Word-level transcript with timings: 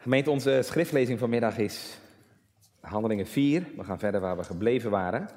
Gemeente, 0.00 0.30
onze 0.30 0.62
schriftlezing 0.62 1.18
vanmiddag 1.18 1.58
is 1.58 1.98
Handelingen 2.80 3.26
4. 3.26 3.66
We 3.76 3.84
gaan 3.84 3.98
verder 3.98 4.20
waar 4.20 4.36
we 4.36 4.44
gebleven 4.44 4.90
waren. 4.90 5.28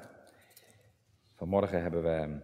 Vanmorgen 1.34 1.82
hebben 1.82 2.02
we 2.02 2.38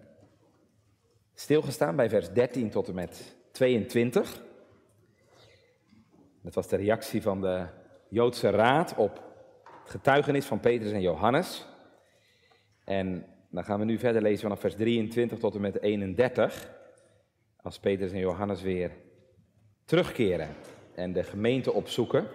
stilgestaan 1.35 1.97
bij 1.97 2.09
vers 2.09 2.33
13 2.33 2.71
tot 2.71 2.89
en 2.89 2.95
met 2.95 3.37
22. 3.53 4.43
Dat 6.43 6.55
was 6.55 6.69
de 6.69 6.77
reactie 6.77 7.23
van 7.23 7.41
de 7.41 7.67
Joodse 8.09 8.51
Raad 8.51 8.95
op 8.95 9.23
het 9.83 9.91
getuigenis 9.91 10.47
van 10.47 10.61
Petrus 10.61 10.93
en 10.93 11.01
Johannes. 11.01 11.67
En 12.85 13.27
dan 13.51 13.65
gaan 13.65 13.79
we 13.79 13.85
nu 13.85 13.99
verder 13.99 14.23
lezen 14.23 14.43
vanaf 14.43 14.61
vers 14.61 14.75
23 14.75 15.39
tot 15.39 15.55
en 15.55 15.61
met 15.61 15.81
31. 15.81 16.71
Als 17.63 17.79
Petrus 17.79 18.13
en 18.13 18.19
Johannes 18.19 18.63
weer 18.63 18.91
terugkeren 19.85 20.49
en 20.99 21.13
de 21.13 21.23
gemeente 21.23 21.73
opzoeken. 21.73 22.27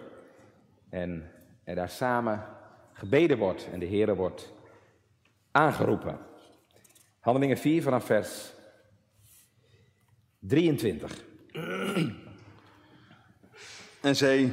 En 0.90 1.32
er 1.64 1.76
daar 1.76 1.90
samen 1.90 2.46
gebeden 2.94 3.38
wordt 3.38 3.68
en 3.72 3.80
de 3.80 3.86
Heer 3.86 4.16
wordt 4.16 4.54
aangeroepen. 5.52 6.18
Handelingen 7.20 7.58
4 7.58 7.82
vanaf 7.82 8.06
vers 8.06 8.54
23. 10.40 11.24
En 14.02 14.16
zij, 14.16 14.52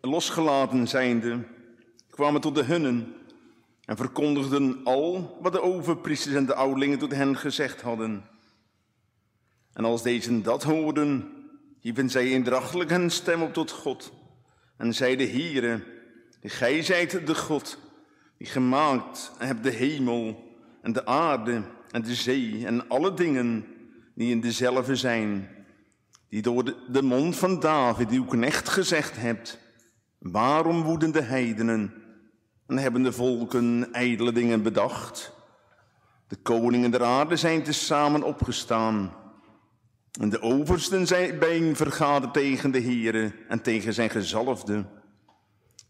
losgelaten 0.00 0.88
zijnde, 0.88 1.38
kwamen 2.10 2.40
tot 2.40 2.54
de 2.54 2.64
hunnen 2.64 3.14
en 3.84 3.96
verkondigden 3.96 4.80
al 4.84 5.38
wat 5.40 5.52
de 5.52 5.62
overpriesters 5.62 6.34
en 6.34 6.46
de 6.46 6.54
ouderlingen 6.54 6.98
tot 6.98 7.14
hen 7.14 7.36
gezegd 7.36 7.80
hadden. 7.80 8.24
En 9.72 9.84
als 9.84 10.02
deze 10.02 10.40
dat 10.40 10.62
hoorden, 10.62 11.35
hieven 11.86 12.10
zij 12.10 12.30
indrachtelijk 12.30 12.90
hun 12.90 13.10
stem 13.10 13.42
op 13.42 13.52
tot 13.52 13.70
God 13.70 14.12
en 14.76 14.94
zeiden, 14.94 15.30
Heere, 15.30 15.84
gij 16.42 16.82
zijt 16.82 17.26
de 17.26 17.34
God, 17.34 17.78
die 18.38 18.46
gemaakt 18.46 19.32
hebt 19.38 19.62
de 19.62 19.70
hemel 19.70 20.44
en 20.82 20.92
de 20.92 21.06
aarde 21.06 21.62
en 21.90 22.02
de 22.02 22.14
zee 22.14 22.66
en 22.66 22.88
alle 22.88 23.14
dingen 23.14 23.66
die 24.14 24.30
in 24.30 24.40
dezelfde 24.40 24.96
zijn, 24.96 25.48
die 26.28 26.42
door 26.42 26.64
de, 26.88 27.02
mond 27.02 27.36
van 27.36 27.60
David, 27.60 28.10
uw 28.10 28.24
knecht, 28.24 28.68
gezegd 28.68 29.16
hebt, 29.16 29.58
waarom 30.18 30.82
woeden 30.82 31.12
de 31.12 31.22
heidenen 31.22 31.94
en 32.66 32.78
hebben 32.78 33.02
de 33.02 33.12
volken 33.12 33.92
ijdele 33.92 34.32
dingen 34.32 34.62
bedacht? 34.62 35.32
De 36.28 36.36
koningen 36.36 36.90
der 36.90 37.04
aarde 37.04 37.36
zijn 37.36 37.62
tezamen 37.62 38.22
opgestaan. 38.22 39.24
En 40.20 40.28
de 40.28 40.40
oversten 40.40 41.06
zijn 41.06 41.38
bijeen 41.38 41.76
vergaderd 41.76 42.32
tegen 42.32 42.70
de 42.70 42.80
Heere 42.80 43.32
en 43.48 43.62
tegen 43.62 43.94
zijn 43.94 44.10
gezalfde. 44.10 44.84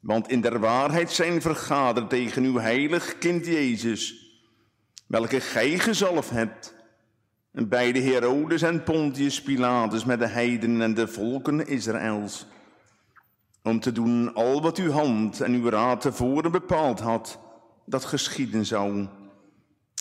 Want 0.01 0.29
in 0.29 0.41
der 0.41 0.59
waarheid 0.59 1.11
zijn 1.11 1.41
vergaderd 1.41 2.11
tegen 2.11 2.45
uw 2.45 2.59
heilig 2.59 3.19
kind 3.19 3.47
Jezus, 3.47 4.31
welke 5.07 5.41
gij 5.41 5.79
gezalfd 5.79 6.31
hebt. 6.31 6.75
En 7.53 7.69
bij 7.69 7.93
de 7.93 8.01
Herodes 8.01 8.63
en 8.63 8.83
Pontius 8.83 9.43
Pilatus 9.43 10.05
met 10.05 10.19
de 10.19 10.27
heidenen 10.27 10.83
en 10.83 10.95
de 10.95 11.09
volken 11.09 11.67
Israëls. 11.67 12.47
Om 13.63 13.81
te 13.81 13.93
doen 13.93 14.35
al 14.35 14.63
wat 14.63 14.79
uw 14.79 14.91
hand 14.91 15.41
en 15.41 15.53
uw 15.53 15.69
raad 15.69 16.01
tevoren 16.01 16.53
bepaald 16.53 17.01
had, 17.01 17.39
dat 17.85 18.05
geschieden 18.05 18.67
zou. 18.67 19.09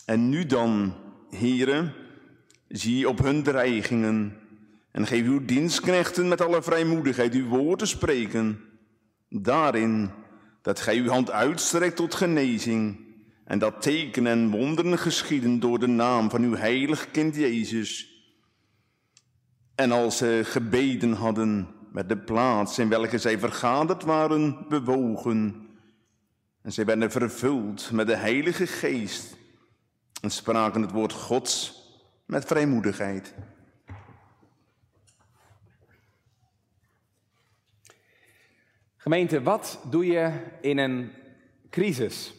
En 0.06 0.30
nu 0.30 0.46
dan, 0.46 0.94
heren, 1.30 1.94
zie 2.68 3.10
op 3.10 3.20
hun 3.20 3.44
dreigingen 3.44 4.38
en 4.92 5.08
geef 5.08 5.26
uw 5.26 5.46
dienstknechten 5.46 6.28
met 6.28 6.42
alle 6.42 6.62
vrijmoedigheid 6.62 7.34
uw 7.34 7.48
woord 7.48 7.80
te 7.80 7.86
spreken. 7.86 8.60
Daarin 9.30 10.12
dat 10.62 10.80
gij 10.80 10.98
uw 10.98 11.10
hand 11.10 11.32
uitstrekt 11.32 11.96
tot 11.96 12.16
genezing 12.16 13.00
en 13.44 13.60
dat 13.60 13.82
tekenen 13.82 14.32
en 14.32 14.50
wonderen 14.50 14.98
geschieden 14.98 15.60
door 15.60 15.80
de 15.80 15.88
naam 15.88 16.30
van 16.30 16.42
uw 16.42 16.56
heilig 16.56 17.12
kind 17.12 17.36
Jezus. 17.36 18.14
En 19.76 19.92
als 19.92 20.18
ze 20.18 20.42
gebeden 20.44 21.14
hadden 21.14 21.68
met 21.92 22.10
de 22.10 22.18
plaats 22.18 22.80
in 22.80 22.90
welke 22.90 23.18
zij 23.18 23.40
vergaderd 23.40 24.04
waren 24.04 24.66
bewogen, 24.70 25.66
en 26.66 26.74
zij 26.74 26.86
werden 26.86 27.12
vervuld 27.12 27.92
met 27.92 28.08
de 28.08 28.16
Heilige 28.16 28.68
Geest 28.68 29.38
en 30.22 30.32
spraken 30.32 30.82
het 30.82 30.92
woord 30.92 31.14
Gods 31.14 31.75
met 32.26 32.46
vrijmoedigheid. 32.46 33.34
Gemeente, 38.96 39.44
wat 39.44 39.80
doe 39.90 40.06
je 40.06 40.32
in 40.62 40.78
een 40.78 41.12
crisis? 41.70 42.34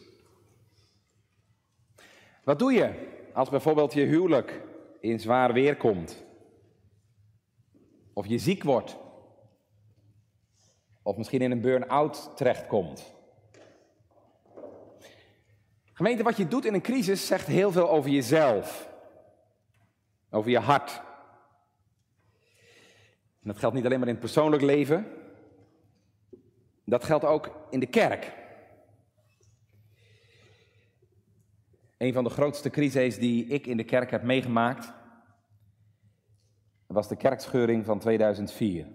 Wat 2.43 2.59
doe 2.59 2.73
je 2.73 3.15
als 3.33 3.49
bijvoorbeeld 3.49 3.93
je 3.93 4.01
huwelijk 4.01 4.61
in 4.99 5.19
zwaar 5.19 5.53
weer 5.53 5.77
komt? 5.77 6.23
Of 8.13 8.25
je 8.25 8.37
ziek 8.37 8.63
wordt? 8.63 8.97
Of 11.03 11.17
misschien 11.17 11.41
in 11.41 11.51
een 11.51 11.61
burn-out 11.61 12.31
terechtkomt? 12.35 13.13
Gemeente, 15.93 16.23
wat 16.23 16.37
je 16.37 16.47
doet 16.47 16.65
in 16.65 16.73
een 16.73 16.81
crisis 16.81 17.27
zegt 17.27 17.47
heel 17.47 17.71
veel 17.71 17.89
over 17.89 18.09
jezelf. 18.09 18.89
Over 20.29 20.51
je 20.51 20.59
hart. 20.59 21.01
En 23.41 23.53
dat 23.53 23.57
geldt 23.57 23.75
niet 23.75 23.85
alleen 23.85 23.99
maar 23.99 24.07
in 24.07 24.13
het 24.13 24.23
persoonlijk 24.23 24.61
leven. 24.61 25.05
Dat 26.83 27.03
geldt 27.03 27.25
ook 27.25 27.51
in 27.69 27.79
de 27.79 27.85
kerk. 27.85 28.33
Een 31.97 32.13
van 32.13 32.23
de 32.23 32.29
grootste 32.29 32.69
crises 32.69 33.19
die 33.19 33.45
ik 33.45 33.67
in 33.67 33.77
de 33.77 33.83
kerk 33.83 34.11
heb 34.11 34.23
meegemaakt, 34.23 34.93
was 36.85 37.07
de 37.07 37.15
kerkscheuring 37.15 37.85
van 37.85 37.99
2004. 37.99 38.87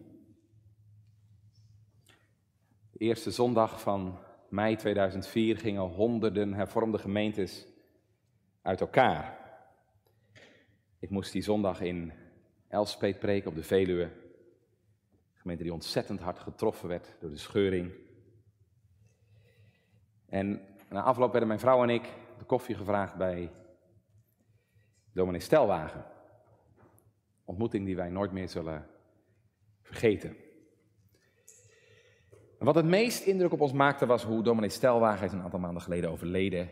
De 2.90 2.98
eerste 2.98 3.30
zondag 3.30 3.80
van 3.80 4.18
mei 4.48 4.76
2004 4.76 5.58
gingen 5.58 5.82
honderden 5.82 6.52
hervormde 6.54 6.98
gemeentes 6.98 7.66
uit 8.62 8.80
elkaar. 8.80 9.41
Ik 11.02 11.10
moest 11.10 11.32
die 11.32 11.42
zondag 11.42 11.80
in 11.80 12.12
Elspet 12.68 13.18
preken 13.18 13.50
op 13.50 13.54
de 13.54 13.62
Veluwe. 13.62 14.02
Een 14.02 14.10
gemeente 15.34 15.62
die 15.62 15.72
ontzettend 15.72 16.20
hard 16.20 16.38
getroffen 16.38 16.88
werd 16.88 17.16
door 17.20 17.30
de 17.30 17.36
scheuring. 17.36 17.92
En 20.28 20.60
na 20.88 21.02
afloop 21.02 21.30
werden 21.30 21.48
mijn 21.48 21.60
vrouw 21.60 21.82
en 21.82 21.88
ik 21.88 22.02
de 22.38 22.44
koffie 22.44 22.74
gevraagd 22.74 23.16
bij 23.16 23.50
dominee 25.12 25.40
Stelwagen. 25.40 26.04
Ontmoeting 27.44 27.86
die 27.86 27.96
wij 27.96 28.10
nooit 28.10 28.32
meer 28.32 28.48
zullen 28.48 28.86
vergeten. 29.82 30.36
En 32.58 32.64
wat 32.64 32.74
het 32.74 32.86
meest 32.86 33.26
indruk 33.26 33.52
op 33.52 33.60
ons 33.60 33.72
maakte 33.72 34.06
was 34.06 34.24
hoe 34.24 34.42
dominee 34.42 34.70
Stelwagen, 34.70 35.26
is 35.26 35.32
een 35.32 35.42
aantal 35.42 35.60
maanden 35.60 35.82
geleden 35.82 36.10
overleden, 36.10 36.68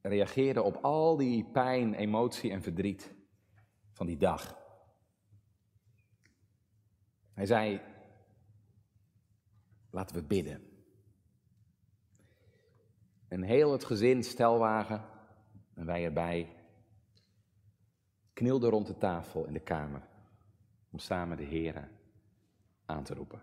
reageerde 0.00 0.62
op 0.62 0.76
al 0.76 1.16
die 1.16 1.44
pijn, 1.44 1.94
emotie 1.94 2.50
en 2.50 2.62
verdriet 2.62 3.14
van 3.92 4.06
die 4.06 4.16
dag. 4.16 4.58
Hij 7.32 7.46
zei, 7.46 7.80
laten 9.90 10.16
we 10.16 10.22
bidden. 10.22 10.68
En 13.28 13.42
heel 13.42 13.72
het 13.72 13.84
gezin, 13.84 14.24
stelwagen, 14.24 15.04
en 15.74 15.86
wij 15.86 16.04
erbij, 16.04 16.56
knielden 18.32 18.70
rond 18.70 18.86
de 18.86 18.96
tafel 18.96 19.46
in 19.46 19.52
de 19.52 19.60
kamer 19.60 20.08
om 20.90 20.98
samen 20.98 21.36
de 21.36 21.44
Heren 21.44 21.90
aan 22.84 23.04
te 23.04 23.14
roepen. 23.14 23.42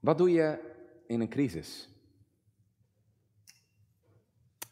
Wat 0.00 0.18
doe 0.18 0.30
je 0.30 0.74
in 1.06 1.20
een 1.20 1.28
crisis? 1.28 1.91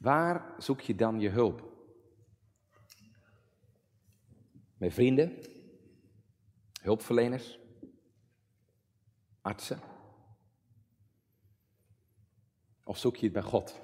Waar 0.00 0.54
zoek 0.58 0.80
je 0.80 0.94
dan 0.94 1.20
je 1.20 1.28
hulp? 1.28 1.68
Bij 4.76 4.90
vrienden, 4.90 5.38
hulpverleners, 6.82 7.58
artsen? 9.40 9.80
Of 12.84 12.98
zoek 12.98 13.16
je 13.16 13.24
het 13.24 13.32
bij 13.32 13.42
God? 13.42 13.80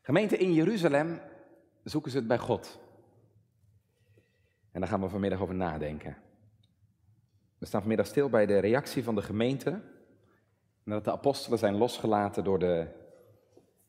Gemeente 0.00 0.36
in 0.36 0.52
Jeruzalem 0.52 1.20
zoeken 1.84 2.10
ze 2.10 2.18
het 2.18 2.26
bij 2.26 2.38
God. 2.38 2.78
En 4.70 4.80
daar 4.80 4.88
gaan 4.88 5.00
we 5.00 5.08
vanmiddag 5.08 5.40
over 5.40 5.54
nadenken. 5.54 6.16
We 7.58 7.66
staan 7.66 7.80
vanmiddag 7.80 8.06
stil 8.06 8.28
bij 8.28 8.46
de 8.46 8.58
reactie 8.58 9.04
van 9.04 9.14
de 9.14 9.22
gemeente 9.22 9.82
nadat 10.82 11.04
de 11.04 11.12
apostelen 11.12 11.58
zijn 11.58 11.76
losgelaten 11.76 12.44
door 12.44 12.58
de 12.58 13.02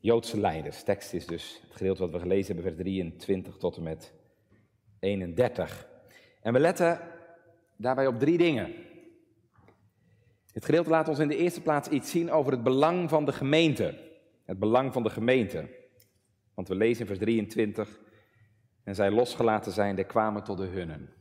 Joodse 0.06 0.40
leiders. 0.40 0.84
Tekst 0.84 1.14
is 1.14 1.26
dus 1.26 1.62
het 1.68 1.76
gedeelte 1.76 2.02
wat 2.02 2.12
we 2.12 2.20
gelezen 2.20 2.56
hebben, 2.56 2.64
vers 2.64 2.76
23 2.84 3.58
tot 3.58 3.78
en 3.78 3.84
met 3.84 4.14
31. 5.00 5.88
En 6.42 6.54
we 6.54 6.60
letten 6.60 7.00
daarbij 7.76 8.08
op 8.08 8.20
drie 8.20 8.38
dingen. 8.38 8.74
Het 10.52 10.66
gedeelte 10.66 10.90
laat 10.90 11.08
ons 11.08 11.20
in 11.20 11.28
de 11.28 11.38
eerste 11.38 11.62
plaats 11.62 11.90
iets 11.90 12.12
zien 12.12 12.32
over 12.32 12.52
het 12.52 12.64
belang 12.64 13.10
van 13.10 13.26
de 13.26 13.32
gemeente. 13.32 14.00
Het 14.44 14.60
belang 14.60 14.94
van 14.94 15.04
de 15.04 15.10
gemeente. 15.10 15.70
Want 16.54 16.68
we 16.68 16.76
lezen 16.76 17.02
in 17.02 17.08
vers 17.08 17.20
23, 17.20 18.00
en 18.84 18.96
zij 18.96 19.12
losgelaten 19.12 19.72
zijnde 19.72 20.04
kwamen 20.04 20.44
tot 20.44 20.58
de 20.58 20.66
hunnen. 20.66 21.14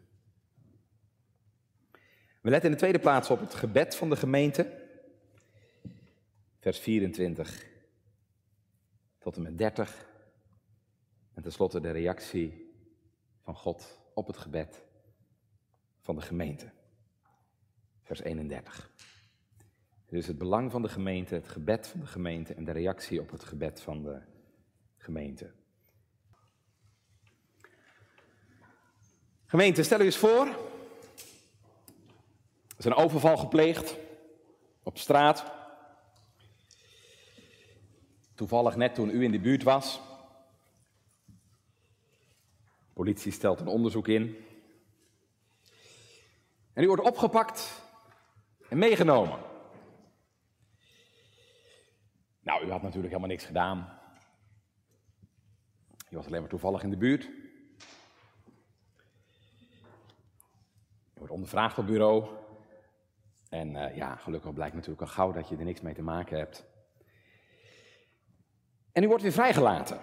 We 2.40 2.50
letten 2.50 2.69
in 2.69 2.75
de 2.75 2.81
tweede 2.81 2.98
plaats 2.98 3.31
op 3.31 3.40
het 3.40 3.54
gebed 3.54 3.96
van 3.96 4.10
de 4.10 4.16
gemeente. 4.16 4.82
Vers 6.60 6.78
24 6.78 7.72
tot 9.25 9.37
en 9.37 9.43
met 9.43 9.59
30. 9.59 10.06
En 11.35 11.43
tenslotte 11.43 11.81
de 11.81 11.91
reactie 11.91 12.75
van 13.43 13.55
God 13.55 14.00
op 14.15 14.26
het 14.26 14.37
gebed 14.37 14.85
van 16.00 16.17
de 16.17 16.23
gemeente. 16.23 16.71
Vers 18.03 18.21
31. 18.21 18.91
Dus 20.06 20.26
het 20.26 20.38
belang 20.38 20.71
van 20.71 20.82
de 20.82 20.88
gemeente, 20.88 21.35
het 21.35 21.49
gebed 21.49 21.87
van 21.87 22.00
de 22.00 22.06
gemeente 22.06 22.55
en 22.55 22.65
de 22.65 22.73
reactie 22.73 23.21
op 23.21 23.31
het 23.31 23.44
gebed 23.44 23.81
van 23.81 24.03
de 24.03 24.21
gemeente. 24.97 25.53
Gemeente, 29.47 29.82
stel 29.82 30.00
u 30.00 30.05
eens 30.05 30.17
voor. 30.17 30.47
Er 32.67 32.79
is 32.79 32.85
een 32.85 32.94
overval 32.94 33.37
gepleegd 33.37 33.97
op 34.82 34.99
straat. 34.99 35.63
Toevallig 38.34 38.76
net 38.76 38.94
toen 38.94 39.10
u 39.10 39.25
in 39.25 39.31
de 39.31 39.40
buurt 39.40 39.62
was. 39.62 40.00
De 42.76 42.92
politie 42.92 43.32
stelt 43.32 43.60
een 43.60 43.66
onderzoek 43.66 44.08
in. 44.08 44.36
En 46.72 46.82
u 46.82 46.86
wordt 46.86 47.02
opgepakt 47.02 47.82
en 48.69 48.78
meegenomen. 48.78 49.38
Nou, 52.40 52.66
u 52.66 52.70
had 52.70 52.82
natuurlijk 52.82 53.08
helemaal 53.08 53.28
niks 53.28 53.44
gedaan. 53.44 53.98
U 56.10 56.16
was 56.16 56.26
alleen 56.26 56.40
maar 56.40 56.50
toevallig 56.50 56.82
in 56.82 56.90
de 56.90 56.96
buurt. 56.96 57.25
U 61.14 61.19
wordt 61.19 61.32
ondervraagd 61.32 61.78
op 61.78 61.86
bureau. 61.86 62.28
En 63.48 63.75
uh, 63.75 63.96
ja, 63.96 64.16
gelukkig 64.16 64.52
blijkt 64.52 64.75
natuurlijk 64.75 65.00
al 65.00 65.06
gauw 65.06 65.32
dat 65.32 65.48
je 65.48 65.56
er 65.56 65.64
niks 65.64 65.81
mee 65.81 65.94
te 65.94 66.02
maken 66.02 66.38
hebt. 66.38 66.74
En 68.94 69.02
u 69.02 69.08
wordt 69.08 69.23
weer 69.23 69.32
vrijgelaten. 69.32 70.00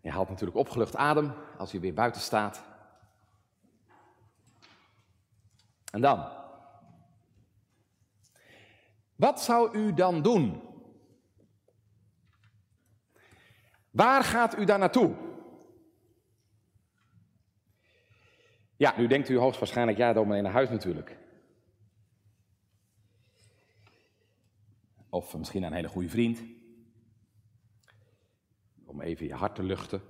Je 0.00 0.10
haalt 0.10 0.28
natuurlijk 0.28 0.58
opgelucht 0.58 0.96
adem 0.96 1.32
als 1.58 1.72
je 1.72 1.80
weer 1.80 1.94
buiten 1.94 2.20
staat. 2.20 2.64
En 5.90 6.00
dan? 6.00 6.28
Wat 9.16 9.42
zou 9.42 9.78
u 9.78 9.94
dan 9.94 10.22
doen? 10.22 10.62
Waar 13.90 14.24
gaat 14.24 14.58
u 14.58 14.64
dan 14.64 14.78
naartoe? 14.78 15.14
Ja, 18.76 18.94
nu 18.96 19.06
denkt 19.06 19.28
u 19.28 19.38
hoogstwaarschijnlijk, 19.38 19.98
ja, 19.98 20.12
dominee 20.12 20.42
naar 20.42 20.52
huis 20.52 20.68
natuurlijk. 20.68 21.16
Of 25.14 25.36
misschien 25.36 25.62
een 25.62 25.72
hele 25.72 25.88
goede 25.88 26.08
vriend. 26.08 26.42
Om 28.84 29.00
even 29.00 29.26
je 29.26 29.34
hart 29.34 29.54
te 29.54 29.62
luchten. 29.62 30.02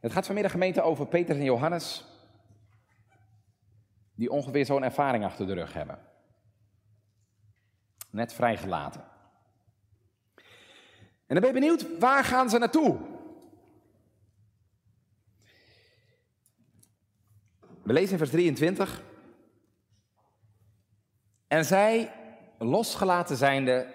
Het 0.00 0.12
gaat 0.12 0.26
vanmiddag 0.26 0.52
gemeente 0.52 0.82
over 0.82 1.06
Petrus 1.06 1.36
en 1.36 1.44
Johannes. 1.44 2.04
Die 4.14 4.30
ongeveer 4.30 4.66
zo'n 4.66 4.82
ervaring 4.82 5.24
achter 5.24 5.46
de 5.46 5.52
rug 5.52 5.72
hebben. 5.72 5.98
Net 8.10 8.32
vrijgelaten. 8.32 9.04
En 11.26 11.38
dan 11.38 11.40
ben 11.40 11.46
je 11.46 11.60
benieuwd, 11.60 11.98
waar 11.98 12.24
gaan 12.24 12.50
ze 12.50 12.58
naartoe? 12.58 12.98
We 17.82 17.92
lezen 17.92 18.12
in 18.12 18.18
vers 18.18 18.30
23. 18.30 19.10
En 21.52 21.64
zij, 21.64 22.12
losgelaten 22.58 23.36
zijnde, 23.36 23.86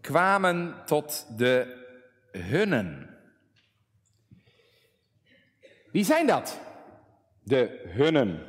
kwamen 0.00 0.82
tot 0.86 1.38
de 1.38 1.84
hunnen. 2.32 3.16
Wie 5.92 6.04
zijn 6.04 6.26
dat? 6.26 6.60
De 7.42 7.82
hunnen. 7.86 8.46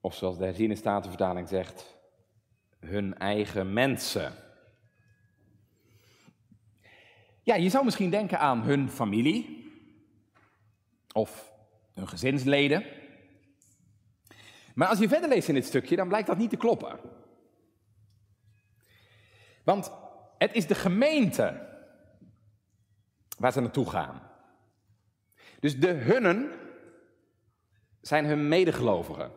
Of 0.00 0.14
zoals 0.14 0.38
de 0.38 0.44
herziene 0.44 0.74
statenvertaling 0.74 1.48
zegt, 1.48 1.96
hun 2.80 3.18
eigen 3.18 3.72
mensen. 3.72 4.32
Ja, 7.42 7.54
je 7.54 7.68
zou 7.68 7.84
misschien 7.84 8.10
denken 8.10 8.38
aan 8.38 8.62
hun 8.62 8.90
familie 8.90 9.72
of 11.12 11.52
hun 11.94 12.08
gezinsleden. 12.08 12.84
Maar 14.74 14.88
als 14.88 14.98
je 14.98 15.08
verder 15.08 15.28
leest 15.28 15.48
in 15.48 15.54
dit 15.54 15.64
stukje, 15.64 15.96
dan 15.96 16.08
blijkt 16.08 16.26
dat 16.26 16.38
niet 16.38 16.50
te 16.50 16.56
kloppen. 16.56 17.00
Want 19.64 19.92
het 20.38 20.52
is 20.52 20.66
de 20.66 20.74
gemeente 20.74 21.70
waar 23.38 23.52
ze 23.52 23.60
naartoe 23.60 23.90
gaan. 23.90 24.30
Dus 25.60 25.80
de 25.80 25.92
hunnen 25.92 26.50
zijn 28.00 28.24
hun 28.24 28.48
medegelovigen. 28.48 29.30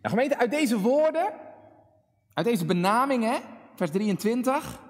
Nou, 0.00 0.14
gemeente, 0.14 0.38
uit 0.38 0.50
deze 0.50 0.78
woorden, 0.80 1.32
uit 2.34 2.46
deze 2.46 2.64
benamingen, 2.64 3.40
vers 3.74 3.90
23, 3.90 4.80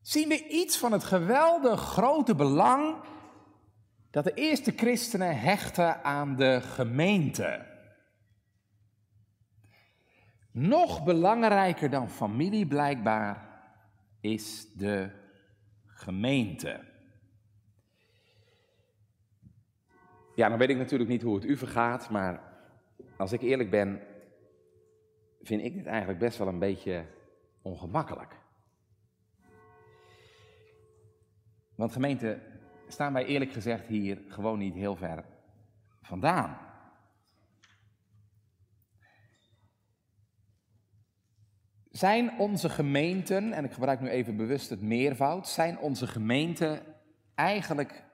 zien 0.00 0.28
we 0.28 0.48
iets 0.48 0.78
van 0.78 0.92
het 0.92 1.04
geweldig 1.04 1.80
grote 1.80 2.34
belang 2.34 2.96
dat 4.12 4.24
de 4.24 4.34
eerste 4.34 4.72
christenen 4.76 5.40
hechten 5.40 6.04
aan 6.04 6.36
de 6.36 6.60
gemeente. 6.60 7.66
Nog 10.50 11.04
belangrijker 11.04 11.90
dan 11.90 12.10
familie 12.10 12.66
blijkbaar 12.66 13.62
is 14.20 14.72
de 14.72 15.10
gemeente. 15.86 16.80
Ja, 20.34 20.48
dan 20.48 20.58
weet 20.58 20.70
ik 20.70 20.76
natuurlijk 20.76 21.10
niet 21.10 21.22
hoe 21.22 21.34
het 21.34 21.44
u 21.44 21.56
vergaat, 21.56 22.10
maar 22.10 22.40
als 23.16 23.32
ik 23.32 23.40
eerlijk 23.40 23.70
ben, 23.70 24.00
vind 25.42 25.62
ik 25.62 25.74
dit 25.74 25.86
eigenlijk 25.86 26.18
best 26.18 26.38
wel 26.38 26.48
een 26.48 26.58
beetje 26.58 27.06
ongemakkelijk. 27.62 28.36
Want 31.74 31.92
gemeente, 31.92 32.51
staan 32.92 33.12
wij 33.12 33.24
eerlijk 33.24 33.52
gezegd 33.52 33.86
hier 33.86 34.22
gewoon 34.28 34.58
niet 34.58 34.74
heel 34.74 34.96
ver 34.96 35.24
vandaan. 36.02 36.58
Zijn 41.90 42.38
onze 42.38 42.68
gemeenten, 42.68 43.52
en 43.52 43.64
ik 43.64 43.72
gebruik 43.72 44.00
nu 44.00 44.08
even 44.08 44.36
bewust 44.36 44.70
het 44.70 44.82
meervoud, 44.82 45.48
zijn 45.48 45.78
onze 45.78 46.06
gemeenten 46.06 46.82
eigenlijk 47.34 48.04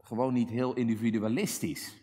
gewoon 0.00 0.32
niet 0.32 0.50
heel 0.50 0.74
individualistisch? 0.74 2.00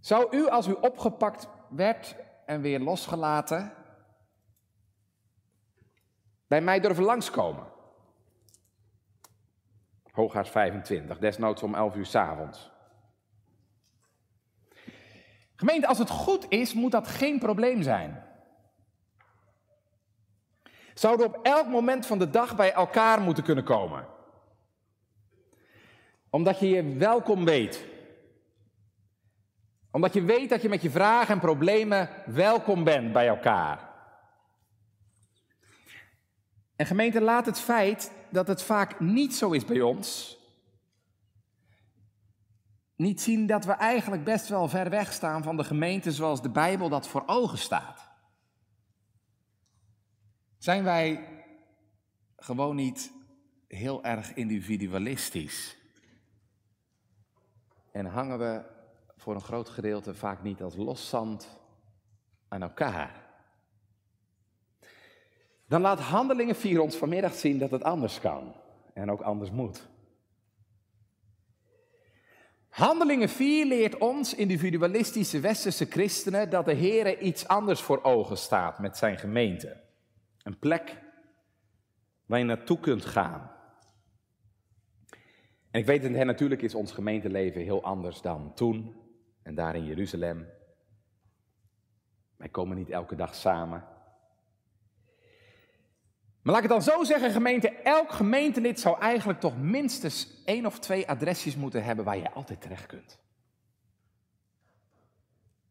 Zou 0.00 0.36
u, 0.36 0.48
als 0.48 0.66
u 0.66 0.72
opgepakt 0.72 1.48
werd 1.70 2.16
en 2.46 2.60
weer 2.60 2.80
losgelaten, 2.80 3.72
bij 6.48 6.60
mij 6.60 6.80
durven 6.80 7.04
langskomen? 7.04 7.66
Hoogaars 10.12 10.50
25, 10.50 11.18
desnoods 11.18 11.62
om 11.62 11.74
11 11.74 11.94
uur 11.94 12.06
s 12.06 12.14
avonds. 12.14 12.70
Gemeente, 15.56 15.86
als 15.86 15.98
het 15.98 16.10
goed 16.10 16.46
is, 16.48 16.74
moet 16.74 16.92
dat 16.92 17.08
geen 17.08 17.38
probleem 17.38 17.82
zijn. 17.82 18.22
Zouden 20.94 21.26
op 21.26 21.38
elk 21.42 21.66
moment 21.66 22.06
van 22.06 22.18
de 22.18 22.30
dag 22.30 22.56
bij 22.56 22.72
elkaar 22.72 23.20
moeten 23.20 23.44
kunnen 23.44 23.64
komen. 23.64 24.06
Omdat 26.30 26.60
je 26.60 26.68
je 26.68 26.96
welkom 26.96 27.44
weet 27.44 27.86
omdat 29.90 30.12
je 30.14 30.22
weet 30.22 30.48
dat 30.48 30.62
je 30.62 30.68
met 30.68 30.82
je 30.82 30.90
vragen 30.90 31.34
en 31.34 31.40
problemen 31.40 32.08
welkom 32.26 32.84
bent 32.84 33.12
bij 33.12 33.28
elkaar. 33.28 33.87
En 36.78 36.86
gemeente, 36.86 37.20
laat 37.20 37.46
het 37.46 37.58
feit 37.58 38.12
dat 38.30 38.46
het 38.48 38.62
vaak 38.62 39.00
niet 39.00 39.34
zo 39.34 39.50
is 39.50 39.64
bij 39.64 39.80
ons, 39.80 40.38
niet 42.96 43.20
zien 43.20 43.46
dat 43.46 43.64
we 43.64 43.72
eigenlijk 43.72 44.24
best 44.24 44.48
wel 44.48 44.68
ver 44.68 44.90
weg 44.90 45.12
staan 45.12 45.42
van 45.42 45.56
de 45.56 45.64
gemeente 45.64 46.12
zoals 46.12 46.42
de 46.42 46.50
Bijbel 46.50 46.88
dat 46.88 47.08
voor 47.08 47.22
ogen 47.26 47.58
staat. 47.58 48.08
Zijn 50.58 50.84
wij 50.84 51.28
gewoon 52.36 52.76
niet 52.76 53.12
heel 53.68 54.04
erg 54.04 54.34
individualistisch? 54.34 55.76
En 57.92 58.06
hangen 58.06 58.38
we 58.38 58.64
voor 59.16 59.34
een 59.34 59.40
groot 59.40 59.68
gedeelte 59.68 60.14
vaak 60.14 60.42
niet 60.42 60.62
als 60.62 60.76
loszand 60.76 61.58
aan 62.48 62.62
elkaar? 62.62 63.27
Dan 65.68 65.80
laat 65.80 66.00
Handelingen 66.00 66.56
4 66.56 66.80
ons 66.80 66.96
vanmiddag 66.96 67.34
zien 67.34 67.58
dat 67.58 67.70
het 67.70 67.82
anders 67.82 68.20
kan 68.20 68.54
en 68.94 69.10
ook 69.10 69.20
anders 69.20 69.50
moet. 69.50 69.88
Handelingen 72.68 73.28
4 73.28 73.66
leert 73.66 73.98
ons, 73.98 74.34
individualistische 74.34 75.40
westerse 75.40 75.84
christenen, 75.84 76.50
dat 76.50 76.64
de 76.64 76.72
Heer 76.72 77.20
iets 77.20 77.48
anders 77.48 77.80
voor 77.80 78.02
ogen 78.02 78.36
staat 78.36 78.78
met 78.78 78.96
zijn 78.96 79.18
gemeente. 79.18 79.80
Een 80.42 80.58
plek 80.58 80.96
waar 82.26 82.38
je 82.38 82.44
naartoe 82.44 82.80
kunt 82.80 83.04
gaan. 83.04 83.50
En 85.70 85.80
ik 85.80 85.86
weet 85.86 86.02
het, 86.02 86.24
natuurlijk 86.24 86.62
is 86.62 86.74
ons 86.74 86.92
gemeenteleven 86.92 87.62
heel 87.62 87.82
anders 87.82 88.20
dan 88.20 88.54
toen 88.54 88.96
en 89.42 89.54
daar 89.54 89.74
in 89.74 89.84
Jeruzalem. 89.84 90.46
Wij 92.36 92.48
komen 92.48 92.76
niet 92.76 92.90
elke 92.90 93.16
dag 93.16 93.34
samen. 93.34 93.84
Maar 96.48 96.56
laat 96.56 96.66
ik 96.66 96.72
het 96.72 96.84
dan 96.84 96.94
zo 96.94 97.04
zeggen, 97.04 97.30
gemeente, 97.30 97.68
elk 97.68 98.12
gemeentelid 98.12 98.80
zou 98.80 99.00
eigenlijk 99.00 99.40
toch 99.40 99.58
minstens 99.58 100.42
één 100.44 100.66
of 100.66 100.78
twee 100.78 101.08
adresjes 101.08 101.56
moeten 101.56 101.84
hebben 101.84 102.04
waar 102.04 102.16
je 102.16 102.30
altijd 102.30 102.60
terecht 102.60 102.86
kunt. 102.86 103.18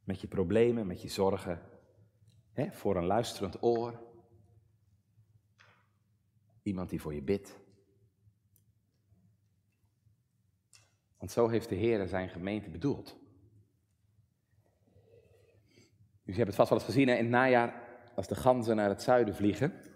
Met 0.03 0.21
je 0.21 0.27
problemen, 0.27 0.87
met 0.87 1.01
je 1.01 1.07
zorgen, 1.07 1.61
hè, 2.53 2.71
voor 2.71 2.95
een 2.95 3.05
luisterend 3.05 3.63
oor. 3.63 4.01
Iemand 6.63 6.89
die 6.89 7.01
voor 7.01 7.13
je 7.13 7.21
bidt. 7.21 7.59
Want 11.17 11.31
zo 11.31 11.47
heeft 11.47 11.69
de 11.69 11.75
Heer 11.75 12.07
zijn 12.07 12.29
gemeente 12.29 12.69
bedoeld. 12.69 13.15
Je 16.23 16.33
hebt 16.33 16.47
het 16.47 16.55
vast 16.55 16.69
wel 16.69 16.77
eens 16.77 16.87
gezien 16.87 17.09
in 17.09 17.17
het 17.17 17.27
najaar, 17.27 17.81
als 18.15 18.27
de 18.27 18.35
ganzen 18.35 18.75
naar 18.75 18.89
het 18.89 19.01
zuiden 19.01 19.35
vliegen 19.35 19.86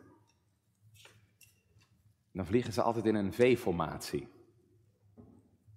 dan 2.32 2.46
vliegen 2.46 2.74
ze 2.74 2.82
altijd 2.82 3.06
in 3.06 3.16
een 3.16 3.34
V-formatie. 3.34 4.28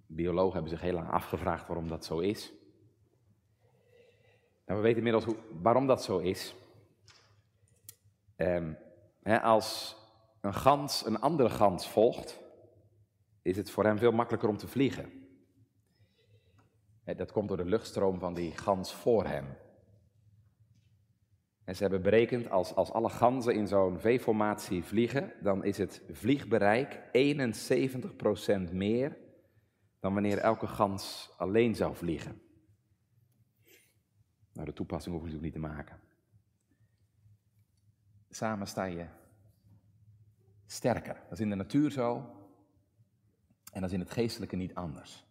Biologen 0.05 0.53
hebben 0.53 0.71
zich 0.71 0.81
heel 0.81 0.93
lang 0.93 1.09
afgevraagd 1.09 1.67
waarom 1.67 1.87
dat 1.87 2.05
zo 2.05 2.19
is. 2.19 2.53
Nou, 4.65 4.79
we 4.79 4.85
weten 4.85 4.97
inmiddels 4.97 5.25
hoe, 5.25 5.35
waarom 5.61 5.87
dat 5.87 6.03
zo 6.03 6.17
is. 6.17 6.55
Hè, 9.21 9.41
als 9.41 9.97
een 10.41 10.53
gans 10.53 11.05
een 11.05 11.19
andere 11.19 11.49
gans 11.49 11.89
volgt, 11.89 12.43
is 13.41 13.57
het 13.57 13.69
voor 13.69 13.83
hem 13.83 13.97
veel 13.97 14.11
makkelijker 14.11 14.49
om 14.49 14.57
te 14.57 14.67
vliegen. 14.67 15.27
Dat 17.03 17.31
komt 17.31 17.47
door 17.47 17.57
de 17.57 17.65
luchtstroom 17.65 18.19
van 18.19 18.33
die 18.33 18.57
gans 18.57 18.93
voor 18.93 19.25
hem. 19.25 19.57
En 21.65 21.75
ze 21.75 21.81
hebben 21.81 22.01
berekend, 22.01 22.49
als, 22.49 22.75
als 22.75 22.91
alle 22.91 23.09
ganzen 23.09 23.53
in 23.53 23.67
zo'n 23.67 23.99
V-formatie 23.99 24.83
vliegen, 24.83 25.33
dan 25.41 25.63
is 25.63 25.77
het 25.77 26.01
vliegbereik 26.11 27.01
71% 28.69 28.73
meer 28.73 29.17
dan 29.99 30.13
wanneer 30.13 30.37
elke 30.37 30.67
gans 30.67 31.33
alleen 31.37 31.75
zou 31.75 31.95
vliegen. 31.95 32.41
Nou, 34.53 34.65
de 34.65 34.73
toepassing 34.73 35.15
hoef 35.15 35.25
je 35.25 35.31
natuurlijk 35.31 35.55
niet 35.55 35.63
te 35.63 35.75
maken. 35.75 35.99
Samen 38.29 38.67
sta 38.67 38.83
je 38.83 39.05
sterker. 40.65 41.13
Dat 41.13 41.31
is 41.31 41.39
in 41.39 41.49
de 41.49 41.55
natuur 41.55 41.91
zo 41.91 42.15
en 43.71 43.81
dat 43.81 43.89
is 43.89 43.95
in 43.95 43.99
het 43.99 44.11
geestelijke 44.11 44.55
niet 44.55 44.75
anders. 44.75 45.25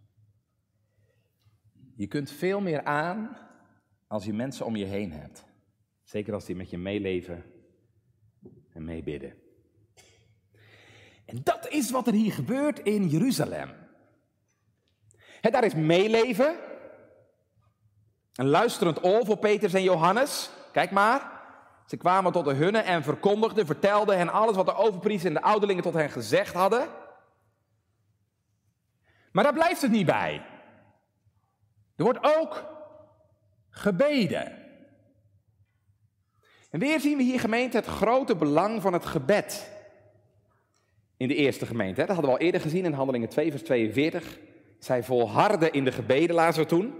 Je 1.95 2.07
kunt 2.07 2.31
veel 2.31 2.61
meer 2.61 2.85
aan 2.85 3.37
als 4.07 4.25
je 4.25 4.33
mensen 4.33 4.67
om 4.67 4.77
je 4.77 4.85
heen 4.85 5.13
hebt. 5.13 5.45
Zeker 6.05 6.35
als 6.35 6.45
die 6.45 6.57
met 6.57 6.71
je 6.71 6.79
meeleven 6.79 7.45
en 8.73 8.85
meebidden. 8.85 9.35
En 11.25 11.41
dat 11.43 11.69
is 11.69 11.91
wat 11.91 12.07
er 12.07 12.13
hier 12.13 12.33
gebeurt 12.33 12.79
in 12.79 13.09
Jeruzalem. 13.09 13.71
Daar 15.41 15.65
is 15.65 15.75
meeleven. 15.75 16.57
Een 18.35 18.49
luisterend 18.49 19.05
oor 19.05 19.25
voor 19.25 19.39
Petrus 19.39 19.75
en 19.75 19.83
Johannes. 19.83 20.51
Kijk 20.73 20.91
maar. 20.91 21.33
Ze 21.87 21.97
kwamen 21.97 22.33
tot 22.33 22.45
de 22.45 22.53
hunne 22.53 22.79
en 22.79 23.03
verkondigden, 23.03 23.67
vertelden 23.67 24.19
hen 24.19 24.29
alles 24.29 24.57
wat 24.57 24.67
de 24.67 24.75
overpriester 24.75 25.29
en 25.29 25.35
de 25.35 25.43
ouderlingen 25.43 25.83
tot 25.83 25.95
hen 25.95 26.11
gezegd 26.11 26.55
hadden. 26.55 26.89
Maar 29.33 29.45
daar 29.45 29.53
blijft 29.53 29.83
het 29.83 29.91
niet 29.91 30.07
bij. 30.07 30.47
Er 31.97 32.05
wordt 32.05 32.39
ook 32.39 32.65
gebeden. 33.71 34.64
En 36.75 36.81
weer 36.81 37.01
zien 37.01 37.17
we 37.17 37.23
hier 37.23 37.41
gemeente 37.41 37.77
het 37.77 37.87
grote 37.87 38.37
belang 38.37 38.83
van 38.83 38.93
het 38.93 39.07
gebed. 39.07 39.71
In 41.17 41.29
de 41.29 41.35
eerste 41.35 41.67
gemeente. 41.67 42.01
Dat 42.01 42.09
hadden 42.09 42.27
we 42.27 42.37
al 42.37 42.45
eerder 42.45 42.61
gezien 42.61 42.85
in 42.85 42.93
Handelingen 42.93 43.29
2, 43.29 43.51
vers 43.51 43.63
42. 43.63 44.39
Zij 44.79 45.03
volharden 45.03 45.73
in 45.73 45.85
de 45.85 45.93
gebeden, 45.93 46.37
lazen 46.37 46.67
toen. 46.67 46.95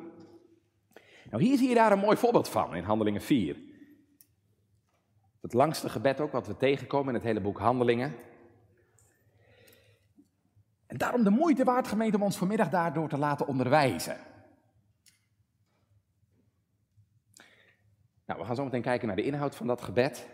Nou, 1.31 1.43
hier 1.43 1.59
zie 1.59 1.69
je 1.69 1.75
daar 1.75 1.93
een 1.93 1.99
mooi 1.99 2.17
voorbeeld 2.17 2.49
van 2.49 2.75
in 2.75 2.83
Handelingen 2.83 3.21
4. 3.21 3.57
Het 5.41 5.53
langste 5.53 5.89
gebed 5.89 6.21
ook 6.21 6.33
wat 6.33 6.47
we 6.47 6.57
tegenkomen 6.57 7.09
in 7.09 7.15
het 7.15 7.25
hele 7.25 7.41
boek 7.41 7.59
Handelingen. 7.59 8.15
En 10.87 10.97
daarom 10.97 11.25
de 11.25 11.31
moeite 11.31 11.65
waard 11.65 11.89
gemeente 11.89 12.17
om 12.17 12.23
ons 12.23 12.37
vanmiddag 12.37 12.69
daardoor 12.69 13.09
te 13.09 13.19
laten 13.19 13.47
onderwijzen. 13.47 14.17
Nou, 18.27 18.41
we 18.41 18.47
gaan 18.47 18.57
zo 18.57 18.65
meteen 18.65 18.83
kijken 18.83 19.07
naar 19.07 19.17
de 19.17 19.23
inhoud 19.23 19.55
van 19.55 19.67
dat 19.67 19.83
gebed. 19.83 20.29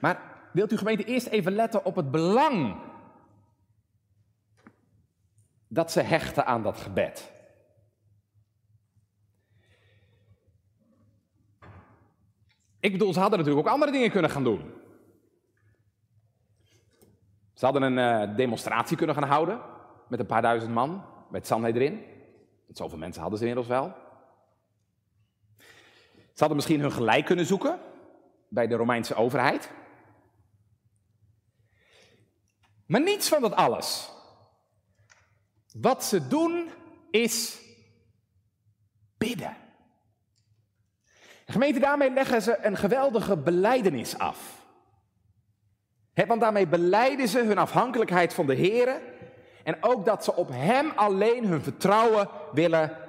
Maar 0.00 0.20
wilt 0.52 0.72
u 0.72 0.76
gemeente 0.76 1.04
eerst 1.04 1.26
even 1.26 1.52
letten 1.52 1.84
op 1.84 1.96
het 1.96 2.10
belang 2.10 2.76
dat 5.68 5.92
ze 5.92 6.00
hechten 6.00 6.46
aan 6.46 6.62
dat 6.62 6.76
gebed? 6.76 7.32
Ik 12.80 12.92
bedoel, 12.92 13.12
ze 13.12 13.20
hadden 13.20 13.38
natuurlijk 13.38 13.66
ook 13.66 13.72
andere 13.72 13.92
dingen 13.92 14.10
kunnen 14.10 14.30
gaan 14.30 14.44
doen. 14.44 14.74
Ze 17.54 17.64
hadden 17.64 17.82
een 17.82 18.28
uh, 18.28 18.36
demonstratie 18.36 18.96
kunnen 18.96 19.14
gaan 19.14 19.28
houden 19.28 19.60
met 20.08 20.20
een 20.20 20.26
paar 20.26 20.42
duizend 20.42 20.72
man, 20.72 21.04
met 21.30 21.46
Sanhedrin. 21.46 22.04
Zoveel 22.68 22.98
mensen 22.98 23.20
hadden 23.20 23.38
ze 23.38 23.46
inmiddels 23.46 23.78
wel. 23.78 24.05
Ze 26.36 26.44
hadden 26.44 26.56
misschien 26.56 26.80
hun 26.80 26.92
gelijk 26.92 27.24
kunnen 27.24 27.46
zoeken 27.46 27.78
bij 28.48 28.66
de 28.66 28.74
Romeinse 28.74 29.14
overheid. 29.14 29.70
Maar 32.86 33.00
niets 33.00 33.28
van 33.28 33.40
dat 33.40 33.54
alles. 33.54 34.10
Wat 35.72 36.04
ze 36.04 36.28
doen 36.28 36.70
is 37.10 37.58
bidden. 39.18 39.56
De 41.44 41.52
gemeente, 41.52 41.80
daarmee 41.80 42.10
leggen 42.10 42.42
ze 42.42 42.58
een 42.64 42.76
geweldige 42.76 43.36
beleidenis 43.36 44.18
af. 44.18 44.66
want 46.26 46.40
daarmee 46.40 46.66
beleiden 46.66 47.28
ze 47.28 47.44
hun 47.44 47.58
afhankelijkheid 47.58 48.34
van 48.34 48.46
de 48.46 48.54
Heer 48.54 49.02
en 49.64 49.82
ook 49.82 50.04
dat 50.04 50.24
ze 50.24 50.34
op 50.34 50.48
Hem 50.48 50.90
alleen 50.90 51.46
hun 51.46 51.62
vertrouwen 51.62 52.28
willen 52.52 53.05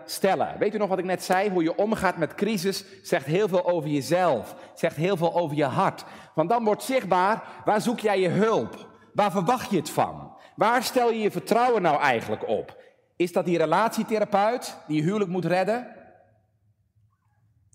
Weet 0.59 0.75
u 0.75 0.77
nog 0.77 0.89
wat 0.89 0.99
ik 0.99 1.05
net 1.05 1.23
zei? 1.23 1.49
Hoe 1.49 1.63
je 1.63 1.75
omgaat 1.75 2.17
met 2.17 2.35
crisis 2.35 2.85
zegt 3.03 3.25
heel 3.25 3.47
veel 3.47 3.65
over 3.65 3.89
jezelf, 3.89 4.55
zegt 4.75 4.95
heel 4.95 5.17
veel 5.17 5.35
over 5.35 5.57
je 5.57 5.65
hart. 5.65 6.05
Want 6.35 6.49
dan 6.49 6.63
wordt 6.63 6.83
zichtbaar, 6.83 7.43
waar 7.65 7.81
zoek 7.81 7.99
jij 7.99 8.19
je 8.19 8.29
hulp? 8.29 8.87
Waar 9.13 9.31
verwacht 9.31 9.69
je 9.69 9.77
het 9.77 9.89
van? 9.89 10.37
Waar 10.55 10.83
stel 10.83 11.11
je 11.11 11.19
je 11.19 11.31
vertrouwen 11.31 11.81
nou 11.81 11.99
eigenlijk 11.99 12.47
op? 12.47 12.83
Is 13.15 13.31
dat 13.31 13.45
die 13.45 13.57
relatietherapeut 13.57 14.77
die 14.87 14.97
je 14.97 15.03
huwelijk 15.03 15.29
moet 15.29 15.45
redden? 15.45 15.95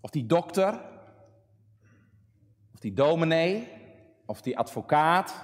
Of 0.01 0.11
die 0.11 0.27
dokter? 0.27 0.81
Of 2.75 2.81
die 2.81 2.93
dominee? 2.93 3.69
Of 4.27 4.43
die 4.43 4.59
advocaat? 4.59 5.35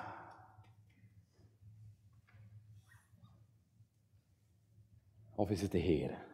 Of 5.34 5.50
is 5.50 5.62
het 5.62 5.70
de 5.70 5.78
Heer? 5.78 6.27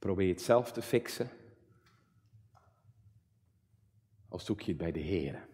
Probeer 0.00 0.26
je 0.26 0.32
het 0.32 0.42
zelf 0.42 0.72
te 0.72 0.82
fixen? 0.82 1.30
Of 4.28 4.42
zoek 4.42 4.60
je 4.60 4.68
het 4.68 4.80
bij 4.80 4.92
de 4.92 5.00
Heer? 5.00 5.48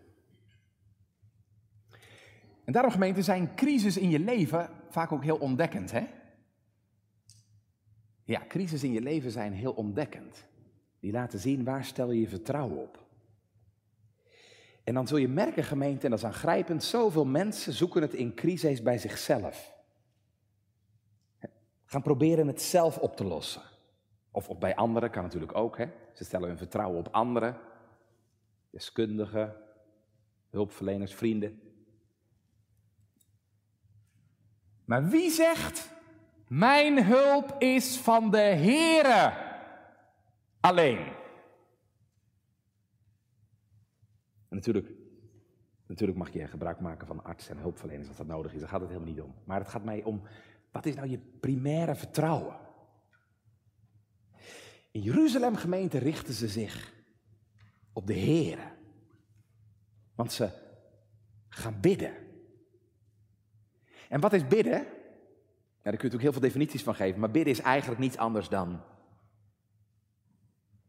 En 2.65 2.73
daarom, 2.73 2.93
gemeente, 2.93 3.23
zijn 3.23 3.55
crisis 3.55 3.97
in 3.97 4.11
je 4.11 4.19
leven 4.19 4.71
vaak 4.89 5.13
ook 5.13 5.25
heel 5.25 5.37
ontdekkend, 5.37 5.91
hè? 5.91 6.07
Ja, 8.25 8.45
crisis 8.49 8.83
in 8.83 8.93
je 8.93 9.01
leven 9.01 9.31
zijn 9.31 9.53
heel 9.53 9.73
ontdekkend. 9.73 10.45
Die 11.01 11.13
laten 11.13 11.39
zien 11.39 11.65
waar 11.65 11.85
stel 11.85 12.11
je 12.11 12.21
je 12.21 12.29
vertrouwen 12.29 12.79
op. 12.79 13.05
En 14.85 14.95
dan 14.95 15.07
zul 15.07 15.17
je 15.17 15.29
merken, 15.29 15.65
gemeente, 15.65 16.05
en 16.05 16.11
dat 16.11 16.19
is 16.19 16.25
aangrijpend, 16.25 16.85
zoveel 16.85 17.25
mensen 17.25 17.73
zoeken 17.73 18.03
het 18.03 18.15
in 18.15 18.35
crisis 18.35 18.83
bij 18.83 18.99
zichzelf. 18.99 19.75
Gaan 21.85 22.03
proberen 22.03 22.47
het 22.47 22.63
zelf 22.63 22.99
op 22.99 23.17
te 23.17 23.25
lossen. 23.25 23.63
Of, 24.37 24.49
of 24.49 24.59
bij 24.59 24.75
anderen, 24.77 25.11
kan 25.11 25.23
natuurlijk 25.23 25.55
ook. 25.55 25.77
Hè? 25.79 25.87
Ze 26.13 26.25
stellen 26.25 26.49
hun 26.49 26.59
vertrouwen 26.59 26.99
op 26.99 27.09
anderen, 27.09 27.57
deskundigen, 28.71 29.57
hulpverleners, 30.51 31.15
vrienden. 31.15 31.61
Maar 34.85 35.09
wie 35.09 35.31
zegt, 35.31 35.91
mijn 36.49 37.05
hulp 37.05 37.55
is 37.59 37.99
van 37.99 38.31
de 38.31 38.39
Heere 38.39 39.33
alleen? 40.61 41.15
natuurlijk, 44.49 44.93
natuurlijk 45.87 46.19
mag 46.19 46.33
je 46.33 46.47
gebruik 46.47 46.81
maken 46.81 47.07
van 47.07 47.25
artsen 47.25 47.57
en 47.57 47.63
hulpverleners 47.63 48.09
als 48.09 48.17
dat 48.17 48.27
nodig 48.27 48.53
is. 48.53 48.61
Daar 48.61 48.69
gaat 48.69 48.81
het 48.81 48.89
helemaal 48.89 49.13
niet 49.13 49.23
om. 49.23 49.35
Maar 49.45 49.59
het 49.59 49.69
gaat 49.69 49.85
mij 49.85 50.03
om, 50.03 50.23
wat 50.71 50.87
is 50.87 50.95
nou 50.95 51.09
je 51.09 51.19
primaire 51.19 51.95
vertrouwen? 51.95 52.65
In 54.97 55.03
Jeruzalem 55.03 55.57
gemeente 55.57 55.99
richten 55.99 56.35
ze 56.35 56.49
zich 56.49 56.93
op 57.93 58.07
de 58.07 58.13
Heer. 58.13 58.59
Want 60.15 60.33
ze 60.33 60.49
gaan 61.49 61.81
bidden. 61.81 62.15
En 64.09 64.21
wat 64.21 64.33
is 64.33 64.47
bidden? 64.47 64.73
Daar 64.73 64.85
kun 65.83 65.83
je 65.83 65.93
natuurlijk 65.93 66.23
heel 66.23 66.33
veel 66.33 66.41
definities 66.41 66.83
van 66.83 66.95
geven. 66.95 67.21
Maar 67.21 67.31
bidden 67.31 67.53
is 67.53 67.61
eigenlijk 67.61 68.01
niets 68.01 68.17
anders 68.17 68.49
dan 68.49 68.83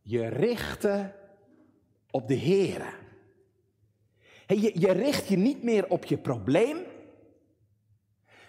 je 0.02 0.28
richten 0.28 1.14
op 2.12 2.28
de 2.28 2.34
Heer. 2.34 3.00
Je, 4.74 4.92
richt 4.92 5.28
je 5.28 5.38
niet 5.38 5.64
meer 5.64 5.90
op 5.90 6.06
je 6.06 6.18
probleem, 6.18 6.78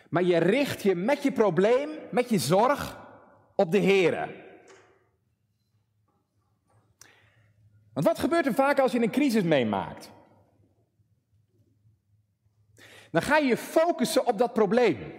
maar 0.08 0.22
je 0.22 0.38
richt 0.38 0.82
je 0.82 0.94
met 0.94 1.22
je 1.22 1.32
probleem, 1.32 1.90
met 2.10 2.28
je 2.28 2.38
zorg 2.38 3.06
op 3.54 3.70
de 3.72 3.78
Heer. 3.78 4.46
Want 7.98 8.10
wat 8.10 8.18
gebeurt 8.18 8.46
er 8.46 8.54
vaak 8.54 8.78
als 8.78 8.92
je 8.92 9.02
een 9.02 9.10
crisis 9.10 9.42
meemaakt? 9.42 10.10
Dan 13.10 13.22
ga 13.22 13.36
je 13.36 13.46
je 13.46 13.56
focussen 13.56 14.26
op 14.26 14.38
dat 14.38 14.52
probleem. 14.52 15.12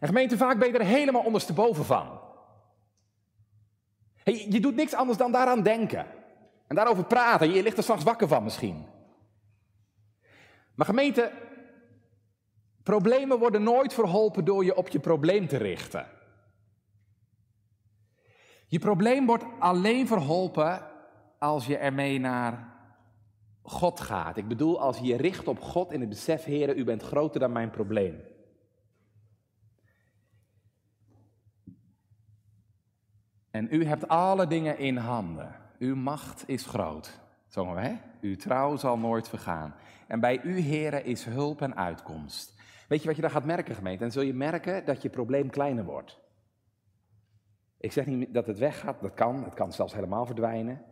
En 0.00 0.06
gemeente, 0.06 0.36
vaak 0.36 0.58
ben 0.58 0.72
je 0.72 0.78
er 0.78 0.84
helemaal 0.84 1.22
ondersteboven 1.22 1.84
van. 1.84 2.20
je 4.24 4.60
doet 4.60 4.74
niks 4.74 4.94
anders 4.94 5.18
dan 5.18 5.32
daaraan 5.32 5.62
denken. 5.62 6.06
En 6.66 6.76
daarover 6.76 7.04
praten. 7.04 7.52
Je 7.52 7.62
ligt 7.62 7.76
er 7.76 7.82
straks 7.82 8.02
wakker 8.02 8.28
van 8.28 8.44
misschien. 8.44 8.86
Maar 10.74 10.86
gemeente, 10.86 11.32
problemen 12.82 13.38
worden 13.38 13.62
nooit 13.62 13.94
verholpen 13.94 14.44
door 14.44 14.64
je 14.64 14.76
op 14.76 14.88
je 14.88 15.00
probleem 15.00 15.48
te 15.48 15.56
richten. 15.56 16.17
Je 18.68 18.78
probleem 18.78 19.26
wordt 19.26 19.44
alleen 19.58 20.06
verholpen 20.06 20.82
als 21.38 21.66
je 21.66 21.76
ermee 21.76 22.18
naar 22.18 22.76
God 23.62 24.00
gaat. 24.00 24.36
Ik 24.36 24.48
bedoel, 24.48 24.80
als 24.80 24.98
je 24.98 25.04
je 25.04 25.16
richt 25.16 25.48
op 25.48 25.60
God 25.60 25.92
in 25.92 26.00
het 26.00 26.08
besef, 26.08 26.44
Heer, 26.44 26.76
u 26.76 26.84
bent 26.84 27.02
groter 27.02 27.40
dan 27.40 27.52
mijn 27.52 27.70
probleem. 27.70 28.20
En 33.50 33.68
u 33.70 33.84
hebt 33.84 34.08
alle 34.08 34.46
dingen 34.46 34.78
in 34.78 34.96
handen. 34.96 35.54
Uw 35.78 35.96
macht 35.96 36.48
is 36.48 36.66
groot. 36.66 37.20
Zongen 37.46 37.74
we, 37.74 37.80
hè? 37.80 37.96
Uw 38.20 38.36
trouw 38.36 38.76
zal 38.76 38.98
nooit 38.98 39.28
vergaan. 39.28 39.74
En 40.06 40.20
bij 40.20 40.40
u, 40.42 40.58
heren, 40.58 41.04
is 41.04 41.24
hulp 41.24 41.62
en 41.62 41.76
uitkomst. 41.76 42.60
Weet 42.88 43.00
je 43.00 43.06
wat 43.06 43.16
je 43.16 43.22
dan 43.22 43.30
gaat 43.30 43.44
merken, 43.44 43.74
gemeente? 43.74 44.02
Dan 44.02 44.12
zul 44.12 44.22
je 44.22 44.34
merken 44.34 44.84
dat 44.84 45.02
je 45.02 45.08
probleem 45.08 45.50
kleiner 45.50 45.84
wordt. 45.84 46.18
Ik 47.80 47.92
zeg 47.92 48.06
niet 48.06 48.34
dat 48.34 48.46
het 48.46 48.58
weggaat, 48.58 49.00
dat 49.00 49.14
kan. 49.14 49.44
Het 49.44 49.54
kan 49.54 49.72
zelfs 49.72 49.94
helemaal 49.94 50.26
verdwijnen. 50.26 50.84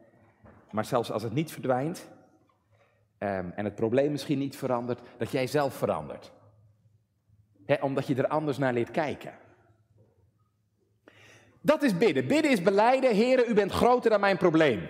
Maar 0.71 0.85
zelfs 0.85 1.11
als 1.11 1.23
het 1.23 1.33
niet 1.33 1.53
verdwijnt 1.53 2.09
um, 3.19 3.53
en 3.57 3.65
het 3.65 3.75
probleem 3.75 4.11
misschien 4.11 4.39
niet 4.39 4.57
verandert, 4.57 5.01
dat 5.19 5.31
jij 5.31 5.47
zelf 5.47 5.75
verandert. 5.75 6.33
omdat 7.81 8.07
je 8.07 8.15
er 8.15 8.29
anders 8.29 8.59
naar 8.59 8.73
leert 8.73 8.91
kijken. 8.91 9.35
Dat 11.61 11.83
is 11.83 11.97
bidden. 11.97 12.27
Bidden 12.27 12.51
is 12.51 12.63
beleiden, 12.63 13.15
Heren, 13.15 13.51
u 13.51 13.55
bent 13.55 13.73
groter 13.73 14.11
dan 14.11 14.21
mijn 14.21 14.37
probleem. 14.37 14.89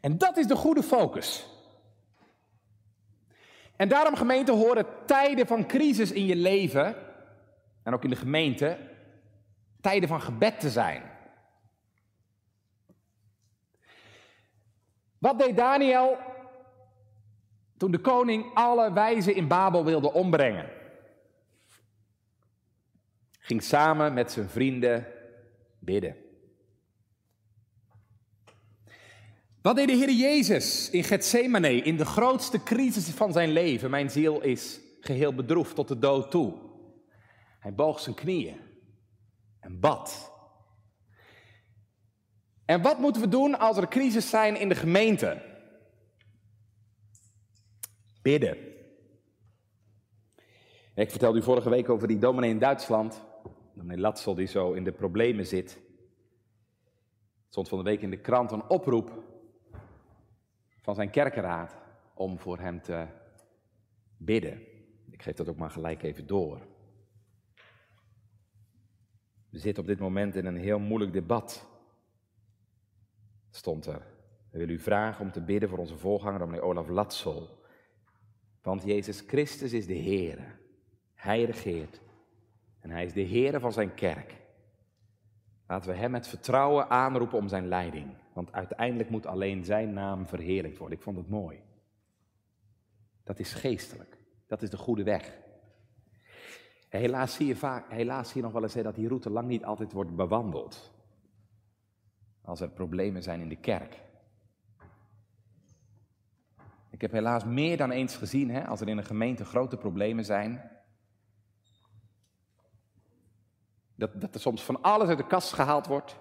En 0.00 0.18
dat 0.18 0.36
is 0.36 0.46
de 0.46 0.56
goede 0.56 0.82
focus. 0.82 1.46
En 3.76 3.88
daarom, 3.88 4.16
gemeente, 4.16 4.52
horen 4.52 4.86
tijden 5.06 5.46
van 5.46 5.66
crisis 5.66 6.12
in 6.12 6.26
je 6.26 6.36
leven, 6.36 6.96
en 7.82 7.94
ook 7.94 8.04
in 8.04 8.10
de 8.10 8.16
gemeente, 8.16 8.78
tijden 9.80 10.08
van 10.08 10.20
gebed 10.20 10.60
te 10.60 10.70
zijn. 10.70 11.02
Wat 15.18 15.38
deed 15.38 15.56
Daniel 15.56 16.16
toen 17.76 17.90
de 17.90 17.98
koning 17.98 18.54
alle 18.54 18.92
wijzen 18.92 19.34
in 19.34 19.48
Babel 19.48 19.84
wilde 19.84 20.12
ombrengen? 20.12 20.80
ging 23.42 23.62
samen 23.62 24.14
met 24.14 24.32
zijn 24.32 24.48
vrienden 24.48 25.06
bidden. 25.78 26.16
Wat 29.62 29.76
deed 29.76 29.86
de 29.86 29.94
Heer 29.94 30.10
Jezus 30.10 30.90
in 30.90 31.04
Gethsemane, 31.04 31.74
in 31.74 31.96
de 31.96 32.04
grootste 32.04 32.62
crisis 32.62 33.08
van 33.08 33.32
zijn 33.32 33.52
leven? 33.52 33.90
Mijn 33.90 34.10
ziel 34.10 34.40
is 34.40 34.80
geheel 35.00 35.34
bedroefd 35.34 35.74
tot 35.74 35.88
de 35.88 35.98
dood 35.98 36.30
toe. 36.30 36.54
Hij 37.62 37.74
boog 37.74 38.00
zijn 38.00 38.14
knieën 38.14 38.60
en 39.60 39.80
bad. 39.80 40.32
En 42.64 42.82
wat 42.82 42.98
moeten 42.98 43.22
we 43.22 43.28
doen 43.28 43.58
als 43.58 43.76
er 43.76 43.88
crisis 43.88 44.30
zijn 44.30 44.56
in 44.56 44.68
de 44.68 44.74
gemeente? 44.74 45.42
Bidden. 48.22 48.56
Ik 50.94 51.10
vertelde 51.10 51.38
u 51.38 51.42
vorige 51.42 51.70
week 51.70 51.88
over 51.88 52.08
die 52.08 52.18
dominee 52.18 52.50
in 52.50 52.58
Duitsland 52.58 53.22
meneer 53.72 53.98
Latsel 53.98 54.34
die 54.34 54.46
zo 54.46 54.72
in 54.72 54.84
de 54.84 54.92
problemen 54.92 55.46
zit. 55.46 55.80
Stond 57.48 57.68
van 57.68 57.78
de 57.78 57.84
week 57.84 58.02
in 58.02 58.10
de 58.10 58.20
krant 58.20 58.50
een 58.50 58.68
oproep 58.68 59.22
van 60.80 60.94
zijn 60.94 61.10
kerkenraad 61.10 61.76
om 62.14 62.38
voor 62.38 62.58
hem 62.58 62.82
te 62.82 63.06
bidden. 64.16 64.62
Ik 65.10 65.22
geef 65.22 65.34
dat 65.34 65.48
ook 65.48 65.56
maar 65.56 65.70
gelijk 65.70 66.02
even 66.02 66.26
door. 66.26 66.71
We 69.52 69.58
zitten 69.58 69.82
op 69.82 69.88
dit 69.88 69.98
moment 69.98 70.34
in 70.36 70.46
een 70.46 70.56
heel 70.56 70.78
moeilijk 70.78 71.12
debat. 71.12 71.68
Stond 73.50 73.86
er. 73.86 74.02
We 74.50 74.58
willen 74.58 74.74
u 74.74 74.78
vragen 74.78 75.24
om 75.24 75.32
te 75.32 75.40
bidden 75.40 75.68
voor 75.68 75.78
onze 75.78 75.96
voorganger, 75.96 76.46
meneer 76.46 76.62
Olaf 76.62 76.88
Latsel. 76.88 77.62
Want 78.62 78.82
Jezus 78.82 79.20
Christus 79.20 79.72
is 79.72 79.86
de 79.86 79.94
Heer. 79.94 80.58
Hij 81.14 81.44
regeert. 81.44 82.00
En 82.80 82.90
hij 82.90 83.04
is 83.04 83.12
de 83.12 83.20
Heer 83.20 83.60
van 83.60 83.72
zijn 83.72 83.94
kerk. 83.94 84.34
Laten 85.66 85.90
we 85.90 85.96
hem 85.96 86.10
met 86.10 86.28
vertrouwen 86.28 86.90
aanroepen 86.90 87.38
om 87.38 87.48
zijn 87.48 87.68
leiding. 87.68 88.14
Want 88.32 88.52
uiteindelijk 88.52 89.10
moet 89.10 89.26
alleen 89.26 89.64
zijn 89.64 89.92
naam 89.92 90.26
verheerlijkt 90.26 90.78
worden. 90.78 90.98
Ik 90.98 91.04
vond 91.04 91.16
het 91.16 91.28
mooi. 91.28 91.60
Dat 93.24 93.38
is 93.38 93.52
geestelijk. 93.52 94.18
Dat 94.46 94.62
is 94.62 94.70
de 94.70 94.76
goede 94.76 95.02
weg. 95.02 95.41
Helaas 96.98 97.34
zie 97.34 97.46
je, 97.46 97.56
vaak, 97.56 97.90
helaas 97.90 98.28
zie 98.28 98.36
je 98.36 98.42
nog 98.42 98.52
wel 98.52 98.62
eens 98.62 98.74
dat 98.74 98.94
die 98.94 99.08
route 99.08 99.30
lang 99.30 99.48
niet 99.48 99.64
altijd 99.64 99.92
wordt 99.92 100.16
bewandeld. 100.16 100.92
Als 102.42 102.60
er 102.60 102.68
problemen 102.68 103.22
zijn 103.22 103.40
in 103.40 103.48
de 103.48 103.56
kerk. 103.56 104.00
Ik 106.90 107.00
heb 107.00 107.12
helaas 107.12 107.44
meer 107.44 107.76
dan 107.76 107.90
eens 107.90 108.16
gezien, 108.16 108.50
hè, 108.50 108.66
als 108.66 108.80
er 108.80 108.88
in 108.88 108.98
een 108.98 109.04
gemeente 109.04 109.44
grote 109.44 109.76
problemen 109.76 110.24
zijn, 110.24 110.70
Dat, 114.02 114.20
dat 114.20 114.34
er 114.34 114.40
soms 114.40 114.62
van 114.62 114.82
alles 114.82 115.08
uit 115.08 115.18
de 115.18 115.26
kast 115.26 115.52
gehaald 115.52 115.86
wordt. 115.86 116.16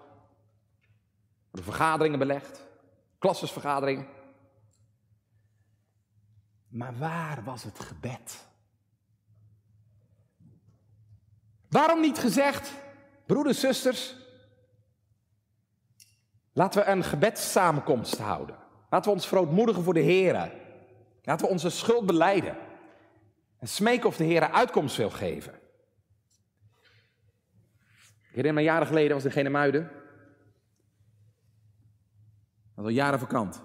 De 1.52 1.64
vergaderingen 1.64 2.20
belegd. 2.20 2.68
Klassesvergaderingen. 3.18 4.08
Maar 6.68 6.98
waar 6.98 7.44
was 7.44 7.64
het 7.64 7.80
gebed? 7.80 8.51
Waarom 11.72 12.02
niet 12.02 12.20
gezegd, 12.20 12.74
broeders, 13.26 13.60
zusters, 13.60 14.16
laten 16.54 16.82
we 16.82 16.88
een 16.88 17.04
gebedssamenkomst 17.04 18.18
houden. 18.18 18.56
Laten 18.90 19.10
we 19.10 19.16
ons 19.18 19.28
verootmoedigen 19.28 19.84
voor 19.84 19.94
de 19.94 20.00
Heer. 20.00 20.52
Laten 21.22 21.46
we 21.46 21.52
onze 21.52 21.70
schuld 21.70 22.06
beleiden. 22.06 22.58
En 23.60 23.68
smeken 23.68 24.08
of 24.08 24.18
de 24.18 24.24
Heer 24.24 24.52
uitkomst 24.52 24.98
wil 24.98 25.10
geven. 25.10 25.54
Ik 28.22 28.38
herinner 28.38 28.54
me 28.54 28.62
jaren 28.62 28.88
geleden, 28.88 29.16
was 29.16 29.26
in 29.26 29.32
Genemuiden. 29.32 29.92
Dat 32.76 32.86
al 32.86 32.92
jaren 32.92 33.20
vakant. 33.20 33.64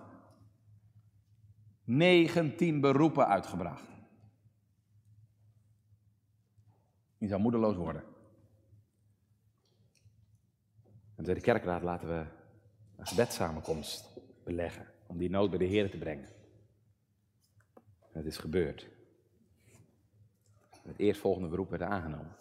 19 1.84 2.80
beroepen 2.80 3.26
uitgebracht. 3.26 3.95
Je 7.26 7.32
zou 7.32 7.44
moedeloos 7.44 7.76
worden. 7.76 8.04
En 11.14 11.24
zei 11.24 11.36
de 11.36 11.42
kerkraad, 11.42 11.82
laten 11.82 12.08
we 12.08 12.26
een 12.96 13.06
gebedssamenkomst 13.06 14.18
beleggen. 14.44 14.86
Om 15.06 15.18
die 15.18 15.30
nood 15.30 15.50
bij 15.50 15.58
de 15.58 15.64
Heer 15.64 15.90
te 15.90 15.98
brengen. 15.98 16.28
En 18.12 18.12
het 18.12 18.26
is 18.26 18.36
gebeurd. 18.36 18.88
Het 20.82 20.98
eerstvolgende 20.98 21.48
beroep 21.48 21.70
werd 21.70 21.82
aangenomen. 21.82 22.36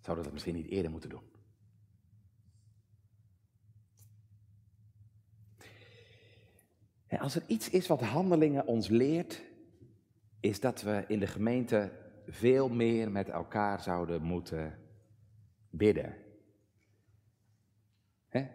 Zouden 0.00 0.16
we 0.16 0.22
dat 0.22 0.32
misschien 0.32 0.54
niet 0.54 0.68
eerder 0.68 0.90
moeten 0.90 1.10
doen? 1.10 1.30
En 7.06 7.18
als 7.18 7.34
er 7.34 7.42
iets 7.46 7.70
is 7.70 7.86
wat 7.86 8.00
handelingen 8.00 8.66
ons 8.66 8.88
leert, 8.88 9.42
is 10.44 10.60
dat 10.60 10.82
we 10.82 11.04
in 11.08 11.18
de 11.18 11.26
gemeente 11.26 11.92
veel 12.26 12.68
meer 12.68 13.10
met 13.10 13.28
elkaar 13.28 13.80
zouden 13.80 14.22
moeten 14.22 14.78
bidden. 15.70 16.16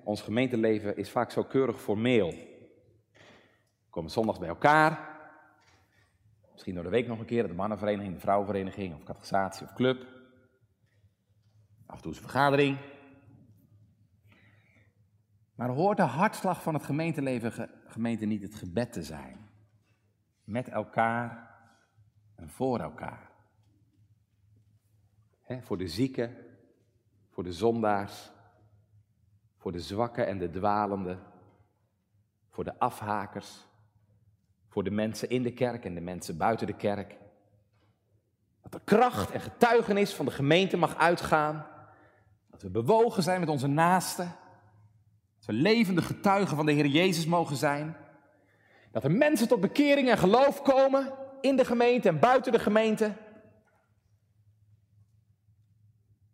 ons 0.04 0.21
gemeenteleven 0.21 0.97
is 0.97 1.12
vaak 1.12 1.32
zo 1.32 1.43
keurig 1.43 1.82
formeel. 1.82 2.30
We 2.30 3.89
komen 3.89 4.12
zondags 4.12 4.39
bij 4.39 4.47
elkaar. 4.47 5.17
Misschien 6.52 6.73
door 6.73 6.84
de 6.84 6.89
week 6.89 7.08
nog 7.08 7.19
een 7.19 7.25
keer, 7.25 7.47
de 7.47 7.54
mannenvereniging, 7.54 8.13
de 8.13 8.19
vrouwenvereniging, 8.19 8.95
of 8.95 9.04
catechisatie 9.04 9.65
of 9.65 9.73
club. 9.73 10.08
Af 11.86 11.95
en 11.95 12.02
toe 12.02 12.12
is 12.12 12.17
een 12.17 12.23
vergadering. 12.23 12.78
Maar 15.56 15.69
hoort 15.69 15.97
de 15.97 16.04
hartslag 16.04 16.62
van 16.62 16.73
het 16.73 16.84
gemeenteleven, 16.84 17.69
gemeente, 17.86 18.25
niet 18.25 18.41
het 18.41 18.56
gebed 18.56 18.93
te 18.93 19.04
zijn? 19.04 19.49
Met 20.43 20.67
elkaar 20.67 21.49
en 22.39 22.49
voor 22.49 22.80
elkaar. 22.80 23.28
voor 25.62 25.78
de 25.78 25.88
zieken, 25.88 26.36
voor 27.30 27.43
de 27.43 27.54
zondaars, 27.54 28.32
voor 29.58 29.71
de 29.71 29.80
zwakken 29.80 30.28
en 30.28 30.38
de 30.38 30.49
dwalenden, 30.49 31.19
voor 32.49 32.63
de 32.63 32.80
afhakers, 32.80 33.65
voor 34.67 34.84
de 34.84 34.91
mensen 34.91 35.30
in 35.30 35.43
de 35.43 35.54
kerk 35.54 35.86
en 35.86 35.93
de 35.93 36.02
mensen 36.02 36.38
buiten 36.38 36.67
de 36.67 36.75
kerk. 36.75 37.17
Dat 38.62 38.71
de 38.71 38.82
kracht 38.84 39.32
en 39.32 39.41
getuigenis 39.41 40.13
van 40.13 40.25
de 40.25 40.32
gemeente 40.32 40.78
mag 40.78 40.95
uitgaan. 40.95 41.65
Dat 42.49 42.62
we 42.62 42.69
bewogen 42.69 43.23
zijn 43.23 43.39
met 43.39 43.49
onze 43.49 43.67
naasten. 43.67 44.36
Dat 45.38 45.45
we 45.45 45.54
levende 45.54 46.02
getuigen 46.02 46.56
van 46.56 46.65
de 46.65 46.71
Heer 46.71 46.88
Jezus 46.88 47.25
mogen 47.25 47.56
zijn. 47.56 47.95
Dat 48.91 49.04
er 49.04 49.12
mensen 49.12 49.47
tot 49.47 49.62
bekering 49.62 50.10
en 50.10 50.17
geloof 50.17 50.62
komen 50.62 51.13
in 51.41 51.56
de 51.56 51.65
gemeente 51.65 52.08
en 52.08 52.19
buiten 52.19 52.52
de 52.52 52.60
gemeente. 52.60 53.13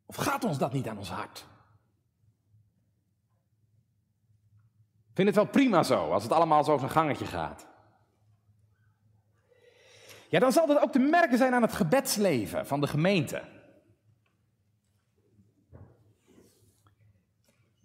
Of 0.05 0.15
gaat 0.15 0.43
ons 0.43 0.57
dat 0.57 0.73
niet 0.73 0.87
aan 0.87 0.97
ons 0.97 1.09
hart? 1.09 1.45
Ik 5.09 5.21
vind 5.21 5.27
het 5.27 5.35
wel 5.35 5.47
prima 5.53 5.83
zo, 5.83 6.11
als 6.11 6.23
het 6.23 6.31
allemaal 6.31 6.63
zo 6.63 6.77
zijn 6.77 6.91
gangetje 6.91 7.25
gaat. 7.25 7.67
Ja, 10.29 10.39
dan 10.39 10.51
zal 10.51 10.67
dat 10.67 10.81
ook 10.81 10.91
te 10.91 10.99
merken 10.99 11.37
zijn 11.37 11.53
aan 11.53 11.61
het 11.61 11.73
gebedsleven 11.73 12.67
van 12.67 12.81
de 12.81 12.87
gemeente. 12.87 13.43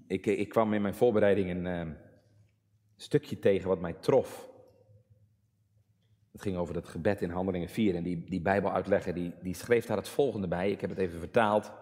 Ik, 0.06 0.26
ik 0.26 0.48
kwam 0.48 0.74
in 0.74 0.82
mijn 0.82 0.94
voorbereiding 0.94 1.50
een 1.50 1.88
uh, 1.88 1.94
stukje 2.96 3.38
tegen 3.38 3.68
wat 3.68 3.80
mij 3.80 3.92
trof. 3.92 4.49
Het 6.32 6.42
ging 6.42 6.56
over 6.56 6.74
het 6.74 6.88
gebed 6.88 7.22
in 7.22 7.30
Handelingen 7.30 7.68
4 7.68 7.94
en 7.94 8.02
die, 8.02 8.24
die 8.28 8.40
Bijbeluitlegger 8.40 9.14
die, 9.14 9.34
die 9.42 9.54
schreef 9.54 9.86
daar 9.86 9.96
het 9.96 10.08
volgende 10.08 10.48
bij. 10.48 10.70
Ik 10.70 10.80
heb 10.80 10.90
het 10.90 10.98
even 10.98 11.18
vertaald. 11.18 11.72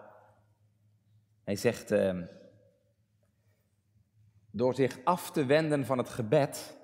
Hij 1.43 1.55
zegt, 1.55 1.91
uh, 1.91 2.17
door 4.51 4.75
zich 4.75 4.99
af 5.03 5.31
te 5.31 5.45
wenden 5.45 5.85
van 5.85 5.97
het 5.97 6.09
gebed, 6.09 6.77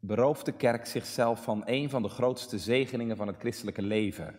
berooft 0.00 0.44
de 0.44 0.52
kerk 0.52 0.86
zichzelf 0.86 1.42
van 1.42 1.62
een 1.64 1.90
van 1.90 2.02
de 2.02 2.08
grootste 2.08 2.58
zegeningen 2.58 3.16
van 3.16 3.26
het 3.26 3.36
christelijke 3.38 3.82
leven. 3.82 4.38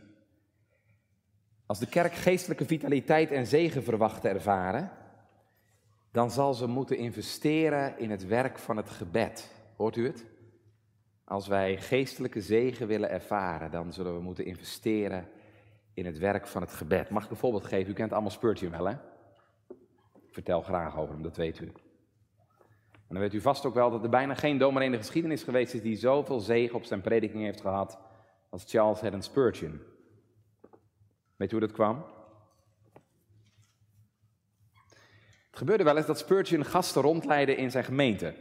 Als 1.65 1.79
de 1.79 1.87
kerk 1.87 2.13
geestelijke 2.13 2.65
vitaliteit 2.65 3.31
en 3.31 3.47
zegen 3.47 3.83
verwacht 3.83 4.21
te 4.21 4.29
ervaren, 4.29 4.91
dan 6.11 6.31
zal 6.31 6.53
ze 6.53 6.67
moeten 6.67 6.97
investeren 6.97 7.99
in 7.99 8.11
het 8.11 8.27
werk 8.27 8.59
van 8.59 8.77
het 8.77 8.89
gebed. 8.89 9.51
Hoort 9.75 9.95
u 9.95 10.05
het? 10.05 10.25
Als 11.29 11.47
wij 11.47 11.77
geestelijke 11.77 12.41
zegen 12.41 12.87
willen 12.87 13.09
ervaren, 13.09 13.71
dan 13.71 13.93
zullen 13.93 14.15
we 14.15 14.21
moeten 14.21 14.45
investeren 14.45 15.27
in 15.93 16.05
het 16.05 16.17
werk 16.17 16.47
van 16.47 16.61
het 16.61 16.71
gebed. 16.71 17.09
Mag 17.09 17.23
ik 17.23 17.29
een 17.29 17.37
voorbeeld 17.37 17.65
geven? 17.65 17.91
U 17.91 17.93
kent 17.93 18.11
allemaal 18.11 18.31
Spurgeon 18.31 18.71
wel, 18.71 18.85
hè? 18.85 18.93
Ik 20.13 20.33
vertel 20.33 20.61
graag 20.61 20.97
over 20.97 21.13
hem, 21.13 21.23
dat 21.23 21.37
weet 21.37 21.59
u. 21.59 21.65
En 22.91 23.15
dan 23.15 23.19
weet 23.19 23.33
u 23.33 23.41
vast 23.41 23.65
ook 23.65 23.73
wel 23.73 23.91
dat 23.91 24.03
er 24.03 24.09
bijna 24.09 24.33
geen 24.33 24.57
dominee 24.57 24.85
in 24.85 24.91
de 24.91 24.97
geschiedenis 24.97 25.43
geweest 25.43 25.73
is 25.73 25.81
die 25.81 25.95
zoveel 25.95 26.39
zegen 26.39 26.75
op 26.75 26.83
zijn 26.83 27.01
prediking 27.01 27.43
heeft 27.43 27.61
gehad 27.61 27.99
als 28.49 28.63
Charles 28.67 28.99
Haddon 28.99 29.21
Spurgeon. 29.21 29.81
Weet 31.35 31.51
u 31.51 31.57
hoe 31.57 31.67
dat 31.67 31.75
kwam? 31.75 32.05
Het 35.49 35.57
gebeurde 35.57 35.83
wel 35.83 35.97
eens 35.97 36.05
dat 36.05 36.19
Spurgeon 36.19 36.65
gasten 36.65 37.01
rondleidde 37.01 37.55
in 37.55 37.71
zijn 37.71 37.83
gemeente. 37.83 38.33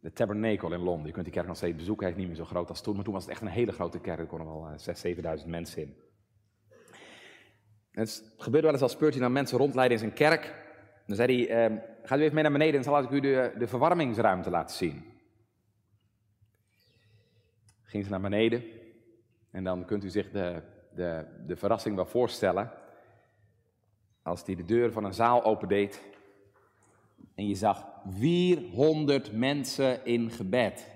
De 0.00 0.12
Tabernacle 0.12 0.74
in 0.74 0.80
Londen. 0.80 1.06
Je 1.06 1.12
kunt 1.12 1.24
die 1.24 1.34
kerk 1.34 1.46
nog 1.46 1.56
steeds 1.56 1.76
bezoeken. 1.76 2.06
Hij 2.06 2.14
is 2.14 2.20
niet 2.20 2.28
meer 2.28 2.36
zo 2.36 2.44
groot 2.44 2.68
als 2.68 2.80
toen. 2.80 2.94
Maar 2.94 3.04
toen 3.04 3.12
was 3.12 3.22
het 3.22 3.32
echt 3.32 3.40
een 3.40 3.48
hele 3.48 3.72
grote 3.72 4.00
kerk. 4.00 4.18
Er 4.18 4.26
konden 4.26 4.46
wel 4.46 4.68
6.000, 5.36 5.42
7.000 5.42 5.46
mensen 5.46 5.82
in. 5.82 5.96
het 7.90 8.34
gebeurde 8.36 8.66
wel 8.66 8.74
eens 8.74 8.82
als 8.82 8.92
Spurgeon 8.92 9.20
dan 9.20 9.32
mensen 9.32 9.58
rondleidde 9.58 9.94
in 9.94 10.00
zijn 10.00 10.12
kerk. 10.12 10.68
Dan 11.06 11.16
zei 11.16 11.46
hij, 11.46 11.66
eh, 11.66 11.76
gaat 12.02 12.18
u 12.18 12.22
even 12.22 12.34
mee 12.34 12.42
naar 12.42 12.52
beneden 12.52 12.76
en 12.76 12.84
zal 12.84 13.02
ik 13.02 13.10
u 13.10 13.20
de, 13.20 13.54
de 13.58 13.66
verwarmingsruimte 13.66 14.50
laten 14.50 14.76
zien. 14.76 15.04
Ging 17.82 18.04
ze 18.04 18.10
naar 18.10 18.20
beneden 18.20 18.64
en 19.50 19.64
dan 19.64 19.84
kunt 19.84 20.04
u 20.04 20.10
zich 20.10 20.30
de, 20.30 20.62
de, 20.94 21.26
de 21.46 21.56
verrassing 21.56 21.96
wel 21.96 22.06
voorstellen. 22.06 22.70
Als 24.22 24.42
hij 24.46 24.54
de 24.54 24.64
deur 24.64 24.92
van 24.92 25.04
een 25.04 25.14
zaal 25.14 25.44
opendeed 25.44 26.02
en 27.34 27.46
je 27.46 27.54
zag 27.54 27.89
400 28.08 29.32
mensen 29.32 30.04
in 30.04 30.30
gebed. 30.30 30.88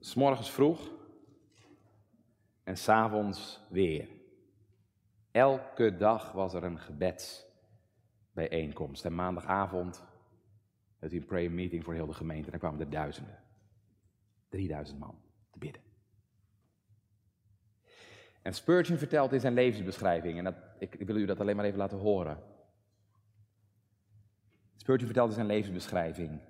S'morgens 0.00 0.50
vroeg 0.50 0.90
en 2.64 2.76
s'avonds 2.76 3.60
weer. 3.68 4.08
Elke 5.30 5.96
dag 5.96 6.32
was 6.32 6.54
er 6.54 6.64
een 6.64 6.78
gebedsbijeenkomst. 6.78 9.04
En 9.04 9.14
maandagavond 9.14 10.02
het 10.98 11.12
een 11.12 11.24
prayer 11.24 11.50
meeting 11.50 11.84
voor 11.84 11.94
heel 11.94 12.06
de 12.06 12.12
gemeente. 12.12 12.50
Daar 12.50 12.58
kwamen 12.58 12.80
er 12.80 12.90
duizenden. 12.90 13.38
3000 14.48 14.98
man 14.98 15.20
te 15.50 15.58
bidden. 15.58 15.82
En 18.42 18.54
Spurgeon 18.54 18.98
vertelt 18.98 19.32
in 19.32 19.40
zijn 19.40 19.54
levensbeschrijving, 19.54 20.38
en 20.38 20.44
dat, 20.44 20.54
ik 20.78 21.06
wil 21.06 21.16
u 21.16 21.24
dat 21.24 21.40
alleen 21.40 21.56
maar 21.56 21.64
even 21.64 21.78
laten 21.78 21.98
horen. 21.98 22.57
Spurgeon 24.88 25.12
vertelt 25.12 25.28
in 25.28 25.34
zijn 25.34 25.46
levensbeschrijving, 25.46 26.40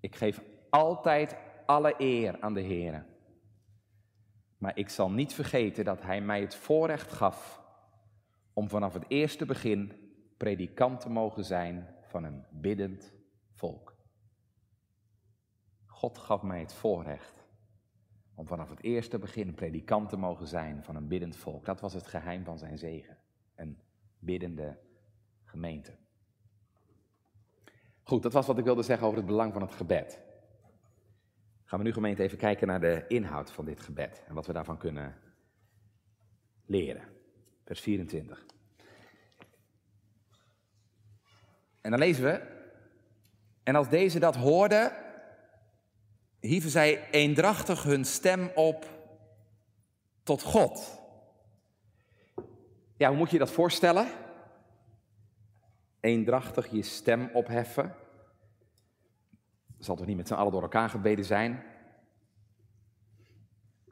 ik 0.00 0.16
geef 0.16 0.42
altijd 0.70 1.36
alle 1.66 1.94
eer 1.98 2.40
aan 2.40 2.54
de 2.54 2.60
Heer. 2.60 3.06
Maar 4.58 4.78
ik 4.78 4.88
zal 4.88 5.10
niet 5.10 5.32
vergeten 5.32 5.84
dat 5.84 6.02
Hij 6.02 6.20
mij 6.20 6.40
het 6.40 6.54
voorrecht 6.54 7.12
gaf 7.12 7.62
om 8.52 8.68
vanaf 8.68 8.92
het 8.92 9.04
eerste 9.08 9.46
begin 9.46 9.92
predikant 10.36 11.00
te 11.00 11.08
mogen 11.08 11.44
zijn 11.44 11.94
van 12.02 12.24
een 12.24 12.44
biddend 12.50 13.12
volk. 13.54 13.96
God 15.86 16.18
gaf 16.18 16.42
mij 16.42 16.60
het 16.60 16.72
voorrecht 16.72 17.46
om 18.34 18.46
vanaf 18.46 18.70
het 18.70 18.82
eerste 18.82 19.18
begin 19.18 19.54
predikant 19.54 20.08
te 20.08 20.16
mogen 20.16 20.46
zijn 20.46 20.84
van 20.84 20.96
een 20.96 21.08
biddend 21.08 21.36
volk. 21.36 21.64
Dat 21.64 21.80
was 21.80 21.92
het 21.92 22.06
geheim 22.06 22.44
van 22.44 22.58
zijn 22.58 22.78
zegen. 22.78 23.18
Een 23.54 23.78
biddende 24.18 24.78
gemeente. 25.44 26.03
Goed, 28.04 28.22
dat 28.22 28.32
was 28.32 28.46
wat 28.46 28.58
ik 28.58 28.64
wilde 28.64 28.82
zeggen 28.82 29.06
over 29.06 29.18
het 29.18 29.26
belang 29.26 29.52
van 29.52 29.62
het 29.62 29.74
gebed. 29.74 30.18
Gaan 31.64 31.78
we 31.78 31.84
nu 31.84 31.92
gemeente 31.92 32.22
even 32.22 32.38
kijken 32.38 32.66
naar 32.66 32.80
de 32.80 33.04
inhoud 33.08 33.52
van 33.52 33.64
dit 33.64 33.80
gebed 33.80 34.22
en 34.26 34.34
wat 34.34 34.46
we 34.46 34.52
daarvan 34.52 34.78
kunnen 34.78 35.14
leren 36.66 37.02
vers 37.64 37.80
24. 37.80 38.46
En 41.80 41.90
dan 41.90 41.98
lezen 41.98 42.24
we, 42.24 42.42
en 43.62 43.74
als 43.74 43.88
deze 43.88 44.18
dat 44.18 44.36
hoorden, 44.36 44.92
hieven 46.40 46.70
zij 46.70 47.10
eendrachtig 47.10 47.82
hun 47.82 48.04
stem 48.04 48.50
op 48.54 48.86
tot 50.22 50.42
God. 50.42 51.00
Ja, 52.96 53.08
hoe 53.08 53.18
moet 53.18 53.30
je 53.30 53.38
dat 53.38 53.50
voorstellen? 53.50 54.08
Eendrachtig 56.04 56.70
je 56.70 56.82
stem 56.82 57.30
opheffen. 57.32 57.94
Zal 59.78 59.96
toch 59.96 60.06
niet 60.06 60.16
met 60.16 60.28
z'n 60.28 60.34
allen 60.34 60.52
door 60.52 60.62
elkaar 60.62 60.88
gebeden 60.88 61.24
zijn? 61.24 61.62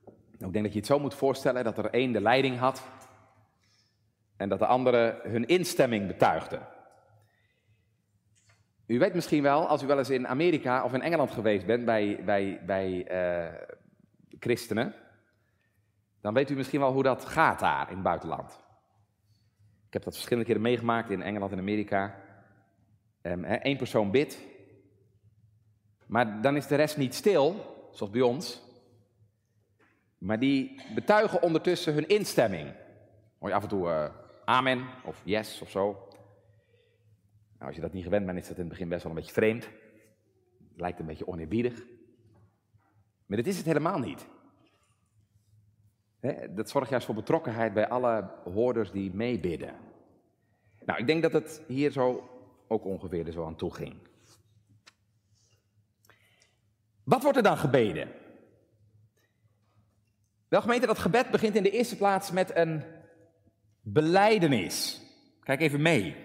Nou, 0.05 0.47
ik 0.47 0.53
denk 0.53 0.65
dat 0.65 0.73
je 0.73 0.79
het 0.79 0.89
zo 0.89 0.99
moet 0.99 1.15
voorstellen 1.15 1.65
dat 1.65 1.79
er 1.79 1.91
één 1.91 2.13
de 2.13 2.21
leiding 2.21 2.59
had 2.59 2.89
en 4.37 4.49
dat 4.49 4.59
de 4.59 4.67
anderen 4.67 5.31
hun 5.31 5.47
instemming 5.47 6.07
betuigden. 6.07 6.69
U 8.87 8.99
weet 8.99 9.15
misschien 9.15 9.43
wel, 9.43 9.67
als 9.67 9.83
u 9.83 9.87
wel 9.87 9.99
eens 9.99 10.11
in 10.11 10.29
Amerika 10.29 10.85
of 10.85 10.93
in 10.93 11.03
Engeland 11.03 11.31
geweest 11.31 11.67
bent 11.67 11.85
bij, 11.85 12.23
bij, 12.25 12.61
bij 12.67 13.11
uh, 13.11 13.53
christenen, 14.39 14.95
dan 16.21 16.35
weet 16.35 16.51
u 16.51 16.55
misschien 16.55 16.81
wel 16.81 16.93
hoe 16.93 17.03
dat 17.03 17.25
gaat 17.25 17.59
daar 17.59 17.89
in 17.89 17.95
het 17.95 18.03
buitenland. 18.03 18.62
Ik 19.93 19.99
heb 19.99 20.07
dat 20.07 20.17
verschillende 20.17 20.49
keren 20.49 20.63
meegemaakt 20.63 21.11
in 21.11 21.23
Engeland 21.23 21.53
en 21.53 21.59
Amerika. 21.59 22.21
Eén 23.23 23.45
ehm, 23.45 23.77
persoon 23.77 24.11
bidt, 24.11 24.39
maar 26.07 26.43
dan 26.43 26.57
is 26.57 26.67
de 26.67 26.75
rest 26.75 26.97
niet 26.97 27.15
stil, 27.15 27.55
zoals 27.91 28.13
bij 28.13 28.21
ons. 28.21 28.63
Maar 30.19 30.39
die 30.39 30.81
betuigen 30.95 31.43
ondertussen 31.43 31.95
hun 31.95 32.09
instemming. 32.09 32.73
Hoor 33.39 33.49
je 33.49 33.55
af 33.55 33.63
en 33.63 33.69
toe 33.69 33.87
uh, 33.87 34.09
amen 34.45 34.87
of 35.05 35.21
yes 35.25 35.61
of 35.61 35.71
zo. 35.71 36.09
Nou, 37.53 37.67
als 37.67 37.75
je 37.75 37.81
dat 37.81 37.93
niet 37.93 38.05
gewend 38.05 38.27
bent, 38.27 38.39
is 38.39 38.49
dat 38.49 38.57
in 38.57 38.63
het 38.63 38.73
begin 38.73 38.89
best 38.89 39.03
wel 39.03 39.13
een 39.13 39.19
beetje 39.19 39.33
vreemd. 39.33 39.69
Lijkt 40.77 40.99
een 40.99 41.07
beetje 41.07 41.27
oneerbiedig. 41.27 41.83
Maar 43.27 43.37
dit 43.37 43.47
is 43.47 43.57
het 43.57 43.67
helemaal 43.67 43.99
niet. 43.99 44.27
Dat 46.51 46.71
zorgt 46.71 46.91
juist 46.91 47.07
voor 47.07 47.15
betrokkenheid 47.15 47.75
bij 47.75 47.89
alle 47.89 48.31
hoorders 48.45 48.91
die 48.91 49.15
meebidden. 49.15 49.75
Nou, 50.85 50.99
ik 50.99 51.07
denk 51.07 51.23
dat 51.23 51.33
het 51.33 51.63
hier 51.67 51.91
zo 51.91 52.31
ook 52.69 52.85
ongeveer 52.85 53.27
er 53.27 53.33
zo 53.33 53.47
aan 53.47 53.57
toe 53.57 53.75
ging. 53.75 53.95
Wat 57.05 57.23
wordt 57.23 57.37
er 57.37 57.43
dan 57.43 57.59
gebeden? 57.59 58.09
Wel 60.49 60.61
gemeente, 60.61 60.87
dat 60.87 60.99
gebed 60.99 61.31
begint 61.31 61.55
in 61.57 61.63
de 61.63 61.71
eerste 61.71 61.97
plaats 61.97 62.31
met 62.31 62.57
een 62.57 62.83
beleidenis. 63.81 65.01
Kijk 65.41 65.61
even 65.61 65.83
mee. 65.83 66.17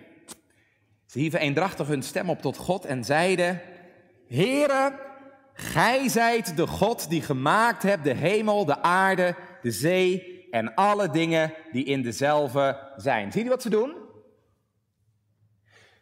Ze 1.05 1.19
hieven 1.19 1.39
eendrachtig 1.39 1.87
hun 1.87 2.03
stem 2.03 2.29
op 2.29 2.41
tot 2.41 2.57
God 2.57 2.85
en 2.85 3.03
zeiden: 3.03 3.61
Heere, 4.27 4.99
gij 5.53 6.07
zijt 6.07 6.57
de 6.57 6.67
God 6.67 7.09
die 7.09 7.21
gemaakt 7.21 7.83
hebt 7.83 8.03
de 8.03 8.13
hemel, 8.13 8.65
de 8.65 8.81
aarde, 8.81 9.35
de 9.67 9.73
zee 9.73 10.47
en 10.51 10.73
alle 10.75 11.09
dingen 11.09 11.53
die 11.71 11.85
in 11.85 12.01
dezelfde 12.01 12.91
zijn. 12.95 13.31
Zie 13.31 13.43
je 13.43 13.49
wat 13.49 13.61
ze 13.61 13.69
doen? 13.69 13.95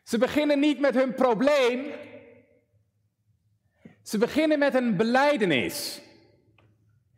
Ze 0.03 0.17
beginnen 0.17 0.59
niet 0.59 0.79
met 0.79 0.93
hun 0.93 1.13
probleem. 1.13 1.85
Ze 4.03 4.17
beginnen 4.17 4.59
met 4.59 4.75
een 4.75 4.95
beleidenis. 4.95 6.01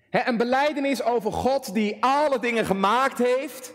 een 0.09 0.37
beleidenis 0.37 1.03
over 1.03 1.31
God 1.31 1.73
die 1.73 1.97
alle 1.99 2.39
dingen 2.39 2.65
gemaakt 2.65 3.17
heeft, 3.17 3.73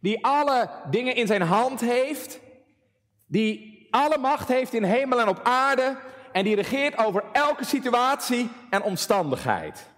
die 0.00 0.24
alle 0.24 0.70
dingen 0.90 1.14
in 1.14 1.26
zijn 1.26 1.42
hand 1.42 1.80
heeft, 1.80 2.40
die 3.26 3.86
alle 3.90 4.18
macht 4.18 4.48
heeft 4.48 4.74
in 4.74 4.82
hemel 4.82 5.20
en 5.20 5.28
op 5.28 5.40
aarde 5.42 5.96
en 6.32 6.44
die 6.44 6.54
regeert 6.54 6.98
over 6.98 7.24
elke 7.32 7.64
situatie 7.64 8.50
en 8.70 8.82
omstandigheid. 8.82 9.89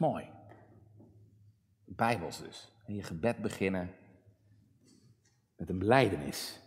Mooi. 0.00 0.30
Bijbels 1.84 2.38
dus. 2.38 2.72
En 2.84 2.94
je 2.94 3.02
gebed 3.02 3.42
beginnen 3.42 3.94
met 5.56 5.68
een 5.68 5.78
beleidenis. 5.78 6.60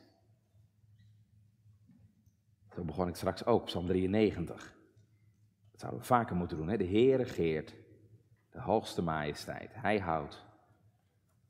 Zo 2.76 2.84
begon 2.84 3.08
ik 3.08 3.16
straks 3.16 3.46
ook, 3.46 3.66
Psalm 3.66 3.88
93. 3.88 4.76
Dat 5.72 5.80
zouden 5.80 6.02
we 6.02 6.06
vaker 6.06 6.36
moeten 6.36 6.58
doen. 6.58 6.68
Hè? 6.68 6.78
De 6.78 6.84
Heer 6.84 7.18
regeert, 7.18 7.74
de 8.52 8.62
hoogste 8.62 9.02
majesteit. 9.02 9.74
Hij 9.74 10.00
houdt 10.00 10.46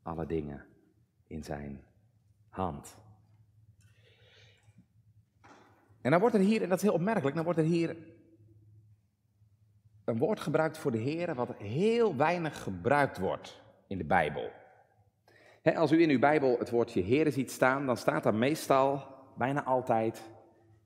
alle 0.02 0.26
dingen 0.26 0.66
in 1.26 1.44
zijn 1.44 1.84
hand. 2.48 2.96
En 6.00 6.10
dan 6.10 6.20
wordt 6.20 6.34
er 6.34 6.40
hier, 6.40 6.62
en 6.62 6.68
dat 6.68 6.78
is 6.78 6.84
heel 6.84 6.92
opmerkelijk, 6.92 7.34
dan 7.34 7.44
wordt 7.44 7.58
er 7.58 7.64
hier 7.64 7.96
een 10.04 10.18
woord 10.18 10.40
gebruikt 10.40 10.78
voor 10.78 10.90
de 10.90 10.98
Heer 10.98 11.34
wat 11.34 11.56
heel 11.56 12.16
weinig 12.16 12.62
gebruikt 12.62 13.18
wordt 13.18 13.62
in 13.86 13.98
de 13.98 14.04
Bijbel. 14.04 14.50
als 15.62 15.92
u 15.92 16.02
in 16.02 16.10
uw 16.10 16.18
Bijbel 16.18 16.58
het 16.58 16.70
woordje 16.70 17.00
Heer 17.00 17.32
ziet 17.32 17.50
staan, 17.50 17.86
dan 17.86 17.96
staat 17.96 18.22
daar 18.22 18.34
meestal, 18.34 19.06
bijna 19.36 19.64
altijd, 19.64 20.22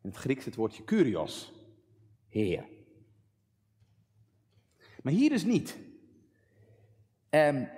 in 0.02 0.08
het 0.08 0.18
Grieks 0.18 0.44
het 0.44 0.54
woordje 0.54 0.84
Kurios, 0.84 1.52
Heer. 2.28 2.64
Maar 5.02 5.12
hier 5.12 5.30
dus 5.30 5.44
niet. 5.44 5.78
En 7.28 7.70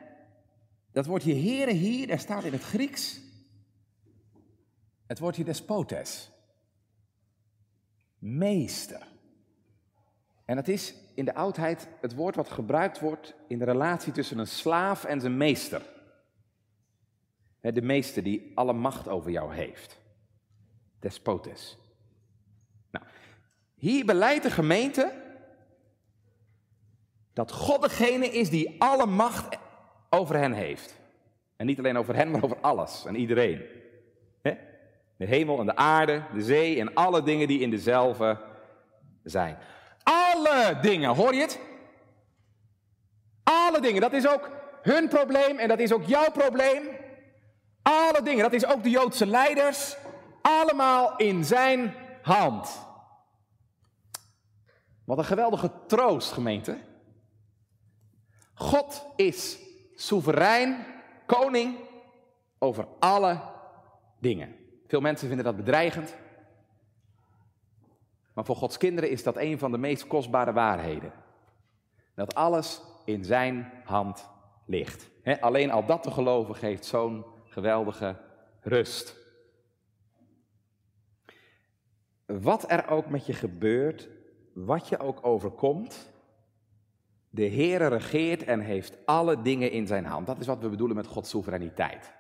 dat 0.92 1.06
woordje 1.06 1.34
Heere 1.34 1.72
hier, 1.72 2.06
daar 2.06 2.18
staat 2.18 2.44
in 2.44 2.52
het 2.52 2.62
Grieks 2.62 3.20
het 5.06 5.18
woordje 5.18 5.44
despotes. 5.44 6.30
Meester. 8.18 9.09
En 10.50 10.56
dat 10.56 10.68
is 10.68 10.94
in 11.14 11.24
de 11.24 11.34
oudheid 11.34 11.88
het 12.00 12.14
woord 12.14 12.36
wat 12.36 12.50
gebruikt 12.50 13.00
wordt 13.00 13.34
in 13.46 13.58
de 13.58 13.64
relatie 13.64 14.12
tussen 14.12 14.38
een 14.38 14.46
slaaf 14.46 15.04
en 15.04 15.20
zijn 15.20 15.36
meester. 15.36 15.82
De 17.60 17.82
meester 17.82 18.22
die 18.22 18.52
alle 18.54 18.72
macht 18.72 19.08
over 19.08 19.30
jou 19.30 19.54
heeft. 19.54 20.00
Despotes. 20.98 21.78
Nou, 22.90 23.04
hier 23.74 24.04
beleidt 24.04 24.42
de 24.42 24.50
gemeente 24.50 25.12
dat 27.32 27.52
God 27.52 27.82
degene 27.82 28.26
is 28.26 28.50
die 28.50 28.82
alle 28.82 29.06
macht 29.06 29.58
over 30.08 30.36
hen 30.36 30.52
heeft. 30.52 31.00
En 31.56 31.66
niet 31.66 31.78
alleen 31.78 31.98
over 31.98 32.14
hen, 32.14 32.30
maar 32.30 32.44
over 32.44 32.60
alles 32.60 33.04
en 33.04 33.16
iedereen. 33.16 33.62
De 35.16 35.26
hemel 35.26 35.60
en 35.60 35.66
de 35.66 35.76
aarde, 35.76 36.22
de 36.32 36.42
zee 36.42 36.80
en 36.80 36.94
alle 36.94 37.22
dingen 37.22 37.48
die 37.48 37.60
in 37.60 37.70
dezelfde 37.70 38.40
zijn. 39.22 39.58
Alle 40.40 40.80
dingen, 40.80 41.14
hoor 41.14 41.34
je 41.34 41.40
het? 41.40 41.58
Alle 43.42 43.80
dingen, 43.80 44.00
dat 44.00 44.12
is 44.12 44.28
ook 44.28 44.50
hun 44.82 45.08
probleem 45.08 45.58
en 45.58 45.68
dat 45.68 45.78
is 45.78 45.92
ook 45.92 46.04
jouw 46.04 46.30
probleem. 46.30 46.88
Alle 47.82 48.22
dingen, 48.22 48.42
dat 48.42 48.52
is 48.52 48.66
ook 48.66 48.82
de 48.82 48.90
Joodse 48.90 49.26
leiders. 49.26 49.96
Allemaal 50.42 51.16
in 51.16 51.44
zijn 51.44 51.94
hand. 52.22 52.86
Wat 55.04 55.18
een 55.18 55.24
geweldige 55.24 55.70
troost, 55.86 56.32
gemeente. 56.32 56.78
God 58.54 59.06
is 59.16 59.58
soeverein, 59.94 60.86
koning 61.26 61.78
over 62.58 62.86
alle 62.98 63.40
dingen. 64.18 64.56
Veel 64.86 65.00
mensen 65.00 65.26
vinden 65.26 65.46
dat 65.46 65.56
bedreigend. 65.56 66.14
Maar 68.40 68.48
voor 68.48 68.58
Gods 68.58 68.76
kinderen 68.76 69.10
is 69.10 69.22
dat 69.22 69.36
een 69.36 69.58
van 69.58 69.70
de 69.70 69.78
meest 69.78 70.06
kostbare 70.06 70.52
waarheden. 70.52 71.12
Dat 72.14 72.34
alles 72.34 72.82
in 73.04 73.24
zijn 73.24 73.72
hand 73.84 74.28
ligt. 74.66 75.10
alleen 75.40 75.70
al 75.70 75.86
dat 75.86 76.02
te 76.02 76.10
geloven 76.10 76.54
geeft 76.54 76.84
zo'n 76.84 77.24
geweldige 77.44 78.16
rust. 78.60 79.16
Wat 82.26 82.70
er 82.70 82.88
ook 82.88 83.08
met 83.08 83.26
je 83.26 83.32
gebeurt, 83.32 84.08
wat 84.52 84.88
je 84.88 84.98
ook 84.98 85.26
overkomt, 85.26 86.10
de 87.30 87.48
Heere 87.48 87.86
regeert 87.86 88.44
en 88.44 88.60
heeft 88.60 88.98
alle 89.04 89.42
dingen 89.42 89.70
in 89.70 89.86
zijn 89.86 90.04
hand. 90.04 90.26
Dat 90.26 90.40
is 90.40 90.46
wat 90.46 90.60
we 90.60 90.68
bedoelen 90.68 90.96
met 90.96 91.06
Gods 91.06 91.30
soevereiniteit. 91.30 92.12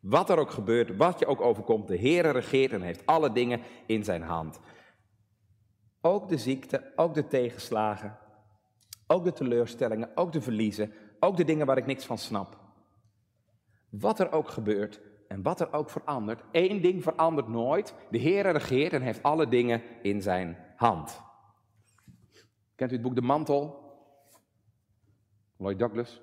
Wat 0.00 0.30
er 0.30 0.38
ook 0.38 0.50
gebeurt, 0.50 0.96
wat 0.96 1.18
je 1.18 1.26
ook 1.26 1.40
overkomt, 1.40 1.88
de 1.88 1.98
Heere 1.98 2.30
regeert 2.30 2.72
en 2.72 2.82
heeft 2.82 3.06
alle 3.06 3.32
dingen 3.32 3.60
in 3.86 4.04
zijn 4.04 4.22
hand. 4.22 4.60
Ook 6.06 6.28
de 6.28 6.38
ziekte, 6.38 6.92
ook 6.96 7.14
de 7.14 7.26
tegenslagen, 7.26 8.18
ook 9.06 9.24
de 9.24 9.32
teleurstellingen, 9.32 10.10
ook 10.14 10.32
de 10.32 10.40
verliezen, 10.40 10.92
ook 11.20 11.36
de 11.36 11.44
dingen 11.44 11.66
waar 11.66 11.76
ik 11.76 11.86
niks 11.86 12.04
van 12.04 12.18
snap. 12.18 12.58
Wat 13.90 14.20
er 14.20 14.32
ook 14.32 14.48
gebeurt 14.48 15.00
en 15.28 15.42
wat 15.42 15.60
er 15.60 15.72
ook 15.72 15.90
verandert, 15.90 16.42
één 16.50 16.82
ding 16.82 17.02
verandert 17.02 17.48
nooit. 17.48 17.94
De 18.10 18.20
Heere 18.20 18.50
regeert 18.50 18.92
en 18.92 19.02
heeft 19.02 19.22
alle 19.22 19.48
dingen 19.48 19.82
in 20.02 20.22
zijn 20.22 20.56
hand. 20.76 21.20
Kent 22.74 22.90
u 22.90 22.94
het 22.94 23.02
boek 23.02 23.14
De 23.14 23.22
Mantel? 23.22 23.94
Lloyd 25.56 25.78
Douglas. 25.78 26.22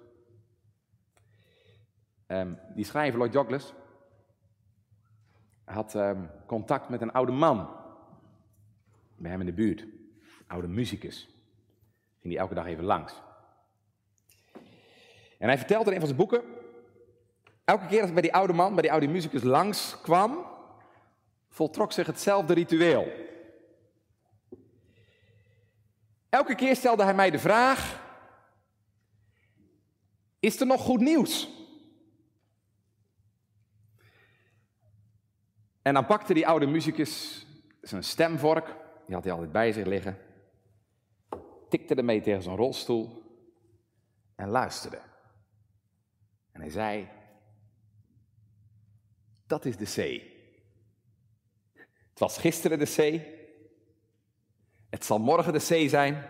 Um, 2.28 2.60
die 2.76 2.86
schrijver, 2.86 3.20
Lloyd 3.20 3.34
Douglas, 3.34 3.74
had 5.64 5.94
um, 5.94 6.30
contact 6.48 6.90
met 6.90 7.02
een 7.02 7.12
oude 7.12 7.32
man 7.32 7.82
bij 9.24 9.32
hem 9.32 9.40
in 9.40 9.46
de 9.46 9.54
buurt. 9.54 9.86
Oude 10.48 10.68
muzikus. 10.68 11.28
Ging 12.20 12.34
die 12.34 12.38
elke 12.38 12.54
dag 12.54 12.66
even 12.66 12.84
langs. 12.84 13.14
En 15.38 15.48
hij 15.48 15.58
vertelde 15.58 15.86
in 15.86 15.94
een 15.94 16.08
van 16.08 16.08
zijn 16.08 16.20
boeken. 16.20 16.44
Elke 17.64 17.86
keer 17.86 18.00
als 18.00 18.08
ik 18.08 18.14
bij 18.14 18.24
die 18.24 18.34
oude 18.34 18.54
man, 18.54 18.74
bij 18.74 18.82
die 18.82 18.92
oude 18.92 19.08
muzikus 19.08 19.44
langs 19.44 20.02
kwam, 20.02 20.46
voltrok 21.50 21.92
zich 21.92 22.08
hetzelfde 22.08 22.54
ritueel. 22.54 23.12
Elke 26.30 26.56
keer 26.56 26.76
stelde 26.76 27.04
hij 27.04 27.14
mij 27.14 27.30
de 27.30 27.40
vraag: 27.40 28.02
Is 30.40 30.60
er 30.60 30.66
nog 30.66 30.82
goed 30.82 31.00
nieuws? 31.00 31.50
En 35.82 35.94
dan 35.94 36.06
pakte 36.06 36.34
die 36.34 36.48
oude 36.48 36.66
muzikus 36.66 37.46
zijn 37.82 38.04
stemvork, 38.04 38.76
die 39.14 39.22
had 39.22 39.32
hij 39.32 39.34
altijd 39.34 39.52
bij 39.52 39.72
zich 39.72 39.86
liggen, 39.86 40.18
tikte 41.70 41.96
ermee 41.96 42.22
tegen 42.22 42.44
zijn 42.44 42.56
rolstoel 42.56 43.24
en 44.36 44.50
luisterde. 44.50 45.02
En 46.52 46.62
hij 46.62 46.70
zei: 46.70 47.08
Dat 49.48 49.66
is 49.66 49.78
de 49.78 49.86
zee. 49.86 50.32
Het 52.10 52.20
was 52.20 52.38
gisteren 52.38 52.80
de 52.80 52.86
zee. 52.86 53.42
Het 54.90 55.06
zal 55.06 55.20
morgen 55.20 55.54
de 55.54 55.60
zee 55.60 55.90
zijn. 55.90 56.26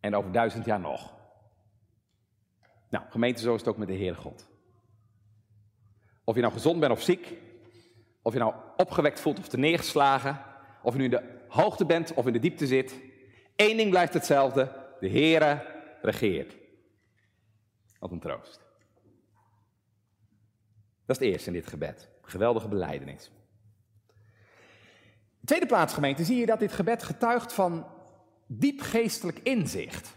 En 0.00 0.16
over 0.16 0.32
duizend 0.32 0.64
jaar 0.64 0.80
nog. 0.80 1.14
Nou, 2.90 3.04
gemeente, 3.10 3.42
zo 3.42 3.54
is 3.54 3.60
het 3.60 3.68
ook 3.68 3.76
met 3.76 3.88
de 3.88 3.94
Heer 3.94 4.16
God. 4.16 4.48
Of 6.24 6.34
je 6.34 6.40
nou 6.40 6.52
gezond 6.52 6.80
bent 6.80 6.92
of 6.92 7.02
ziek. 7.02 7.32
Of 8.22 8.32
je 8.32 8.38
nou 8.38 8.54
opgewekt 8.76 9.20
voelt 9.20 9.38
of 9.38 9.48
te 9.48 9.58
neergeslagen. 9.58 10.52
Of 10.84 10.92
je 10.92 10.98
nu 10.98 11.04
in 11.04 11.10
de 11.10 11.22
hoogte 11.48 11.86
bent 11.86 12.14
of 12.14 12.26
in 12.26 12.32
de 12.32 12.38
diepte 12.38 12.66
zit. 12.66 12.94
Eén 13.56 13.76
ding 13.76 13.90
blijft 13.90 14.14
hetzelfde. 14.14 14.72
De 15.00 15.08
Heere 15.08 15.66
regeert. 16.02 16.56
Wat 17.98 18.10
een 18.10 18.20
troost. 18.20 18.60
Dat 21.06 21.16
is 21.16 21.22
het 21.22 21.32
eerste 21.32 21.48
in 21.48 21.54
dit 21.54 21.66
gebed. 21.66 22.08
Geweldige 22.22 22.68
beleidenis. 22.68 23.30
Tweede 25.44 25.66
plaats, 25.66 25.94
gemeente, 25.94 26.24
zie 26.24 26.36
je 26.36 26.46
dat 26.46 26.58
dit 26.58 26.72
gebed 26.72 27.02
getuigt 27.02 27.52
van 27.52 27.86
diep 28.46 28.80
geestelijk 28.80 29.38
inzicht. 29.38 30.14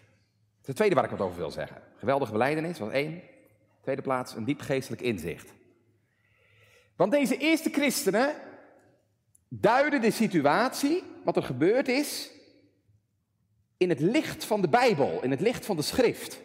Het 0.61 0.75
tweede 0.75 0.95
waar 0.95 1.03
ik 1.03 1.09
wat 1.09 1.21
over 1.21 1.37
wil 1.37 1.51
zeggen. 1.51 1.81
Geweldige 1.95 2.31
beleidenis, 2.31 2.79
was 2.79 2.91
één. 2.91 3.21
Tweede 3.81 4.01
plaats, 4.01 4.35
een 4.35 4.45
diep 4.45 4.61
geestelijk 4.61 5.01
inzicht. 5.01 5.53
Want 6.95 7.11
deze 7.11 7.37
eerste 7.37 7.69
christenen 7.69 8.35
duiden 9.49 10.01
de 10.01 10.11
situatie, 10.11 11.03
wat 11.23 11.35
er 11.35 11.43
gebeurd 11.43 11.87
is, 11.87 12.31
in 13.77 13.89
het 13.89 13.99
licht 13.99 14.45
van 14.45 14.61
de 14.61 14.69
Bijbel, 14.69 15.23
in 15.23 15.31
het 15.31 15.41
licht 15.41 15.65
van 15.65 15.75
de 15.75 15.81
schrift. 15.81 16.39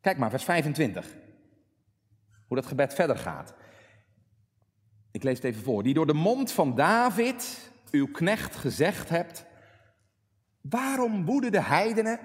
Kijk 0.00 0.18
maar, 0.18 0.30
vers 0.30 0.44
25. 0.44 1.16
Hoe 2.46 2.56
dat 2.56 2.66
gebed 2.66 2.94
verder 2.94 3.16
gaat. 3.16 3.54
Ik 5.10 5.22
lees 5.22 5.36
het 5.36 5.44
even 5.44 5.62
voor. 5.62 5.82
Die 5.82 5.94
door 5.94 6.06
de 6.06 6.12
mond 6.12 6.52
van 6.52 6.74
David, 6.74 7.70
uw 7.90 8.06
knecht, 8.10 8.56
gezegd 8.56 9.08
hebt. 9.08 9.44
Waarom 10.60 11.24
woeden 11.24 11.52
de 11.52 11.62
heidenen 11.62 12.20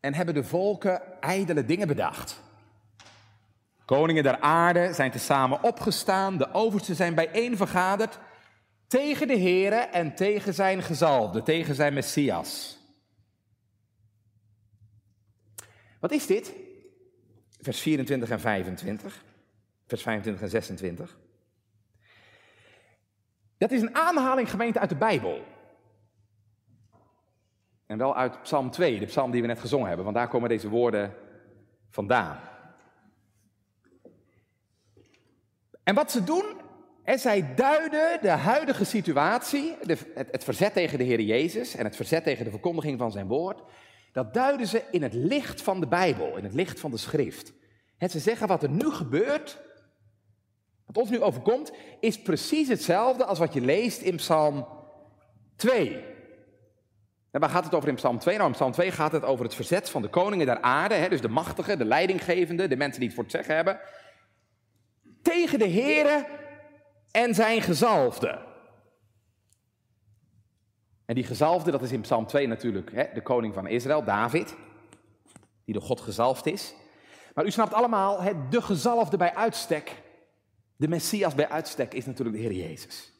en 0.00 0.14
hebben 0.14 0.34
de 0.34 0.44
volken 0.44 1.20
ijdele 1.20 1.64
dingen 1.64 1.86
bedacht? 1.86 2.42
Koningen 3.98 4.22
der 4.22 4.40
aarde 4.40 4.92
zijn 4.92 5.10
tezamen 5.10 5.62
opgestaan, 5.62 6.38
de 6.38 6.52
oversten 6.52 6.94
zijn 6.94 7.14
bijeen 7.14 7.56
vergaderd 7.56 8.18
tegen 8.86 9.26
de 9.26 9.38
Here 9.38 9.76
en 9.76 10.14
tegen 10.14 10.54
zijn 10.54 10.82
gezalfde, 10.82 11.42
tegen 11.42 11.74
zijn 11.74 11.94
Messias. 11.94 12.78
Wat 16.00 16.10
is 16.10 16.26
dit? 16.26 16.54
Vers 17.60 17.80
24 17.80 18.30
en 18.30 18.40
25. 18.40 19.24
Vers 19.86 20.02
25 20.02 20.42
en 20.42 20.50
26. 20.50 21.18
Dat 23.58 23.70
is 23.70 23.80
een 23.80 23.94
aanhaling 23.94 24.50
gemeente 24.50 24.78
uit 24.78 24.88
de 24.88 24.96
Bijbel. 24.96 25.44
En 27.86 27.98
wel 27.98 28.16
uit 28.16 28.42
Psalm 28.42 28.70
2, 28.70 28.98
de 28.98 29.06
psalm 29.06 29.30
die 29.30 29.40
we 29.40 29.46
net 29.46 29.60
gezongen 29.60 29.86
hebben, 29.86 30.04
want 30.04 30.16
daar 30.16 30.28
komen 30.28 30.48
deze 30.48 30.68
woorden 30.68 31.14
vandaan. 31.88 32.51
En 35.84 35.94
wat 35.94 36.10
ze 36.10 36.24
doen, 36.24 36.44
en 37.04 37.18
zij 37.18 37.54
duiden 37.54 38.18
de 38.20 38.30
huidige 38.30 38.84
situatie, 38.84 39.76
de, 39.82 39.96
het, 40.14 40.44
verzet 40.44 40.72
tegen 40.72 40.98
de 40.98 41.04
Heer 41.04 41.20
Jezus 41.20 41.74
en 41.74 41.84
het 41.84 41.96
verzet 41.96 42.24
tegen 42.24 42.44
de 42.44 42.50
verkondiging 42.50 42.98
van 42.98 43.12
zijn 43.12 43.26
woord, 43.26 43.62
dat 44.12 44.34
duiden 44.34 44.66
ze 44.66 44.82
in 44.90 45.02
het 45.02 45.14
licht 45.14 45.62
van 45.62 45.80
de 45.80 45.86
Bijbel, 45.86 46.36
in 46.36 46.44
het 46.44 46.54
licht 46.54 46.80
van 46.80 46.90
de 46.90 46.96
schrift. 46.96 47.52
Ze 47.98 48.18
zeggen 48.18 48.48
wat 48.48 48.62
er 48.62 48.70
nu 48.70 48.90
gebeurt, 48.90 49.60
wat 50.86 50.96
ons 50.96 51.10
nu 51.10 51.22
overkomt, 51.22 51.72
is 52.00 52.22
precies 52.22 52.68
hetzelfde 52.68 53.24
als 53.24 53.38
wat 53.38 53.52
je 53.52 53.60
leest 53.60 54.00
in 54.00 54.16
Psalm 54.16 54.66
2. 55.56 56.04
En 57.30 57.40
waar 57.40 57.50
gaat 57.50 57.64
het 57.64 57.74
over 57.74 57.88
in 57.88 57.94
Psalm 57.94 58.18
2? 58.18 58.36
Nou, 58.36 58.48
in 58.48 58.54
Psalm 58.54 58.72
2 58.72 58.90
gaat 58.90 59.12
het 59.12 59.24
over 59.24 59.44
het 59.44 59.54
verzet 59.54 59.90
van 59.90 60.02
de 60.02 60.08
koningen 60.08 60.46
der 60.46 60.60
aarde, 60.60 60.94
hè, 60.94 61.08
dus 61.08 61.20
de 61.20 61.28
machtigen, 61.28 61.78
de 61.78 61.84
leidinggevenden, 61.84 62.68
de 62.68 62.76
mensen 62.76 63.00
die 63.00 63.08
het 63.08 63.18
voor 63.18 63.24
zeggen 63.28 63.54
hebben, 63.54 63.80
tegen 65.22 65.58
de 65.58 65.68
Here 65.68 66.26
en 67.10 67.34
zijn 67.34 67.62
gezalfde. 67.62 68.38
En 71.04 71.14
die 71.14 71.24
gezalfde, 71.24 71.70
dat 71.70 71.82
is 71.82 71.92
in 71.92 72.00
Psalm 72.00 72.26
2 72.26 72.46
natuurlijk 72.46 72.92
hè, 72.92 73.04
de 73.14 73.22
koning 73.22 73.54
van 73.54 73.66
Israël, 73.66 74.04
David, 74.04 74.54
die 75.64 75.74
door 75.74 75.82
God 75.82 76.00
gezalfd 76.00 76.46
is. 76.46 76.74
Maar 77.34 77.44
u 77.44 77.50
snapt 77.50 77.74
allemaal, 77.74 78.20
hè, 78.20 78.48
de 78.48 78.62
gezalfde 78.62 79.16
bij 79.16 79.34
uitstek 79.34 80.02
de 80.82 80.88
Messias 80.88 81.34
bij 81.34 81.48
uitstek 81.48 81.94
is 81.94 82.06
natuurlijk 82.06 82.36
de 82.36 82.42
Heer 82.42 82.52
Jezus. 82.52 83.12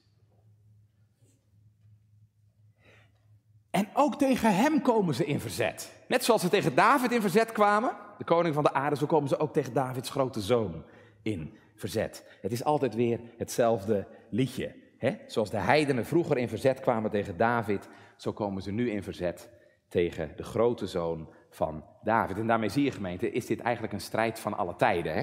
En 3.70 3.88
ook 3.94 4.18
tegen 4.18 4.56
hem 4.56 4.82
komen 4.82 5.14
ze 5.14 5.24
in 5.24 5.40
verzet. 5.40 5.92
Net 6.08 6.24
zoals 6.24 6.40
ze 6.40 6.48
tegen 6.48 6.74
David 6.74 7.12
in 7.12 7.20
verzet 7.20 7.52
kwamen, 7.52 7.96
de 8.18 8.24
koning 8.24 8.54
van 8.54 8.62
de 8.62 8.72
aarde, 8.72 8.96
zo 8.96 9.06
komen 9.06 9.28
ze 9.28 9.38
ook 9.38 9.52
tegen 9.52 9.72
Davids 9.72 10.10
grote 10.10 10.40
zoon 10.40 10.84
in 11.22 11.56
verzet. 11.82 12.24
Het 12.40 12.52
is 12.52 12.64
altijd 12.64 12.94
weer 12.94 13.20
hetzelfde 13.36 14.06
liedje. 14.30 14.74
Hè? 14.98 15.16
Zoals 15.26 15.50
de 15.50 15.58
heidenen 15.58 16.06
vroeger 16.06 16.38
in 16.38 16.48
verzet 16.48 16.80
kwamen 16.80 17.10
tegen 17.10 17.36
David, 17.36 17.88
zo 18.16 18.32
komen 18.32 18.62
ze 18.62 18.70
nu 18.70 18.90
in 18.90 19.02
verzet 19.02 19.50
tegen 19.88 20.32
de 20.36 20.42
grote 20.42 20.86
zoon 20.86 21.32
van 21.50 21.84
David. 22.02 22.38
En 22.38 22.46
daarmee 22.46 22.68
zie 22.68 22.84
je 22.84 22.90
gemeente, 22.90 23.30
is 23.30 23.46
dit 23.46 23.60
eigenlijk 23.60 23.94
een 23.94 24.00
strijd 24.00 24.38
van 24.38 24.56
alle 24.56 24.76
tijden. 24.76 25.14
Hè? 25.14 25.22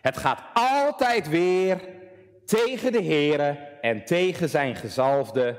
Het 0.00 0.16
gaat 0.16 0.42
altijd 0.54 1.28
weer 1.28 1.88
tegen 2.44 2.92
de 2.92 3.02
Here 3.02 3.48
en 3.80 4.04
tegen 4.04 4.48
zijn 4.48 4.76
gezalfde 4.76 5.58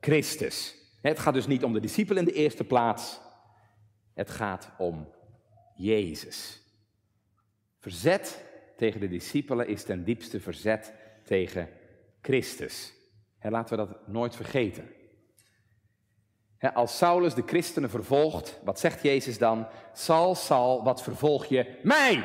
Christus. 0.00 0.76
Het 1.02 1.18
gaat 1.18 1.34
dus 1.34 1.46
niet 1.46 1.64
om 1.64 1.72
de 1.72 1.80
discipelen 1.80 2.22
in 2.26 2.28
de 2.28 2.38
eerste 2.38 2.64
plaats. 2.64 3.20
Het 4.14 4.30
gaat 4.30 4.70
om 4.78 5.08
Jezus. 5.74 6.62
Verzet 7.78 8.44
tegen 8.76 9.00
de 9.00 9.08
discipelen 9.08 9.68
is 9.68 9.84
ten 9.84 10.04
diepste 10.04 10.40
verzet 10.40 10.92
tegen 11.24 11.68
Christus. 12.22 12.92
En 13.38 13.50
laten 13.50 13.78
we 13.78 13.86
dat 13.86 14.08
nooit 14.08 14.36
vergeten. 14.36 14.88
Als 16.74 16.96
Saulus 16.96 17.34
de 17.34 17.42
christenen 17.46 17.90
vervolgt, 17.90 18.60
wat 18.64 18.80
zegt 18.80 19.02
Jezus 19.02 19.38
dan? 19.38 19.66
Sal, 19.92 20.34
Sal, 20.34 20.84
wat 20.84 21.02
vervolg 21.02 21.44
je 21.44 21.78
mij? 21.82 22.24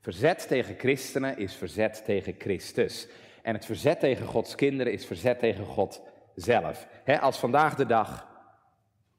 Verzet 0.00 0.48
tegen 0.48 0.78
christenen 0.78 1.38
is 1.38 1.54
verzet 1.54 2.04
tegen 2.04 2.34
Christus. 2.38 3.08
En 3.42 3.54
het 3.54 3.64
verzet 3.64 4.00
tegen 4.00 4.26
Gods 4.26 4.54
kinderen 4.54 4.92
is 4.92 5.06
verzet 5.06 5.38
tegen 5.38 5.64
God 5.64 6.02
zelf. 6.34 6.86
als 7.20 7.38
vandaag 7.38 7.74
de 7.74 7.86
dag 7.86 8.28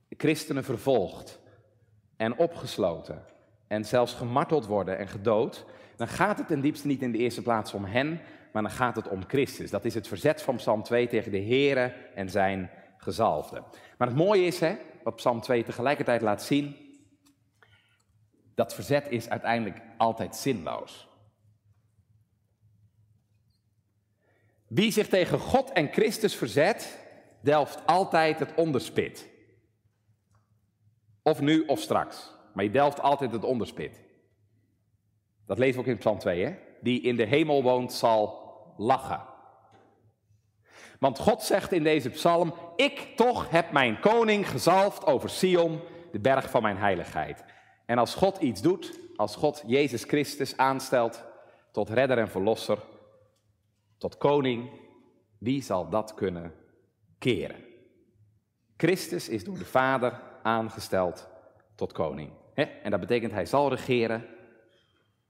christenen 0.10 0.64
vervolgd 0.64 1.40
en 2.18 2.38
opgesloten 2.38 3.26
en 3.68 3.86
zelfs 3.86 4.14
gemarteld 4.14 4.66
worden 4.66 4.98
en 4.98 5.08
gedood, 5.08 5.66
dan 5.96 6.08
gaat 6.08 6.38
het 6.38 6.48
ten 6.48 6.62
diepste 6.62 6.88
niet 6.88 7.02
in 7.02 7.12
de 7.12 7.18
eerste 7.18 7.42
plaats 7.42 7.74
om 7.74 7.86
hen, 7.86 8.22
maar 8.52 8.62
dan 8.62 8.72
gaat 8.72 8.96
het 8.96 9.08
om 9.08 9.24
Christus. 9.28 9.70
Dat 9.70 9.86
is 9.86 9.94
het 9.94 10.08
verzet 10.08 10.42
van 10.42 10.56
Psalm 10.56 10.84
2 10.84 11.08
tegen 11.08 11.32
de 11.32 11.42
Here 11.42 11.94
en 12.16 12.30
zijn 12.30 12.70
gezalfde. 12.98 13.64
Maar 13.98 14.08
het 14.08 14.18
mooie 14.18 14.46
is, 14.46 14.60
hè, 14.60 14.76
wat 15.04 15.16
Psalm 15.16 15.42
2 15.42 15.64
tegelijkertijd 15.64 16.22
laat 16.22 16.44
zien, 16.44 16.76
dat 18.56 18.74
verzet 18.74 19.10
is 19.10 19.30
uiteindelijk 19.30 19.82
altijd 19.98 20.36
zinloos. 20.36 21.08
Wie 24.68 24.92
zich 24.92 25.08
tegen 25.08 25.40
God 25.40 25.72
en 25.72 25.92
Christus 25.92 26.36
verzet, 26.36 27.00
delft 27.42 27.86
altijd 27.86 28.40
het 28.40 28.54
onderspit. 28.56 29.30
Of 31.22 31.42
nu 31.42 31.66
of 31.66 31.80
straks. 31.80 32.37
Maar 32.58 32.66
je 32.66 32.72
delft 32.72 33.02
altijd 33.02 33.32
het 33.32 33.44
onderspit. 33.44 34.04
Dat 35.46 35.58
lezen 35.58 35.76
we 35.76 35.80
ook 35.80 35.94
in 35.94 35.98
Psalm 35.98 36.20
2, 36.20 36.46
hè? 36.46 36.56
Die 36.82 37.02
in 37.02 37.16
de 37.16 37.26
hemel 37.26 37.64
woont 37.64 37.94
zal 37.94 38.52
lachen. 38.78 39.22
Want 41.00 41.20
God 41.20 41.42
zegt 41.42 41.72
in 41.72 41.84
deze 41.84 42.10
psalm, 42.10 42.54
ik 42.76 43.14
toch 43.16 43.50
heb 43.50 43.72
mijn 43.72 44.00
koning 44.00 44.50
gezalfd 44.50 45.06
over 45.06 45.30
Sion, 45.30 45.80
de 46.12 46.20
berg 46.20 46.50
van 46.50 46.62
mijn 46.62 46.78
heiligheid. 46.78 47.44
En 47.86 47.98
als 47.98 48.16
God 48.16 48.38
iets 48.38 48.62
doet, 48.62 49.00
als 49.16 49.36
God 49.36 49.64
Jezus 49.66 50.04
Christus 50.04 50.58
aanstelt 50.58 51.26
tot 51.72 51.90
redder 51.90 52.18
en 52.18 52.30
verlosser, 52.30 52.80
tot 53.98 54.18
koning, 54.18 54.70
wie 55.38 55.62
zal 55.62 55.90
dat 55.90 56.14
kunnen 56.14 56.54
keren? 57.18 57.64
Christus 58.78 59.30
is 59.30 59.44
door 59.44 59.58
de 59.58 59.66
Vader 59.66 60.22
aangesteld 60.44 61.28
tot 61.76 61.92
koning. 61.92 62.46
En 62.66 62.92
dat 62.92 63.00
betekent 63.00 63.32
hij 63.32 63.46
zal 63.46 63.70
regeren 63.70 64.26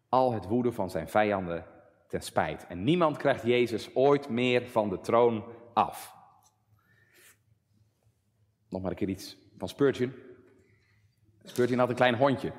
al 0.10 0.34
het 0.34 0.46
woede 0.46 0.72
van 0.72 0.90
zijn 0.90 1.08
vijanden 1.08 1.66
ten 2.08 2.22
spijt. 2.22 2.68
En 2.68 2.84
niemand 2.84 3.18
krijgt 3.18 3.44
Jezus 3.44 3.96
ooit 3.96 4.30
meer 4.30 4.68
van 4.68 4.90
de 4.90 5.00
troon 5.00 5.44
af. 5.74 6.16
Nog 8.70 8.82
maar 8.82 8.92
een 8.92 8.98
keer 8.98 9.10
iets 9.10 9.38
van 9.58 9.70
Spurgeon. 9.70 10.14
Spurgeon 11.44 11.80
had 11.80 11.90
een 11.90 11.96
klein 11.96 12.16
hondje. 12.16 12.52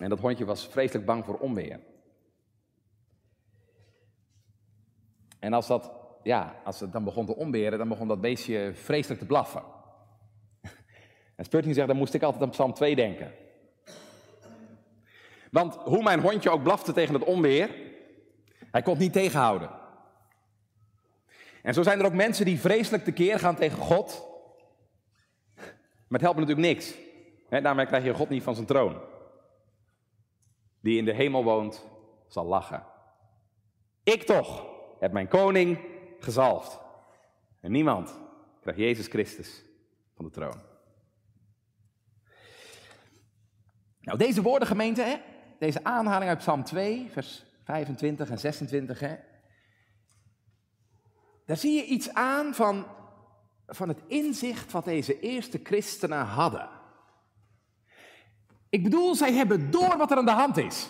En 0.00 0.08
dat 0.08 0.20
hondje 0.20 0.44
was 0.44 0.66
vreselijk 0.66 1.06
bang 1.06 1.24
voor 1.24 1.38
onweer. 1.38 1.80
En 5.38 5.52
als, 5.52 5.66
dat, 5.66 5.92
ja, 6.22 6.60
als 6.64 6.80
het 6.80 6.92
dan 6.92 7.04
begon 7.04 7.26
te 7.26 7.36
onweren, 7.36 7.78
dan 7.78 7.88
begon 7.88 8.08
dat 8.08 8.20
beestje 8.20 8.74
vreselijk 8.74 9.20
te 9.20 9.26
blaffen. 9.26 9.80
En 11.34 11.44
Spurgeon 11.44 11.74
zegt, 11.74 11.86
dan 11.86 11.96
moest 11.96 12.14
ik 12.14 12.22
altijd 12.22 12.42
aan 12.42 12.50
Psalm 12.50 12.74
2 12.74 12.96
denken. 12.96 13.34
Want 15.50 15.74
hoe 15.74 16.02
mijn 16.02 16.20
hondje 16.20 16.50
ook 16.50 16.62
blafte 16.62 16.92
tegen 16.92 17.14
het 17.14 17.24
onweer, 17.24 17.70
hij 18.70 18.82
kon 18.82 18.92
het 18.92 19.02
niet 19.02 19.12
tegenhouden. 19.12 19.70
En 21.62 21.74
zo 21.74 21.82
zijn 21.82 21.98
er 21.98 22.04
ook 22.04 22.12
mensen 22.12 22.44
die 22.44 22.60
vreselijk 22.60 23.04
tekeer 23.04 23.38
gaan 23.38 23.56
tegen 23.56 23.78
God. 23.78 24.26
Maar 25.56 26.20
het 26.20 26.20
helpt 26.20 26.38
natuurlijk 26.38 26.66
niks. 26.66 26.94
daarmee 27.48 27.86
krijg 27.86 28.04
je 28.04 28.14
God 28.14 28.28
niet 28.28 28.42
van 28.42 28.54
zijn 28.54 28.66
troon. 28.66 29.00
Die 30.80 30.98
in 30.98 31.04
de 31.04 31.14
hemel 31.14 31.44
woont, 31.44 31.86
zal 32.28 32.44
lachen. 32.44 32.86
Ik 34.02 34.22
toch 34.22 34.66
heb 34.98 35.12
mijn 35.12 35.28
koning 35.28 35.78
gezalfd. 36.18 36.80
En 37.60 37.72
niemand 37.72 38.20
krijgt 38.60 38.80
Jezus 38.80 39.06
Christus 39.06 39.64
van 40.14 40.24
de 40.24 40.30
troon. 40.30 40.71
Nou, 44.02 44.18
deze 44.18 44.42
woorden, 44.42 44.68
gemeente, 44.68 45.02
hè, 45.02 45.16
deze 45.58 45.84
aanhaling 45.84 46.30
uit 46.30 46.38
Psalm 46.38 46.64
2, 46.64 47.08
vers 47.10 47.44
25 47.64 48.30
en 48.30 48.38
26, 48.38 49.00
hè, 49.00 49.16
daar 51.46 51.56
zie 51.56 51.72
je 51.72 51.84
iets 51.84 52.14
aan 52.14 52.54
van, 52.54 52.86
van 53.66 53.88
het 53.88 53.98
inzicht 54.06 54.72
wat 54.72 54.84
deze 54.84 55.20
eerste 55.20 55.60
christenen 55.62 56.24
hadden. 56.24 56.68
Ik 58.68 58.82
bedoel, 58.82 59.14
zij 59.14 59.32
hebben 59.32 59.70
door 59.70 59.96
wat 59.96 60.10
er 60.10 60.16
aan 60.16 60.24
de 60.24 60.30
hand 60.30 60.56
is. 60.56 60.88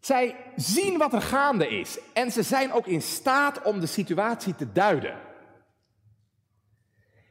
Zij 0.00 0.36
zien 0.56 0.98
wat 0.98 1.12
er 1.12 1.22
gaande 1.22 1.68
is 1.68 1.98
en 2.12 2.32
ze 2.32 2.42
zijn 2.42 2.72
ook 2.72 2.86
in 2.86 3.02
staat 3.02 3.62
om 3.62 3.80
de 3.80 3.86
situatie 3.86 4.54
te 4.54 4.72
duiden. 4.72 5.29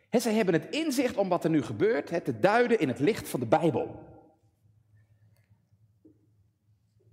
He, 0.09 0.19
zij 0.19 0.33
hebben 0.33 0.53
het 0.53 0.69
inzicht 0.69 1.17
om 1.17 1.29
wat 1.29 1.43
er 1.43 1.49
nu 1.49 1.61
gebeurt 1.61 2.25
te 2.25 2.39
duiden 2.39 2.79
in 2.79 2.87
het 2.87 2.99
licht 2.99 3.29
van 3.29 3.39
de 3.39 3.45
Bijbel. 3.45 4.07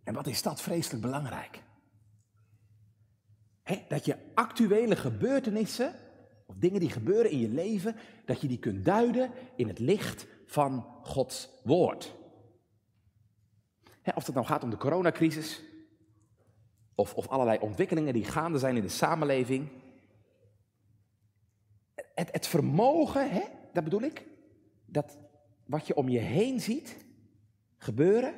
En 0.04 0.14
wat 0.14 0.26
is 0.26 0.42
dat 0.42 0.60
vreselijk 0.60 1.02
belangrijk? 1.02 1.64
dat 3.88 4.04
je 4.04 4.16
actuele 4.34 4.96
gebeurtenissen, 4.96 5.94
of 6.46 6.54
dingen 6.58 6.80
die 6.80 6.90
gebeuren 6.90 7.30
in 7.30 7.38
je 7.38 7.48
leven, 7.48 7.96
dat 8.24 8.40
je 8.40 8.48
die 8.48 8.58
kunt 8.58 8.84
duiden 8.84 9.30
in 9.56 9.68
het 9.68 9.78
licht 9.78 10.26
van 10.46 10.86
Gods 11.02 11.48
woord. 11.64 12.14
of 14.14 14.26
het 14.26 14.34
nou 14.34 14.46
gaat 14.46 14.62
om 14.62 14.70
de 14.70 14.76
coronacrisis, 14.76 15.62
of, 16.94 17.14
of 17.14 17.28
allerlei 17.28 17.58
ontwikkelingen 17.58 18.12
die 18.12 18.24
gaande 18.24 18.58
zijn 18.58 18.76
in 18.76 18.82
de 18.82 18.88
samenleving. 18.88 19.68
Het, 22.24 22.46
vermogen, 22.46 23.30
hè, 23.30 23.42
dat 23.72 23.84
bedoel 23.84 24.02
ik, 24.02 24.26
dat 24.84 25.18
wat 25.66 25.86
je 25.86 25.96
om 25.96 26.08
je 26.08 26.18
heen 26.18 26.60
ziet 26.60 27.06
gebeuren, 27.76 28.34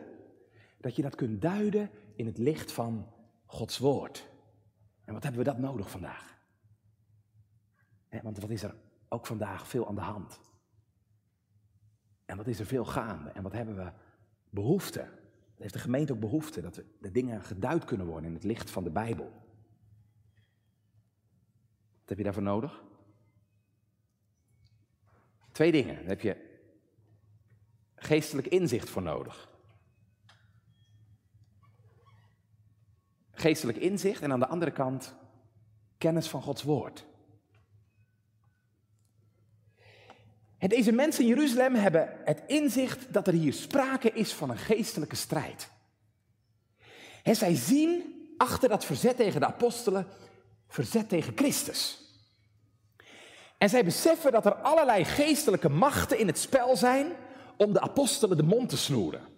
dat 0.80 0.96
je 0.96 1.02
dat 1.02 1.14
kunt 1.14 1.42
duiden 1.42 1.90
in 2.14 2.26
het 2.26 2.38
licht 2.38 2.72
van 2.72 3.12
Gods 3.46 3.78
woord. 3.78 4.28
En 5.04 5.12
wat 5.12 5.22
hebben 5.22 5.40
we 5.40 5.50
dat 5.50 5.58
nodig 5.58 5.90
vandaag? 5.90 6.36
want 8.22 8.38
wat 8.38 8.50
is 8.50 8.62
er 8.62 8.74
ook 9.08 9.26
vandaag 9.26 9.68
veel 9.68 9.88
aan 9.88 9.94
de 9.94 10.00
hand? 10.00 10.40
En 12.24 12.36
wat 12.36 12.46
is 12.46 12.58
er 12.58 12.66
veel 12.66 12.84
gaande? 12.84 13.30
En 13.30 13.42
wat 13.42 13.52
hebben 13.52 13.76
we 13.76 13.92
behoefte? 14.50 15.08
Heeft 15.56 15.72
de 15.72 15.78
gemeente 15.78 16.12
ook 16.12 16.20
behoefte, 16.20 16.60
dat 16.60 16.82
de 17.00 17.10
dingen 17.10 17.42
geduid 17.42 17.84
kunnen 17.84 18.06
worden 18.06 18.28
in 18.28 18.34
het 18.34 18.44
licht 18.44 18.70
van 18.70 18.84
de 18.84 18.90
Bijbel. 18.90 19.32
Wat 21.98 22.08
heb 22.08 22.18
je 22.18 22.24
daarvoor 22.24 22.42
nodig? 22.42 22.86
Twee 25.58 25.72
dingen. 25.72 25.94
Daar 25.94 26.06
heb 26.06 26.20
je 26.20 26.36
geestelijk 27.96 28.46
inzicht 28.46 28.90
voor 28.90 29.02
nodig. 29.02 29.48
geestelijk 33.30 33.78
inzicht 33.78 34.22
en 34.22 34.32
aan 34.32 34.40
de 34.40 34.46
andere 34.46 34.70
kant 34.70 35.14
kennis 35.98 36.28
van 36.28 36.42
Gods 36.42 36.62
woord. 36.62 37.04
Deze 40.58 40.92
mensen 40.92 41.22
in 41.22 41.28
Jeruzalem 41.28 41.74
hebben 41.74 42.20
het 42.24 42.42
inzicht 42.46 43.12
dat 43.12 43.26
er 43.26 43.32
hier 43.32 43.52
sprake 43.52 44.12
is 44.12 44.32
van 44.32 44.50
een 44.50 44.58
geestelijke 44.58 45.16
strijd. 45.16 45.70
En 47.22 47.36
zij 47.36 47.54
zien 47.54 48.14
achter 48.36 48.68
dat 48.68 48.84
verzet 48.84 49.16
tegen 49.16 49.40
de 49.40 49.46
apostelen 49.46 50.06
verzet 50.68 51.08
tegen 51.08 51.36
Christus. 51.36 52.07
En 53.58 53.68
zij 53.68 53.84
beseffen 53.84 54.32
dat 54.32 54.46
er 54.46 54.54
allerlei 54.54 55.04
geestelijke 55.04 55.68
machten 55.68 56.18
in 56.18 56.26
het 56.26 56.38
spel 56.38 56.76
zijn 56.76 57.12
om 57.56 57.72
de 57.72 57.80
apostelen 57.80 58.36
de 58.36 58.42
mond 58.42 58.68
te 58.68 58.76
snoeren. 58.76 59.36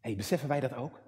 hey, 0.00 0.16
beseffen 0.16 0.48
wij 0.48 0.60
dat 0.60 0.74
ook? 0.74 1.00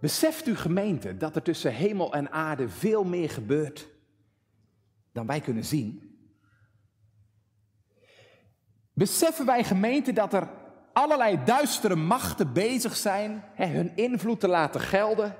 Beseft 0.00 0.46
u 0.46 0.56
gemeente 0.56 1.16
dat 1.16 1.36
er 1.36 1.42
tussen 1.42 1.74
hemel 1.74 2.12
en 2.12 2.30
aarde 2.30 2.68
veel 2.68 3.04
meer 3.04 3.30
gebeurt 3.30 3.88
dan 5.12 5.26
wij 5.26 5.40
kunnen 5.40 5.64
zien? 5.64 6.18
Beseffen 8.92 9.46
wij 9.46 9.64
gemeente 9.64 10.12
dat 10.12 10.32
er 10.32 10.48
allerlei 10.92 11.44
duistere 11.44 11.96
machten 11.96 12.52
bezig 12.52 12.96
zijn 12.96 13.44
hè, 13.54 13.66
hun 13.66 13.96
invloed 13.96 14.40
te 14.40 14.48
laten 14.48 14.80
gelden 14.80 15.36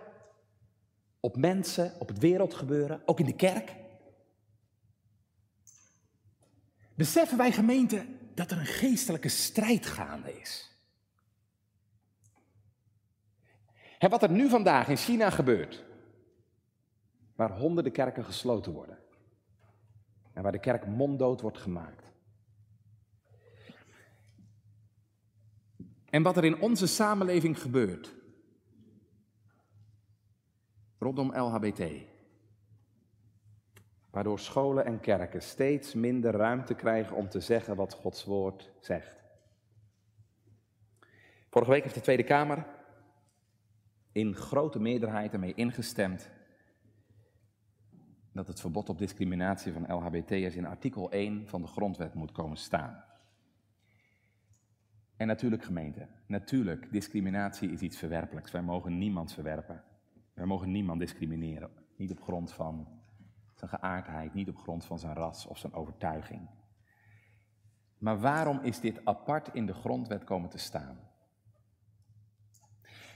op 1.24 1.36
mensen, 1.36 1.92
op 1.98 2.08
het 2.08 2.18
wereldgebeuren, 2.18 3.02
ook 3.04 3.20
in 3.20 3.26
de 3.26 3.36
kerk? 3.36 3.76
Beseffen 6.94 7.38
wij 7.38 7.52
gemeente 7.52 8.06
dat 8.34 8.50
er 8.50 8.58
een 8.58 8.66
geestelijke 8.66 9.28
strijd 9.28 9.86
gaande 9.86 10.40
is. 10.40 10.78
En 13.98 14.10
wat 14.10 14.22
er 14.22 14.30
nu 14.30 14.48
vandaag 14.48 14.88
in 14.88 14.96
China 14.96 15.30
gebeurt, 15.30 15.84
waar 17.34 17.58
honderden 17.58 17.92
kerken 17.92 18.24
gesloten 18.24 18.72
worden 18.72 18.98
en 20.32 20.42
waar 20.42 20.52
de 20.52 20.60
kerk 20.60 20.86
monddood 20.86 21.40
wordt 21.40 21.58
gemaakt. 21.58 22.04
En 26.10 26.22
wat 26.22 26.36
er 26.36 26.44
in 26.44 26.60
onze 26.60 26.86
samenleving 26.86 27.60
gebeurt 27.60 28.14
rondom 31.04 31.32
LHBT. 31.36 31.82
Waardoor 34.10 34.38
scholen 34.38 34.84
en 34.84 35.00
kerken 35.00 35.42
steeds 35.42 35.94
minder 35.94 36.32
ruimte 36.32 36.74
krijgen 36.74 37.16
om 37.16 37.28
te 37.28 37.40
zeggen 37.40 37.76
wat 37.76 37.94
Gods 37.94 38.24
woord 38.24 38.72
zegt. 38.80 39.24
Vorige 41.50 41.70
week 41.70 41.82
heeft 41.82 41.94
de 41.94 42.00
Tweede 42.00 42.24
Kamer 42.24 42.66
in 44.12 44.34
grote 44.34 44.80
meerderheid 44.80 45.32
ermee 45.32 45.54
ingestemd 45.54 46.30
dat 48.32 48.46
het 48.46 48.60
verbod 48.60 48.88
op 48.88 48.98
discriminatie 48.98 49.72
van 49.72 49.94
LHBT'ers 49.94 50.56
in 50.56 50.66
artikel 50.66 51.10
1 51.10 51.48
van 51.48 51.62
de 51.62 51.68
grondwet 51.68 52.14
moet 52.14 52.32
komen 52.32 52.56
staan. 52.56 53.04
En 55.16 55.26
natuurlijk 55.26 55.64
gemeente, 55.64 56.06
natuurlijk, 56.26 56.92
discriminatie 56.92 57.70
is 57.70 57.80
iets 57.80 57.96
verwerpelijks. 57.96 58.50
Wij 58.50 58.62
mogen 58.62 58.98
niemand 58.98 59.32
verwerpen. 59.32 59.82
Wij 60.34 60.46
mogen 60.46 60.70
niemand 60.70 61.00
discrimineren, 61.00 61.70
niet 61.96 62.10
op 62.10 62.22
grond 62.22 62.52
van 62.52 62.88
zijn 63.54 63.70
geaardheid, 63.70 64.34
niet 64.34 64.48
op 64.48 64.56
grond 64.56 64.84
van 64.84 64.98
zijn 64.98 65.14
ras 65.14 65.46
of 65.46 65.58
zijn 65.58 65.72
overtuiging. 65.72 66.48
Maar 67.98 68.20
waarom 68.20 68.60
is 68.60 68.80
dit 68.80 69.04
apart 69.04 69.54
in 69.54 69.66
de 69.66 69.74
grondwet 69.74 70.24
komen 70.24 70.50
te 70.50 70.58
staan? 70.58 70.98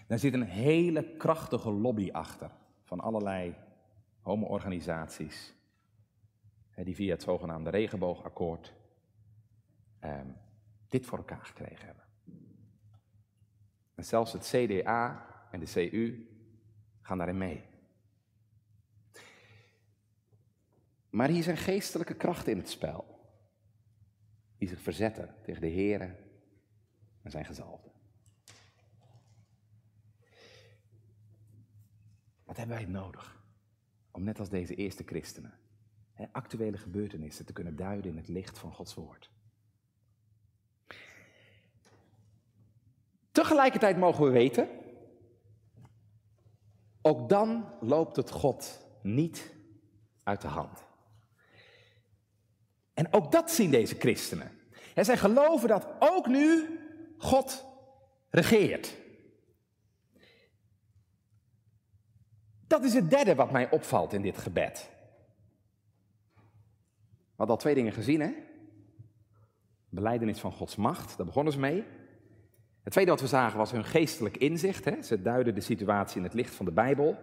Daar 0.06 0.18
zit 0.18 0.34
een 0.34 0.42
hele 0.42 1.16
krachtige 1.16 1.70
lobby 1.70 2.10
achter 2.12 2.50
van 2.82 3.00
allerlei 3.00 3.56
homo-organisaties. 4.20 5.54
Die 6.84 6.94
via 6.94 7.12
het 7.12 7.22
zogenaamde 7.22 7.70
regenboogakkoord 7.70 8.74
eh, 9.98 10.20
dit 10.88 11.06
voor 11.06 11.18
elkaar 11.18 11.44
gekregen 11.44 11.86
hebben. 11.86 12.04
En 13.94 14.04
zelfs 14.04 14.32
het 14.32 14.42
CDA 14.42 15.26
en 15.50 15.60
de 15.60 15.66
CU 15.66 16.28
gaan 17.08 17.18
daarin 17.18 17.38
mee. 17.38 17.64
Maar 21.10 21.28
hier 21.28 21.42
zijn 21.42 21.56
geestelijke 21.56 22.14
krachten 22.14 22.52
in 22.52 22.58
het 22.58 22.70
spel. 22.70 23.20
Die 24.58 24.68
zich 24.68 24.80
verzetten 24.80 25.34
tegen 25.42 25.60
de 25.60 25.70
Here 25.70 26.16
en 27.22 27.30
zijn 27.30 27.44
gezalfde. 27.44 27.90
Wat 32.44 32.56
hebben 32.56 32.76
wij 32.76 32.86
nodig? 32.86 33.42
Om 34.10 34.22
net 34.22 34.38
als 34.38 34.48
deze 34.48 34.74
eerste 34.74 35.02
christenen 35.06 35.58
actuele 36.32 36.78
gebeurtenissen 36.78 37.46
te 37.46 37.52
kunnen 37.52 37.76
duiden 37.76 38.10
in 38.10 38.16
het 38.16 38.28
licht 38.28 38.58
van 38.58 38.72
Gods 38.72 38.94
woord. 38.94 39.30
Tegelijkertijd 43.32 43.96
mogen 43.96 44.24
we 44.24 44.30
weten, 44.30 44.68
ook 47.08 47.28
dan 47.28 47.64
loopt 47.80 48.16
het 48.16 48.30
God 48.30 48.86
niet 49.02 49.54
uit 50.22 50.40
de 50.40 50.48
hand. 50.48 50.84
En 52.94 53.12
ook 53.12 53.32
dat 53.32 53.50
zien 53.50 53.70
deze 53.70 53.94
christenen. 53.94 54.50
En 54.94 55.04
zij 55.04 55.16
geloven 55.16 55.68
dat 55.68 55.86
ook 55.98 56.26
nu 56.26 56.78
God 57.18 57.64
regeert. 58.30 58.96
Dat 62.66 62.84
is 62.84 62.94
het 62.94 63.10
derde 63.10 63.34
wat 63.34 63.50
mij 63.50 63.70
opvalt 63.70 64.12
in 64.12 64.22
dit 64.22 64.38
gebed. 64.38 64.90
We 67.14 67.44
hadden 67.44 67.56
al 67.56 67.62
twee 67.62 67.74
dingen 67.74 67.92
gezien, 67.92 68.20
hè? 68.20 68.32
Beleidenis 69.88 70.40
van 70.40 70.52
Gods 70.52 70.76
macht, 70.76 71.16
daar 71.16 71.26
begonnen 71.26 71.52
ze 71.52 71.58
mee. 71.58 71.84
Het 72.88 72.96
tweede 72.96 73.12
wat 73.16 73.30
we 73.30 73.36
zagen 73.36 73.58
was 73.58 73.70
hun 73.70 73.84
geestelijk 73.84 74.36
inzicht. 74.36 74.84
Hè? 74.84 75.02
Ze 75.02 75.22
duiden 75.22 75.54
de 75.54 75.60
situatie 75.60 76.16
in 76.16 76.22
het 76.22 76.34
licht 76.34 76.54
van 76.54 76.64
de 76.64 76.72
Bijbel. 76.72 77.18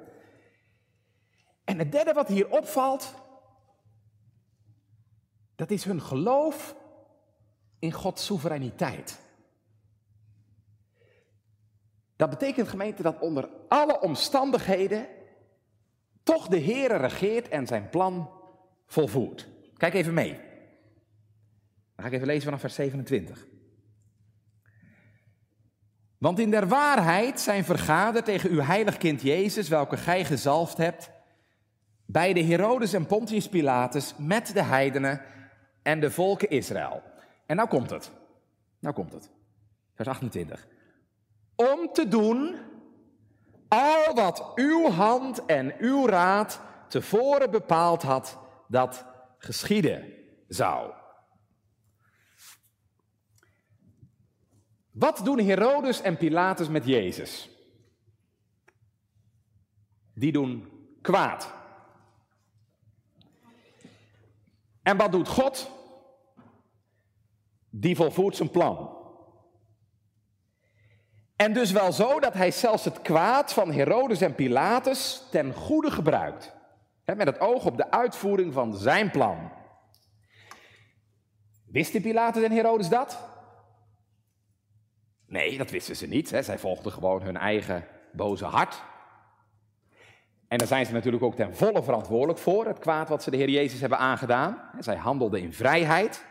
En 1.63 1.79
het 1.79 1.91
derde 1.91 2.13
wat 2.13 2.27
hier 2.27 2.49
opvalt, 2.49 3.13
dat 5.55 5.71
is 5.71 5.83
hun 5.83 6.01
geloof 6.01 6.75
in 7.79 7.91
Gods 7.91 8.25
soevereiniteit. 8.25 9.19
Dat 12.15 12.29
betekent 12.29 12.67
gemeente 12.67 13.01
dat 13.01 13.19
onder 13.19 13.49
alle 13.67 14.01
omstandigheden 14.01 15.07
toch 16.23 16.47
de 16.47 16.57
Heer 16.57 16.97
regeert 16.97 17.47
en 17.47 17.67
zijn 17.67 17.89
plan 17.89 18.29
volvoert. 18.85 19.47
Kijk 19.77 19.93
even 19.93 20.13
mee. 20.13 20.33
Dan 21.95 22.05
ga 22.05 22.05
ik 22.05 22.13
even 22.13 22.27
lezen 22.27 22.43
vanaf 22.43 22.59
vers 22.59 22.75
27. 22.75 23.53
Want 26.17 26.39
in 26.39 26.51
der 26.51 26.67
waarheid 26.67 27.39
zijn 27.39 27.65
vergaderd 27.65 28.25
tegen 28.25 28.49
uw 28.49 28.61
heilig 28.61 28.97
kind 28.97 29.21
Jezus, 29.21 29.67
welke 29.67 29.97
gij 29.97 30.25
gezalfd 30.25 30.77
hebt, 30.77 31.11
bij 32.05 32.33
de 32.33 32.43
Herodes 32.43 32.93
en 32.93 33.05
Pontius 33.05 33.49
Pilatus 33.49 34.13
met 34.17 34.53
de 34.53 34.63
heidenen 34.63 35.21
en 35.81 35.99
de 35.99 36.11
volken 36.11 36.49
Israël. 36.49 37.01
En 37.45 37.55
nou 37.55 37.69
komt 37.69 37.89
het. 37.89 38.11
Nou 38.79 38.95
komt 38.95 39.13
het. 39.13 39.29
Vers 39.95 40.07
28. 40.07 40.67
Om 41.55 41.89
te 41.93 42.07
doen 42.07 42.55
al 43.67 44.13
wat 44.13 44.51
uw 44.55 44.89
hand 44.89 45.45
en 45.45 45.73
uw 45.79 46.07
raad 46.07 46.61
tevoren 46.87 47.51
bepaald 47.51 48.01
had 48.03 48.37
dat 48.67 49.05
geschieden 49.37 50.13
zou. 50.47 50.91
Wat 54.95 55.21
doen 55.23 55.39
Herodes 55.39 56.01
en 56.01 56.17
Pilatus 56.17 56.67
met 56.67 56.85
Jezus? 56.85 57.49
Die 60.13 60.31
doen 60.31 60.71
kwaad. 61.01 61.53
En 64.81 64.97
wat 64.97 65.11
doet 65.11 65.27
God? 65.27 65.71
Die 67.69 67.95
volvoert 67.95 68.35
zijn 68.35 68.49
plan. 68.49 68.97
En 71.35 71.53
dus 71.53 71.71
wel 71.71 71.91
zo 71.91 72.19
dat 72.19 72.33
hij 72.33 72.51
zelfs 72.51 72.85
het 72.85 73.01
kwaad 73.01 73.53
van 73.53 73.71
Herodes 73.71 74.21
en 74.21 74.35
Pilatus 74.35 75.23
ten 75.31 75.53
goede 75.53 75.91
gebruikt. 75.91 76.53
met 77.05 77.27
het 77.27 77.39
oog 77.39 77.65
op 77.65 77.77
de 77.77 77.91
uitvoering 77.91 78.53
van 78.53 78.77
zijn 78.77 79.11
plan. 79.11 79.51
Wisten 81.65 82.01
Pilatus 82.01 82.43
en 82.43 82.51
Herodes 82.51 82.89
dat? 82.89 83.34
Nee, 85.27 85.57
dat 85.57 85.69
wisten 85.69 85.95
ze 85.95 86.07
niet. 86.07 86.31
Hè. 86.31 86.41
Zij 86.41 86.59
volgden 86.59 86.91
gewoon 86.91 87.21
hun 87.21 87.37
eigen 87.37 87.87
boze 88.11 88.45
hart. 88.45 88.83
En 90.47 90.57
daar 90.57 90.67
zijn 90.67 90.85
ze 90.85 90.93
natuurlijk 90.93 91.23
ook 91.23 91.35
ten 91.35 91.55
volle 91.55 91.83
verantwoordelijk 91.83 92.39
voor, 92.39 92.65
het 92.65 92.79
kwaad 92.79 93.09
wat 93.09 93.23
ze 93.23 93.31
de 93.31 93.37
Heer 93.37 93.49
Jezus 93.49 93.79
hebben 93.79 93.97
aangedaan. 93.97 94.69
Zij 94.79 94.95
handelden 94.95 95.41
in 95.41 95.53
vrijheid. 95.53 96.25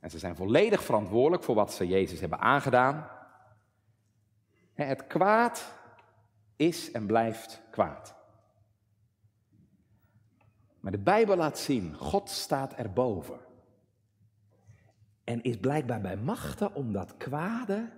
En 0.00 0.10
ze 0.10 0.18
zijn 0.18 0.36
volledig 0.36 0.82
verantwoordelijk 0.82 1.42
voor 1.42 1.54
wat 1.54 1.72
ze 1.72 1.86
Jezus 1.86 2.20
hebben 2.20 2.38
aangedaan. 2.38 3.08
Het 4.74 5.06
kwaad 5.06 5.72
is 6.56 6.90
en 6.90 7.06
blijft 7.06 7.62
kwaad. 7.70 8.14
Maar 10.80 10.92
de 10.92 10.98
Bijbel 10.98 11.36
laat 11.36 11.58
zien, 11.58 11.94
God 11.94 12.30
staat 12.30 12.74
erboven. 12.74 13.45
En 15.26 15.42
is 15.42 15.56
blijkbaar 15.56 16.00
bij 16.00 16.16
machten 16.16 16.74
om 16.74 16.92
dat 16.92 17.16
kwade 17.16 17.88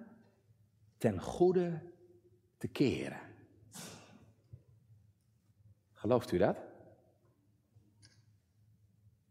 ten 0.96 1.20
goede 1.20 1.80
te 2.56 2.68
keren. 2.68 3.20
Gelooft 5.92 6.32
u 6.32 6.38
dat? 6.38 6.56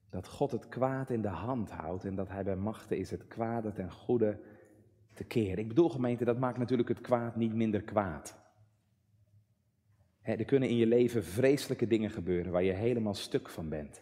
Dat 0.09 0.27
God 0.27 0.51
het 0.51 0.67
kwaad 0.67 1.09
in 1.09 1.21
de 1.21 1.27
hand 1.27 1.71
houdt 1.71 2.05
en 2.05 2.15
dat 2.15 2.29
Hij 2.29 2.43
bij 2.43 2.55
machten 2.55 2.97
is 2.97 3.11
het 3.11 3.27
kwade 3.27 3.71
ten 3.71 3.91
goede 3.91 4.39
te 5.13 5.23
keren. 5.23 5.57
Ik 5.57 5.67
bedoel 5.67 5.89
gemeente, 5.89 6.25
dat 6.25 6.39
maakt 6.39 6.57
natuurlijk 6.57 6.89
het 6.89 7.01
kwaad 7.01 7.35
niet 7.35 7.53
minder 7.53 7.81
kwaad. 7.81 8.37
er 10.21 10.45
kunnen 10.45 10.69
in 10.69 10.77
je 10.77 10.87
leven 10.87 11.23
vreselijke 11.23 11.87
dingen 11.87 12.09
gebeuren 12.09 12.51
waar 12.51 12.63
je 12.63 12.73
helemaal 12.73 13.13
stuk 13.13 13.49
van 13.49 13.69
bent. 13.69 14.01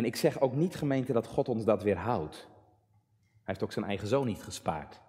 En 0.00 0.06
ik 0.06 0.16
zeg 0.16 0.40
ook 0.40 0.54
niet 0.54 0.74
gemeente 0.74 1.12
dat 1.12 1.26
God 1.26 1.48
ons 1.48 1.64
dat 1.64 1.82
weerhoudt. 1.82 2.36
Hij 2.36 3.44
heeft 3.44 3.62
ook 3.62 3.72
zijn 3.72 3.84
eigen 3.84 4.08
zoon 4.08 4.26
niet 4.26 4.42
gespaard. 4.42 4.94
Er 4.94 5.00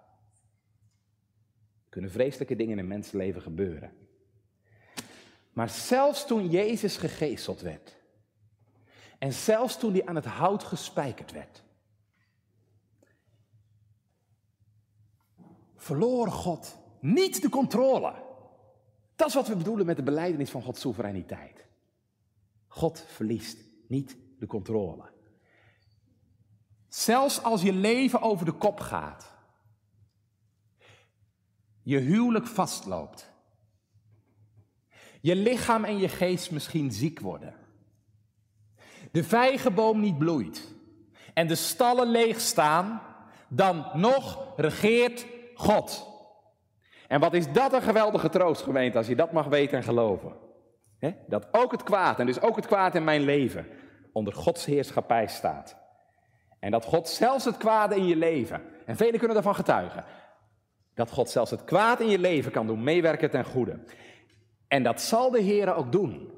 kunnen 1.88 2.10
vreselijke 2.10 2.56
dingen 2.56 2.72
in 2.72 2.78
een 2.78 2.86
mensenleven 2.86 3.42
gebeuren. 3.42 3.92
Maar 5.52 5.68
zelfs 5.68 6.26
toen 6.26 6.48
Jezus 6.48 6.96
gegezeld 6.96 7.60
werd, 7.60 7.96
en 9.18 9.32
zelfs 9.32 9.78
toen 9.78 9.92
hij 9.92 10.06
aan 10.06 10.14
het 10.14 10.24
hout 10.24 10.64
gespijkerd 10.64 11.32
werd, 11.32 11.62
verloor 15.76 16.30
God 16.30 16.78
niet 17.00 17.42
de 17.42 17.48
controle. 17.48 18.14
Dat 19.16 19.28
is 19.28 19.34
wat 19.34 19.48
we 19.48 19.56
bedoelen 19.56 19.86
met 19.86 19.96
de 19.96 20.02
beleidenis 20.02 20.50
van 20.50 20.62
Gods 20.62 20.80
soevereiniteit. 20.80 21.66
God 22.66 23.04
verliest 23.08 23.58
niet 23.88 24.16
de 24.42 24.48
controle. 24.48 25.02
Zelfs 26.88 27.42
als 27.42 27.62
je 27.62 27.72
leven 27.72 28.20
over 28.20 28.44
de 28.44 28.52
kop 28.52 28.80
gaat, 28.80 29.30
je 31.82 31.98
huwelijk 31.98 32.46
vastloopt, 32.46 33.32
je 35.20 35.36
lichaam 35.36 35.84
en 35.84 35.98
je 35.98 36.08
geest 36.08 36.50
misschien 36.50 36.92
ziek 36.92 37.20
worden, 37.20 37.54
de 39.12 39.24
vijgenboom 39.24 40.00
niet 40.00 40.18
bloeit 40.18 40.74
en 41.34 41.46
de 41.46 41.54
stallen 41.54 42.08
leeg 42.08 42.40
staan, 42.40 43.02
dan 43.48 43.90
nog 43.94 44.52
regeert 44.56 45.26
God. 45.54 46.10
En 47.08 47.20
wat 47.20 47.34
is 47.34 47.52
dat 47.52 47.72
een 47.72 47.82
geweldige 47.82 48.28
troost, 48.28 48.62
gemeente, 48.62 48.98
als 48.98 49.06
je 49.06 49.16
dat 49.16 49.32
mag 49.32 49.46
weten 49.46 49.76
en 49.76 49.84
geloven. 49.84 50.32
Dat 51.26 51.48
ook 51.50 51.72
het 51.72 51.82
kwaad, 51.82 52.18
en 52.18 52.26
dus 52.26 52.40
ook 52.40 52.56
het 52.56 52.66
kwaad 52.66 52.94
in 52.94 53.04
mijn 53.04 53.22
leven, 53.22 53.66
onder 54.12 54.32
Gods 54.32 54.64
heerschappij 54.64 55.26
staat. 55.26 55.76
En 56.58 56.70
dat 56.70 56.84
God 56.84 57.08
zelfs 57.08 57.44
het 57.44 57.56
kwade 57.56 57.96
in 57.96 58.06
je 58.06 58.16
leven, 58.16 58.62
en 58.86 58.96
velen 58.96 59.18
kunnen 59.18 59.34
daarvan 59.34 59.54
getuigen, 59.54 60.04
dat 60.94 61.10
God 61.10 61.30
zelfs 61.30 61.50
het 61.50 61.64
kwaad 61.64 62.00
in 62.00 62.08
je 62.08 62.18
leven 62.18 62.52
kan 62.52 62.66
doen, 62.66 62.82
meewerken 62.82 63.30
ten 63.30 63.44
goede. 63.44 63.78
En 64.68 64.82
dat 64.82 65.00
zal 65.00 65.30
de 65.30 65.40
Heer 65.40 65.74
ook 65.74 65.92
doen. 65.92 66.30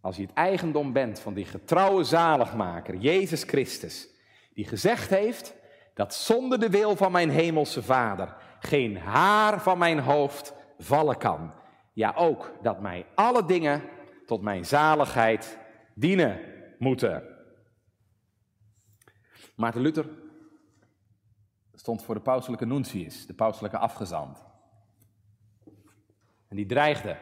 Als 0.00 0.16
je 0.16 0.22
het 0.22 0.32
eigendom 0.32 0.92
bent 0.92 1.20
van 1.20 1.34
die 1.34 1.44
getrouwe 1.44 2.04
zaligmaker, 2.04 2.96
Jezus 2.96 3.42
Christus, 3.42 4.08
die 4.54 4.66
gezegd 4.66 5.10
heeft 5.10 5.54
dat 5.94 6.14
zonder 6.14 6.60
de 6.60 6.70
wil 6.70 6.96
van 6.96 7.12
mijn 7.12 7.30
hemelse 7.30 7.82
Vader 7.82 8.36
geen 8.60 8.98
haar 8.98 9.60
van 9.60 9.78
mijn 9.78 9.98
hoofd 9.98 10.54
vallen 10.78 11.16
kan. 11.16 11.52
Ja, 11.92 12.12
ook 12.16 12.52
dat 12.62 12.80
mij 12.80 13.06
alle 13.14 13.44
dingen 13.44 13.82
tot 14.26 14.42
mijn 14.42 14.64
zaligheid 14.64 15.58
dienen 16.00 16.40
moeten. 16.78 17.22
Maarten 19.54 19.80
Luther 19.80 20.08
stond 21.74 22.02
voor 22.02 22.14
de 22.14 22.20
pauselijke 22.20 22.66
nuntius, 22.66 23.26
de 23.26 23.34
pauselijke 23.34 23.78
afgezant. 23.78 24.44
En 26.48 26.56
die 26.56 26.66
dreigde 26.66 27.16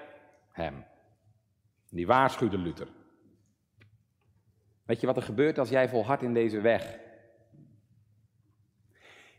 hem. 0.51 0.85
Die 1.91 2.07
waarschuwde 2.07 2.59
Luther. 2.59 2.89
Weet 4.85 5.01
je 5.01 5.07
wat 5.07 5.17
er 5.17 5.23
gebeurt 5.23 5.59
als 5.59 5.69
jij 5.69 5.89
volhardt 5.89 6.23
in 6.23 6.35
deze 6.35 6.61
weg? 6.61 6.99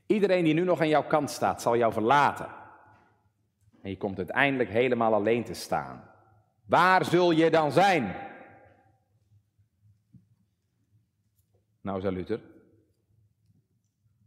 Iedereen 0.05 0.43
die 0.43 0.53
nu 0.53 0.63
nog 0.63 0.79
aan 0.79 0.87
jouw 0.87 1.07
kant 1.07 1.29
staat, 1.29 1.61
zal 1.61 1.77
jou 1.77 1.93
verlaten. 1.93 2.47
En 3.81 3.89
je 3.89 3.97
komt 3.97 4.17
uiteindelijk 4.17 4.69
helemaal 4.69 5.13
alleen 5.13 5.43
te 5.43 5.53
staan. 5.53 6.09
Waar 6.65 7.05
zul 7.05 7.31
je 7.31 7.49
dan 7.49 7.71
zijn? 7.71 8.28
Nou, 11.81 12.01
zei 12.01 12.15
Luther. 12.15 12.41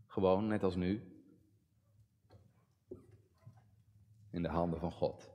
Gewoon, 0.06 0.46
net 0.46 0.62
als 0.62 0.74
nu. 0.74 1.02
In 4.30 4.42
de 4.42 4.48
handen 4.48 4.80
van 4.80 4.92
God. 4.92 5.30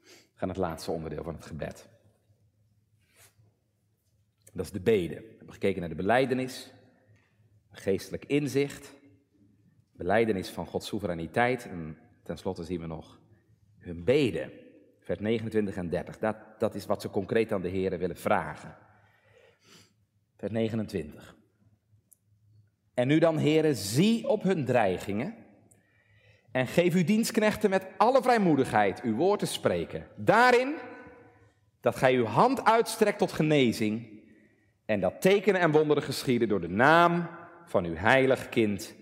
We 0.00 0.40
gaan 0.40 0.48
het 0.48 0.58
laatste 0.58 0.90
onderdeel 0.90 1.22
van 1.22 1.34
het 1.34 1.46
gebed. 1.46 1.88
Dat 4.52 4.64
is 4.64 4.72
de 4.72 4.80
bede. 4.80 5.14
We 5.14 5.34
hebben 5.36 5.52
gekeken 5.52 5.80
naar 5.80 5.88
de 5.88 5.94
beleidenis, 5.94 6.72
geestelijk 7.70 8.24
inzicht, 8.24 8.94
beleidenis 9.92 10.50
van 10.50 10.66
Gods 10.66 10.86
soevereiniteit 10.86 11.66
en 11.66 11.98
tenslotte 12.22 12.64
zien 12.64 12.80
we 12.80 12.86
nog 12.86 13.20
hun 13.78 14.04
beden. 14.04 14.63
Vers 15.04 15.18
29 15.18 15.76
en 15.76 15.88
30. 15.88 16.18
Dat, 16.18 16.36
dat 16.58 16.74
is 16.74 16.86
wat 16.86 17.00
ze 17.02 17.10
concreet 17.10 17.52
aan 17.52 17.60
de 17.60 17.68
Heer 17.68 17.98
willen 17.98 18.16
vragen. 18.16 18.76
Vers 20.36 20.52
29. 20.52 21.36
En 22.94 23.06
nu 23.06 23.18
dan, 23.18 23.36
heren, 23.36 23.76
zie 23.76 24.28
op 24.28 24.42
hun 24.42 24.64
dreigingen 24.64 25.34
en 26.52 26.66
geef 26.66 26.94
uw 26.94 27.04
dienstknechten 27.04 27.70
met 27.70 27.86
alle 27.96 28.22
vrijmoedigheid 28.22 29.02
uw 29.02 29.14
woord 29.14 29.38
te 29.38 29.46
spreken. 29.46 30.06
Daarin 30.16 30.74
dat 31.80 31.96
gij 31.96 32.14
uw 32.14 32.24
hand 32.24 32.64
uitstrekt 32.64 33.18
tot 33.18 33.32
genezing 33.32 34.22
en 34.84 35.00
dat 35.00 35.20
tekenen 35.20 35.60
en 35.60 35.70
wonderen 35.70 36.02
geschieden 36.02 36.48
door 36.48 36.60
de 36.60 36.68
naam 36.68 37.28
van 37.64 37.84
uw 37.84 37.94
heilig 37.94 38.48
kind 38.48 38.94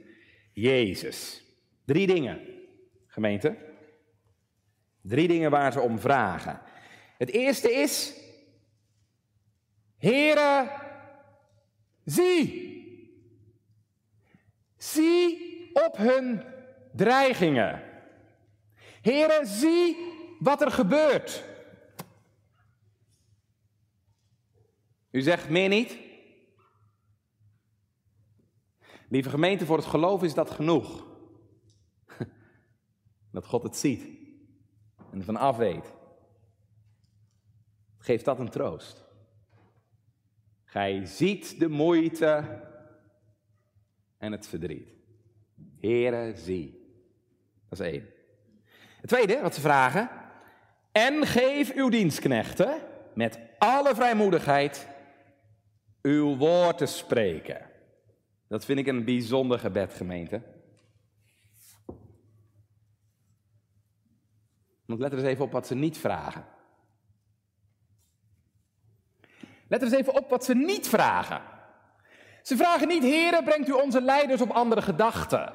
Jezus. 0.53 1.45
Drie 1.85 2.07
dingen, 2.07 2.41
gemeente. 3.07 3.57
Drie 5.03 5.29
dingen 5.29 5.51
waar 5.51 5.73
ze 5.73 5.81
om 5.81 5.99
vragen. 5.99 6.61
Het 7.19 7.31
eerste 7.31 7.73
is, 7.73 8.21
Heere, 10.03 10.71
zie. 12.05 12.71
Zie 14.77 15.71
op 15.73 15.97
hun 15.97 16.45
dreigingen. 16.93 17.83
Heren, 19.03 19.47
zie 19.47 19.97
wat 20.39 20.61
er 20.61 20.71
gebeurt. 20.71 21.45
U 25.11 25.21
zegt 25.21 25.49
meer 25.49 25.69
niet? 25.69 25.99
Lieve 29.09 29.31
gemeente, 29.31 29.67
voor 29.67 29.77
het 29.77 29.87
geloof 29.87 30.23
is 30.23 30.35
dat 30.35 30.51
genoeg. 30.51 31.07
Dat 33.33 33.47
God 33.47 33.63
het 33.63 33.77
ziet 33.77 34.22
en 35.13 35.19
ervan 35.19 35.37
af 35.37 35.57
weet. 35.57 35.93
Geeft 37.99 38.25
dat 38.25 38.39
een 38.39 38.51
troost. 38.51 39.05
Gij 40.65 41.07
ziet 41.07 41.59
de 41.59 41.69
moeite 41.69 42.61
en 44.19 44.33
het 44.33 44.47
verdriet. 44.47 44.89
Here, 45.81 46.37
zie. 46.37 46.97
Dat 47.69 47.81
is 47.81 47.87
één. 47.87 48.09
Het 49.01 49.11
tweede 49.11 49.41
wat 49.41 49.55
ze 49.55 49.61
vragen. 49.61 50.09
En 50.93 51.27
geef 51.27 51.75
uw 51.75 51.89
dienstknechten 51.89 52.75
met 53.15 53.39
alle 53.59 53.95
vrijmoedigheid 53.95 54.89
uw 56.03 56.37
woord 56.37 56.79
te 56.79 56.87
spreken. 56.87 57.71
Dat 58.49 58.65
vind 58.65 58.79
ik 58.79 58.87
een 58.87 59.05
bijzonder 59.05 59.59
gebed, 59.59 59.95
gemeente. 59.95 60.43
Want 64.85 65.01
let 65.01 65.13
er 65.13 65.19
eens 65.19 65.27
even 65.27 65.45
op 65.45 65.53
wat 65.53 65.67
ze 65.67 65.75
niet 65.75 65.99
vragen. 65.99 66.45
Let 69.69 69.81
er 69.81 69.87
eens 69.87 69.97
even 69.97 70.15
op 70.15 70.31
wat 70.31 70.45
ze 70.45 70.55
niet 70.55 70.89
vragen. 70.89 71.43
Ze 72.43 72.57
vragen 72.57 72.89
niet, 72.89 73.03
heren, 73.03 73.45
brengt 73.45 73.69
u 73.69 73.73
onze 73.73 74.03
leiders 74.03 74.41
op 74.41 74.51
andere 74.51 74.83
gedachten. 74.83 75.53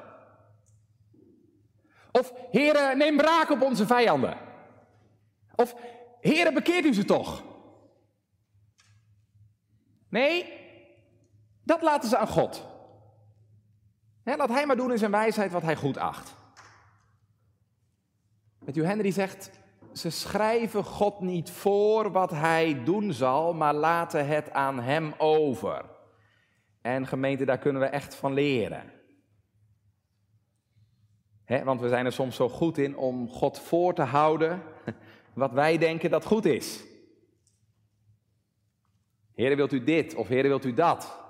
Of, 2.12 2.32
heren, 2.50 2.98
neem 2.98 3.16
braak 3.16 3.50
op 3.50 3.62
onze 3.62 3.86
vijanden. 3.86 4.36
Of, 5.54 5.74
heren, 6.20 6.54
bekeert 6.54 6.84
u 6.84 6.94
ze 6.94 7.04
toch. 7.04 7.44
Nee, 10.08 10.52
dat 11.62 11.82
laten 11.82 12.08
ze 12.08 12.16
aan 12.16 12.28
God. 12.28 12.66
laat 14.24 14.48
hij 14.48 14.66
maar 14.66 14.76
doen 14.76 14.92
in 14.92 14.98
zijn 14.98 15.10
wijsheid 15.10 15.52
wat 15.52 15.62
hij 15.62 15.76
goed 15.76 15.98
acht. 15.98 16.37
Matthew 18.68 18.86
Henry 18.86 19.10
zegt, 19.10 19.50
ze 19.92 20.10
schrijven 20.10 20.84
God 20.84 21.20
niet 21.20 21.50
voor 21.50 22.12
wat 22.12 22.30
hij 22.30 22.84
doen 22.84 23.12
zal, 23.12 23.54
maar 23.54 23.74
laten 23.74 24.26
het 24.26 24.50
aan 24.50 24.80
hem 24.80 25.14
over. 25.18 25.84
En 26.80 27.06
gemeente, 27.06 27.44
daar 27.44 27.58
kunnen 27.58 27.82
we 27.82 27.88
echt 27.88 28.14
van 28.14 28.32
leren. 28.32 28.92
want 31.64 31.80
we 31.80 31.88
zijn 31.88 32.06
er 32.06 32.12
soms 32.12 32.36
zo 32.36 32.48
goed 32.48 32.78
in 32.78 32.96
om 32.96 33.28
God 33.28 33.58
voor 33.58 33.94
te 33.94 34.02
houden 34.02 34.62
wat 35.34 35.52
wij 35.52 35.78
denken 35.78 36.10
dat 36.10 36.24
goed 36.24 36.44
is. 36.44 36.84
Heer, 39.34 39.56
wilt 39.56 39.72
u 39.72 39.84
dit 39.84 40.14
of 40.14 40.28
Heer, 40.28 40.42
wilt 40.42 40.64
u 40.64 40.72
dat? 40.72 41.20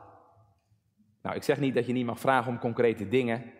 Nou, 1.22 1.36
ik 1.36 1.42
zeg 1.42 1.60
niet 1.60 1.74
dat 1.74 1.86
je 1.86 1.92
niet 1.92 2.06
mag 2.06 2.20
vragen 2.20 2.52
om 2.52 2.58
concrete 2.58 3.08
dingen. 3.08 3.52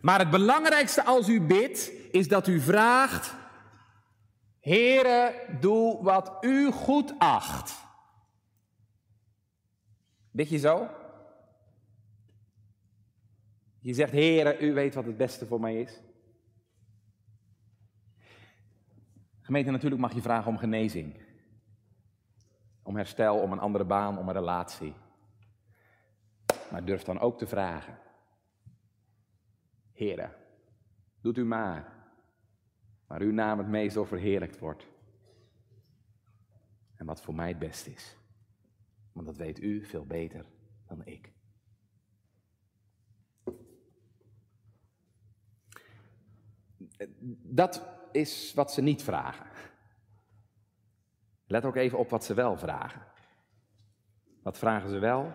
Maar 0.00 0.18
het 0.18 0.30
belangrijkste 0.30 1.04
als 1.04 1.28
u 1.28 1.40
bidt, 1.40 1.92
is 2.10 2.28
dat 2.28 2.46
u 2.46 2.60
vraagt: 2.60 3.34
Heere, 4.60 5.46
doe 5.60 6.02
wat 6.02 6.36
u 6.40 6.70
goed 6.70 7.14
acht. 7.18 7.86
Bid 10.30 10.48
je 10.48 10.58
zo? 10.58 10.88
Je 13.80 13.94
zegt, 13.94 14.12
Heere, 14.12 14.58
u 14.58 14.74
weet 14.74 14.94
wat 14.94 15.04
het 15.04 15.16
beste 15.16 15.46
voor 15.46 15.60
mij 15.60 15.80
is. 15.80 16.00
Gemeente, 19.40 19.70
natuurlijk 19.70 20.00
mag 20.00 20.14
je 20.14 20.22
vragen 20.22 20.50
om 20.50 20.58
genezing. 20.58 21.26
Om 22.82 22.96
herstel, 22.96 23.38
om 23.38 23.52
een 23.52 23.58
andere 23.58 23.84
baan, 23.84 24.18
om 24.18 24.28
een 24.28 24.34
relatie. 24.34 24.94
Maar 26.70 26.84
durf 26.84 27.02
dan 27.02 27.20
ook 27.20 27.38
te 27.38 27.46
vragen. 27.46 27.98
Heere, 29.98 30.30
doet 31.20 31.38
u 31.38 31.44
maar. 31.44 31.96
Waar 33.06 33.20
uw 33.20 33.32
naam 33.32 33.58
het 33.58 33.68
meest 33.68 33.96
overheerlijkt 33.96 34.58
wordt. 34.58 34.86
En 36.94 37.06
wat 37.06 37.22
voor 37.22 37.34
mij 37.34 37.48
het 37.48 37.58
beste 37.58 37.90
is. 37.90 38.16
Want 39.12 39.26
dat 39.26 39.36
weet 39.36 39.62
u 39.62 39.84
veel 39.84 40.06
beter 40.06 40.46
dan 40.86 41.04
ik. 41.04 41.32
Dat 47.42 47.82
is 48.12 48.54
wat 48.54 48.72
ze 48.72 48.82
niet 48.82 49.02
vragen. 49.02 49.46
Let 51.46 51.64
ook 51.64 51.76
even 51.76 51.98
op 51.98 52.10
wat 52.10 52.24
ze 52.24 52.34
wel 52.34 52.56
vragen. 52.56 53.06
Wat 54.42 54.58
vragen 54.58 54.88
ze 54.88 54.98
wel? 54.98 55.34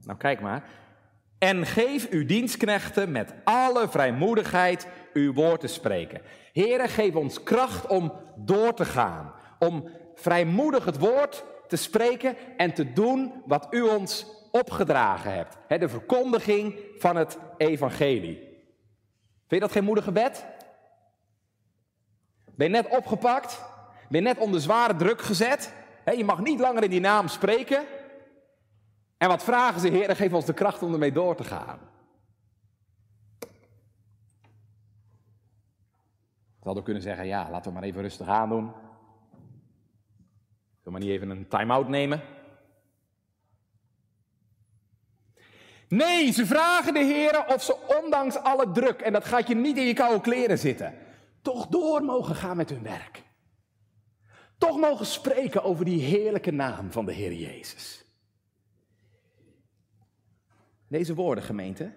Nou, 0.00 0.18
kijk 0.18 0.40
maar. 0.40 0.85
En 1.38 1.66
geef 1.66 2.08
uw 2.08 2.26
dienstknechten 2.26 3.12
met 3.12 3.34
alle 3.44 3.88
vrijmoedigheid 3.88 4.88
uw 5.12 5.32
woord 5.32 5.60
te 5.60 5.66
spreken. 5.66 6.20
Heren, 6.52 6.88
geef 6.88 7.14
ons 7.14 7.42
kracht 7.42 7.86
om 7.86 8.12
door 8.36 8.74
te 8.74 8.84
gaan. 8.84 9.32
Om 9.58 9.88
vrijmoedig 10.14 10.84
het 10.84 10.98
woord 10.98 11.44
te 11.68 11.76
spreken 11.76 12.36
en 12.56 12.74
te 12.74 12.92
doen 12.92 13.42
wat 13.46 13.66
u 13.70 13.80
ons 13.80 14.26
opgedragen 14.50 15.32
hebt. 15.34 15.80
de 15.80 15.88
verkondiging 15.88 16.78
van 16.98 17.16
het 17.16 17.38
evangelie. 17.56 18.36
Vind 19.48 19.60
je 19.60 19.60
dat 19.60 19.72
geen 19.72 19.84
moedig 19.84 20.04
gebed? 20.04 20.44
Ben 22.44 22.66
je 22.66 22.72
net 22.72 22.88
opgepakt? 22.88 23.64
Ben 24.08 24.20
je 24.20 24.26
net 24.26 24.38
onder 24.38 24.60
zware 24.60 24.96
druk 24.96 25.22
gezet? 25.22 25.72
je 26.16 26.24
mag 26.24 26.40
niet 26.40 26.60
langer 26.60 26.82
in 26.82 26.90
die 26.90 27.00
naam 27.00 27.28
spreken. 27.28 27.84
En 29.16 29.28
wat 29.28 29.44
vragen 29.44 29.80
ze, 29.80 29.88
Heer, 29.88 30.16
geef 30.16 30.32
ons 30.32 30.44
de 30.44 30.54
kracht 30.54 30.82
om 30.82 30.92
ermee 30.92 31.12
door 31.12 31.36
te 31.36 31.44
gaan. 31.44 31.78
We 36.58 36.72
hadden 36.72 36.84
kunnen 36.84 37.02
zeggen, 37.02 37.26
ja, 37.26 37.50
laten 37.50 37.72
we 37.72 37.78
maar 37.78 37.86
even 37.86 38.02
rustig 38.02 38.28
aandoen. 38.28 38.66
Zullen 38.66 38.82
we 40.82 40.90
maar 40.90 41.00
niet 41.00 41.10
even 41.10 41.30
een 41.30 41.48
time-out 41.48 41.88
nemen? 41.88 42.22
Nee, 45.88 46.32
ze 46.32 46.46
vragen 46.46 46.94
de 46.94 47.04
Heer 47.04 47.46
of 47.46 47.62
ze 47.62 47.98
ondanks 48.02 48.36
alle 48.36 48.70
druk, 48.70 49.00
en 49.00 49.12
dat 49.12 49.24
gaat 49.24 49.48
je 49.48 49.54
niet 49.54 49.76
in 49.76 49.86
je 49.86 49.94
koude 49.94 50.20
kleren 50.20 50.58
zitten, 50.58 50.94
toch 51.42 51.66
door 51.66 52.02
mogen 52.02 52.34
gaan 52.34 52.56
met 52.56 52.70
hun 52.70 52.82
werk. 52.82 53.22
Toch 54.58 54.78
mogen 54.78 55.06
spreken 55.06 55.62
over 55.62 55.84
die 55.84 56.02
heerlijke 56.02 56.50
naam 56.50 56.92
van 56.92 57.04
de 57.04 57.12
Heer 57.12 57.32
Jezus. 57.32 58.05
Deze 60.88 61.14
woorden, 61.14 61.44
gemeente, 61.44 61.92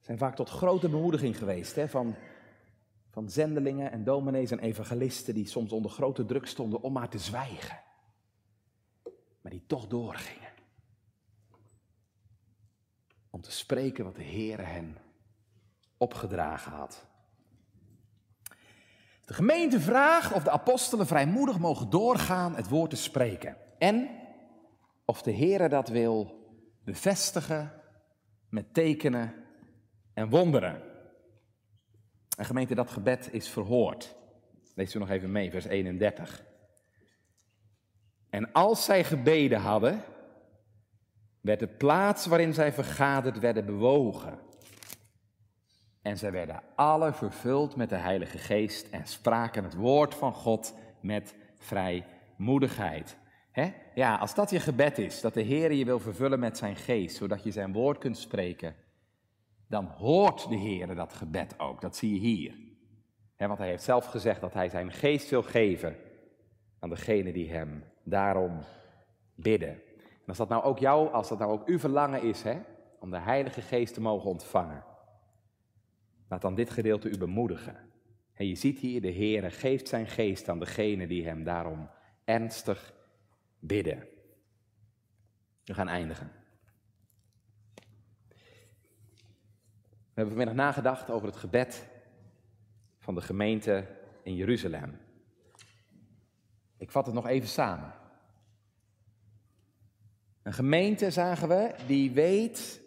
zijn 0.00 0.18
vaak 0.18 0.36
tot 0.36 0.50
grote 0.50 0.88
bemoediging 0.88 1.38
geweest 1.38 1.74
hè, 1.74 1.88
van, 1.88 2.14
van 3.10 3.30
zendelingen 3.30 3.92
en 3.92 4.04
dominees 4.04 4.50
en 4.50 4.58
evangelisten 4.58 5.34
die 5.34 5.46
soms 5.46 5.72
onder 5.72 5.90
grote 5.90 6.24
druk 6.24 6.46
stonden 6.46 6.82
om 6.82 6.92
maar 6.92 7.08
te 7.08 7.18
zwijgen. 7.18 7.80
Maar 9.40 9.52
die 9.52 9.64
toch 9.66 9.86
doorgingen. 9.86 10.50
Om 13.30 13.40
te 13.40 13.52
spreken 13.52 14.04
wat 14.04 14.16
de 14.16 14.22
Heer 14.22 14.66
hen 14.66 14.96
opgedragen 15.96 16.72
had. 16.72 17.06
De 19.24 19.34
gemeente 19.34 19.80
vraagt 19.80 20.32
of 20.32 20.42
de 20.42 20.50
apostelen 20.50 21.06
vrijmoedig 21.06 21.58
mogen 21.58 21.90
doorgaan 21.90 22.54
het 22.54 22.68
woord 22.68 22.90
te 22.90 22.96
spreken. 22.96 23.56
En 23.78 24.10
of 25.04 25.22
de 25.22 25.30
Heer 25.30 25.68
dat 25.68 25.88
wil 25.88 26.46
bevestigen 26.84 27.81
met 28.52 28.74
tekenen 28.74 29.34
en 30.14 30.28
wonderen. 30.28 30.82
En 32.36 32.44
gemeente, 32.44 32.74
dat 32.74 32.90
gebed 32.90 33.28
is 33.32 33.48
verhoord. 33.48 34.14
Lees 34.74 34.94
u 34.94 34.98
nog 34.98 35.10
even 35.10 35.32
mee, 35.32 35.50
vers 35.50 35.64
31. 35.64 36.44
En 38.30 38.52
als 38.52 38.84
zij 38.84 39.04
gebeden 39.04 39.60
hadden, 39.60 40.02
werd 41.40 41.60
de 41.60 41.68
plaats 41.68 42.26
waarin 42.26 42.54
zij 42.54 42.72
vergaderd 42.72 43.38
werden 43.38 43.66
bewogen. 43.66 44.38
En 46.02 46.18
zij 46.18 46.32
werden 46.32 46.62
alle 46.74 47.12
vervuld 47.12 47.76
met 47.76 47.88
de 47.88 47.96
Heilige 47.96 48.38
Geest 48.38 48.88
en 48.88 49.06
spraken 49.06 49.64
het 49.64 49.74
woord 49.74 50.14
van 50.14 50.34
God 50.34 50.74
met 51.00 51.34
vrijmoedigheid. 51.58 53.16
Ja, 53.94 54.16
als 54.16 54.34
dat 54.34 54.50
je 54.50 54.60
gebed 54.60 54.98
is, 54.98 55.20
dat 55.20 55.34
de 55.34 55.42
Heer 55.42 55.72
je 55.72 55.84
wil 55.84 56.00
vervullen 56.00 56.38
met 56.38 56.56
zijn 56.56 56.76
geest, 56.76 57.16
zodat 57.16 57.42
je 57.42 57.50
zijn 57.50 57.72
woord 57.72 57.98
kunt 57.98 58.18
spreken, 58.18 58.74
dan 59.68 59.84
hoort 59.84 60.48
de 60.48 60.56
Heer 60.56 60.94
dat 60.94 61.12
gebed 61.12 61.58
ook. 61.58 61.80
Dat 61.80 61.96
zie 61.96 62.12
je 62.12 62.18
hier. 62.18 62.54
Want 63.36 63.58
hij 63.58 63.68
heeft 63.68 63.82
zelf 63.82 64.06
gezegd 64.06 64.40
dat 64.40 64.54
hij 64.54 64.68
zijn 64.68 64.92
geest 64.92 65.30
wil 65.30 65.42
geven 65.42 65.96
aan 66.78 66.88
degene 66.88 67.32
die 67.32 67.50
hem 67.50 67.84
daarom 68.04 68.60
bidden. 69.34 69.72
En 69.98 70.28
als 70.28 70.36
dat 70.36 70.48
nou 70.48 70.62
ook 70.62 70.78
jou, 70.78 71.12
als 71.12 71.28
dat 71.28 71.38
nou 71.38 71.52
ook 71.52 71.66
uw 71.66 71.78
verlangen 71.78 72.22
is, 72.22 72.42
om 73.00 73.10
de 73.10 73.18
Heilige 73.18 73.60
Geest 73.60 73.94
te 73.94 74.00
mogen 74.00 74.30
ontvangen, 74.30 74.84
laat 76.28 76.42
dan 76.42 76.54
dit 76.54 76.70
gedeelte 76.70 77.08
u 77.08 77.18
bemoedigen. 77.18 77.76
En 78.34 78.46
je 78.46 78.54
ziet 78.54 78.78
hier, 78.78 79.00
de 79.00 79.10
Heer 79.10 79.50
geeft 79.50 79.88
zijn 79.88 80.06
geest 80.06 80.48
aan 80.48 80.58
degene 80.58 81.06
die 81.06 81.26
hem 81.26 81.44
daarom 81.44 81.90
ernstig 82.24 82.92
bidden. 83.62 84.08
We 85.64 85.74
gaan 85.74 85.88
eindigen. 85.88 86.30
We 89.84 90.20
hebben 90.20 90.34
vanmiddag 90.36 90.54
nagedacht 90.54 91.10
over 91.10 91.26
het 91.26 91.36
gebed 91.36 91.86
van 92.98 93.14
de 93.14 93.20
gemeente 93.20 93.86
in 94.22 94.34
Jeruzalem. 94.34 95.00
Ik 96.76 96.90
vat 96.90 97.06
het 97.06 97.14
nog 97.14 97.26
even 97.26 97.48
samen. 97.48 97.94
Een 100.42 100.52
gemeente, 100.52 101.10
zagen 101.10 101.48
we, 101.48 101.74
die 101.86 102.10
weet 102.10 102.80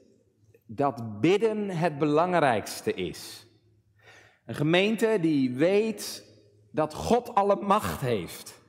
dat 0.65 1.21
bidden 1.21 1.69
het 1.69 1.97
belangrijkste 1.97 2.93
is. 2.93 3.47
Een 4.45 4.55
gemeente 4.55 5.17
die 5.21 5.51
weet 5.53 6.26
dat 6.71 6.93
God 6.93 7.36
alle 7.36 7.55
macht 7.55 8.01
heeft. 8.01 8.61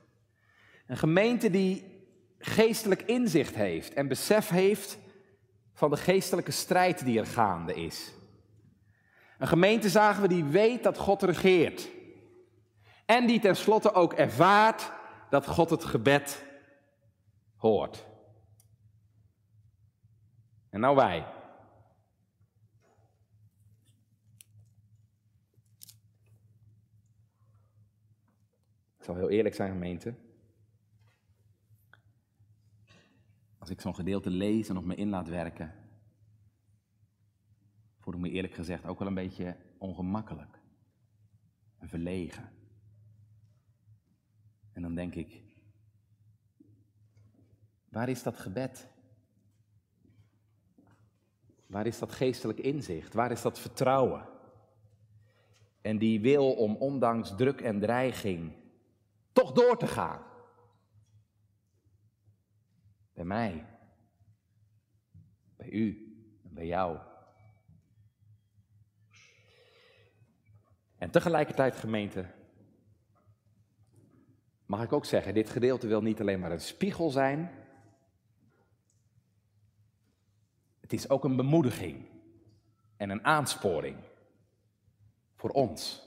Een 0.85 0.97
gemeente 0.97 1.49
die 1.49 1.96
geestelijk 2.39 3.01
inzicht 3.01 3.55
heeft 3.55 3.93
en 3.93 4.07
besef 4.07 4.49
heeft 4.49 4.97
van 5.73 5.89
de 5.89 5.97
geestelijke 5.97 6.51
strijd 6.51 7.05
die 7.05 7.19
er 7.19 7.25
gaande 7.25 7.73
is. 7.73 8.13
Een 9.37 9.47
gemeente 9.47 9.89
zagen 9.89 10.21
we 10.21 10.27
die 10.27 10.43
weet 10.43 10.83
dat 10.83 10.97
God 10.97 11.23
regeert. 11.23 11.89
En 13.05 13.27
die 13.27 13.39
tenslotte 13.39 13.93
ook 13.93 14.13
ervaart 14.13 14.91
dat 15.29 15.47
God 15.47 15.69
het 15.69 15.85
gebed 15.85 16.45
hoort. 17.55 18.05
En 20.69 20.79
nou 20.79 20.95
wij. 20.95 21.17
Ik 28.97 29.03
zal 29.03 29.15
heel 29.15 29.29
eerlijk 29.29 29.55
zijn, 29.55 29.71
gemeente. 29.71 30.26
Als 33.67 33.75
ik 33.75 33.81
zo'n 33.81 33.95
gedeelte 33.95 34.29
lees 34.29 34.69
en 34.69 34.77
op 34.77 34.85
me 34.85 34.95
in 34.95 35.09
laat 35.09 35.27
werken, 35.27 35.73
voel 37.97 38.13
ik 38.13 38.19
me 38.19 38.29
eerlijk 38.29 38.53
gezegd 38.53 38.85
ook 38.85 38.99
wel 38.99 39.07
een 39.07 39.13
beetje 39.13 39.57
ongemakkelijk 39.77 40.59
en 41.77 41.87
verlegen. 41.87 42.49
En 44.71 44.81
dan 44.81 44.95
denk 44.95 45.15
ik, 45.15 45.43
waar 47.89 48.09
is 48.09 48.23
dat 48.23 48.37
gebed? 48.37 48.87
Waar 51.65 51.85
is 51.85 51.99
dat 51.99 52.11
geestelijk 52.11 52.59
inzicht? 52.59 53.13
Waar 53.13 53.31
is 53.31 53.41
dat 53.41 53.59
vertrouwen? 53.59 54.29
En 55.81 55.97
die 55.97 56.21
wil 56.21 56.53
om 56.53 56.75
ondanks 56.75 57.35
druk 57.35 57.61
en 57.61 57.79
dreiging 57.79 58.53
toch 59.31 59.51
door 59.51 59.77
te 59.77 59.87
gaan. 59.87 60.21
Bij 63.17 63.25
mij, 63.25 63.65
bij 65.55 65.69
u 65.69 66.15
en 66.43 66.53
bij 66.53 66.65
jou. 66.65 66.99
En 70.97 71.11
tegelijkertijd, 71.11 71.75
gemeente, 71.75 72.25
mag 74.65 74.83
ik 74.83 74.93
ook 74.93 75.05
zeggen, 75.05 75.33
dit 75.33 75.49
gedeelte 75.49 75.87
wil 75.87 76.01
niet 76.01 76.19
alleen 76.19 76.39
maar 76.39 76.51
een 76.51 76.61
spiegel 76.61 77.09
zijn. 77.09 77.51
Het 80.79 80.93
is 80.93 81.09
ook 81.09 81.23
een 81.23 81.35
bemoediging 81.35 82.09
en 82.97 83.09
een 83.09 83.25
aansporing 83.25 83.97
voor 85.35 85.49
ons. 85.49 86.03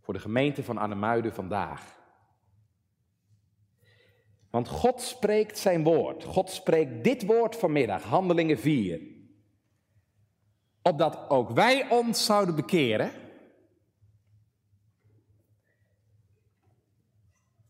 Voor 0.00 0.14
de 0.14 0.20
gemeente 0.20 0.64
van 0.64 0.78
Annemuiden 0.78 1.34
vandaag. 1.34 1.99
Want 4.50 4.68
God 4.68 5.00
spreekt 5.00 5.58
zijn 5.58 5.82
woord. 5.82 6.24
God 6.24 6.50
spreekt 6.50 7.04
dit 7.04 7.26
woord 7.26 7.56
vanmiddag, 7.56 8.02
Handelingen 8.02 8.58
4. 8.58 9.00
Opdat 10.82 11.30
ook 11.30 11.50
wij 11.50 11.90
ons 11.90 12.24
zouden 12.24 12.54
bekeren. 12.54 13.10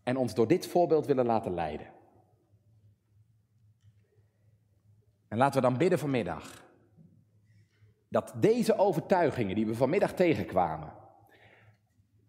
En 0.02 0.16
ons 0.16 0.34
door 0.34 0.46
dit 0.46 0.66
voorbeeld 0.66 1.06
willen 1.06 1.26
laten 1.26 1.54
leiden. 1.54 1.86
En 5.28 5.38
laten 5.38 5.62
we 5.62 5.68
dan 5.68 5.78
bidden 5.78 5.98
vanmiddag. 5.98 6.64
Dat 8.08 8.32
deze 8.36 8.78
overtuigingen 8.78 9.54
die 9.54 9.66
we 9.66 9.74
vanmiddag 9.74 10.12
tegenkwamen. 10.12 10.92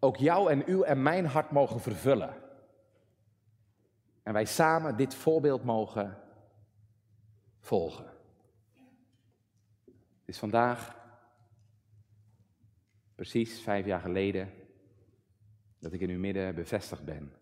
Ook 0.00 0.16
jou 0.16 0.50
en 0.50 0.66
uw 0.66 0.82
en 0.82 1.02
mijn 1.02 1.26
hart 1.26 1.50
mogen 1.50 1.80
vervullen. 1.80 2.41
En 4.22 4.32
wij 4.32 4.44
samen 4.44 4.96
dit 4.96 5.14
voorbeeld 5.14 5.64
mogen 5.64 6.18
volgen. 7.60 8.04
Het 9.84 10.28
is 10.30 10.38
vandaag, 10.38 10.96
precies 13.14 13.60
vijf 13.60 13.86
jaar 13.86 14.00
geleden, 14.00 14.52
dat 15.78 15.92
ik 15.92 16.00
in 16.00 16.10
uw 16.10 16.18
midden 16.18 16.54
bevestigd 16.54 17.04
ben. 17.04 17.32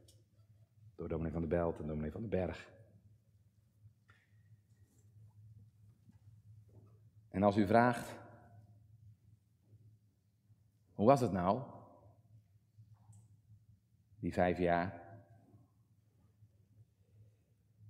Door 0.94 1.08
dominee 1.08 1.32
van 1.32 1.40
der 1.40 1.50
Belt 1.50 1.78
en 1.78 1.86
dominee 1.86 2.10
van 2.10 2.20
den 2.20 2.30
Berg. 2.30 2.68
En 7.28 7.42
als 7.42 7.56
u 7.56 7.66
vraagt, 7.66 8.14
hoe 10.94 11.06
was 11.06 11.20
het 11.20 11.32
nou? 11.32 11.62
Die 14.18 14.32
vijf 14.32 14.58
jaar. 14.58 15.00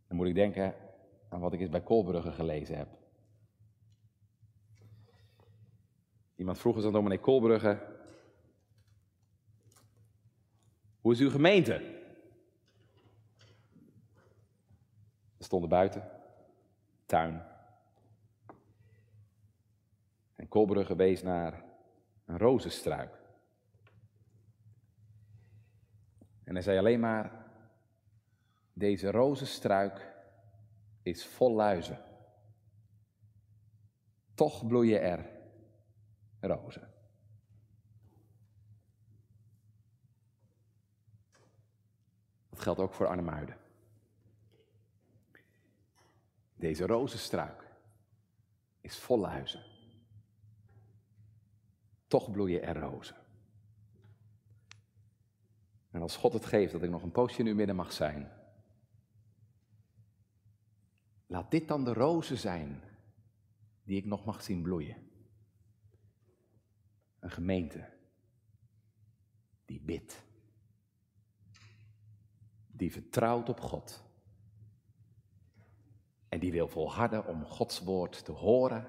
Dan 0.06 0.09
moet 0.20 0.28
ik 0.28 0.34
denken 0.34 0.74
aan 1.28 1.40
wat 1.40 1.52
ik 1.52 1.60
eens 1.60 1.70
bij 1.70 1.82
Kolbrugge 1.82 2.32
gelezen 2.32 2.76
heb. 2.76 2.88
Iemand 6.36 6.58
vroeg 6.58 6.76
eens 6.76 6.84
aan 6.84 6.92
dominee 6.92 7.18
Kolbrugge, 7.18 7.78
hoe 11.00 11.12
is 11.12 11.20
uw 11.20 11.30
gemeente? 11.30 11.78
We 15.36 15.44
stonden 15.44 15.68
buiten, 15.68 16.10
tuin. 17.06 17.42
En 20.36 20.48
Kolbrugge 20.48 20.96
wees 20.96 21.22
naar 21.22 21.64
een 22.24 22.38
rozenstruik. 22.38 23.18
En 26.44 26.54
hij 26.54 26.62
zei 26.62 26.78
alleen 26.78 27.00
maar, 27.00 27.46
deze 28.72 29.10
rozenstruik 29.10 30.09
is 31.10 31.26
vol 31.26 31.54
luizen. 31.54 32.04
Toch 34.34 34.66
bloeien 34.66 35.02
er 35.02 35.30
rozen. 36.40 36.92
Dat 42.48 42.60
geldt 42.60 42.80
ook 42.80 42.92
voor 42.92 43.06
Arnhemuiden. 43.06 43.56
Deze 46.54 46.86
rozenstruik 46.86 47.68
is 48.80 48.98
vol 48.98 49.18
luizen. 49.18 49.64
Toch 52.06 52.30
bloeien 52.30 52.62
er 52.62 52.78
rozen. 52.78 53.16
En 55.90 56.02
als 56.02 56.16
God 56.16 56.32
het 56.32 56.46
geeft 56.46 56.72
dat 56.72 56.82
ik 56.82 56.90
nog 56.90 57.02
een 57.02 57.10
poosje 57.10 57.38
in 57.38 57.46
uw 57.46 57.54
midden 57.54 57.76
mag 57.76 57.92
zijn, 57.92 58.39
laat 61.30 61.50
dit 61.50 61.68
dan 61.68 61.84
de 61.84 61.92
rozen 61.92 62.38
zijn 62.38 62.82
die 63.84 63.96
ik 63.96 64.04
nog 64.04 64.24
mag 64.24 64.42
zien 64.42 64.62
bloeien. 64.62 64.96
Een 67.20 67.30
gemeente 67.30 67.88
die 69.64 69.80
bidt, 69.80 70.24
die 72.66 72.92
vertrouwt 72.92 73.48
op 73.48 73.60
God 73.60 74.04
en 76.28 76.40
die 76.40 76.52
wil 76.52 76.68
volharden 76.68 77.26
om 77.26 77.44
Gods 77.44 77.80
woord 77.80 78.24
te 78.24 78.32
horen 78.32 78.88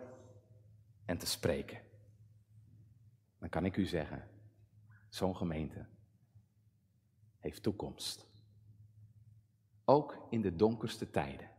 en 1.05 1.17
te 1.17 1.25
spreken. 1.25 1.81
Dan 3.39 3.49
kan 3.49 3.65
ik 3.65 3.77
u 3.77 3.85
zeggen, 3.85 4.27
zo'n 5.09 5.35
gemeente 5.35 5.87
heeft 7.39 7.63
toekomst. 7.63 8.27
Ook 9.85 10.27
in 10.29 10.41
de 10.41 10.55
donkerste 10.55 11.09
tijden. 11.09 11.50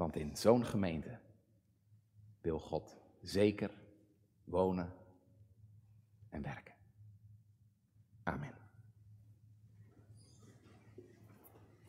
Want 0.00 0.16
in 0.16 0.36
zo'n 0.36 0.64
gemeente 0.64 1.18
wil 2.40 2.58
God 2.58 2.96
zeker 3.20 3.70
wonen 4.44 4.92
en 6.28 6.42
werken. 6.42 6.74
Amen. 8.22 8.59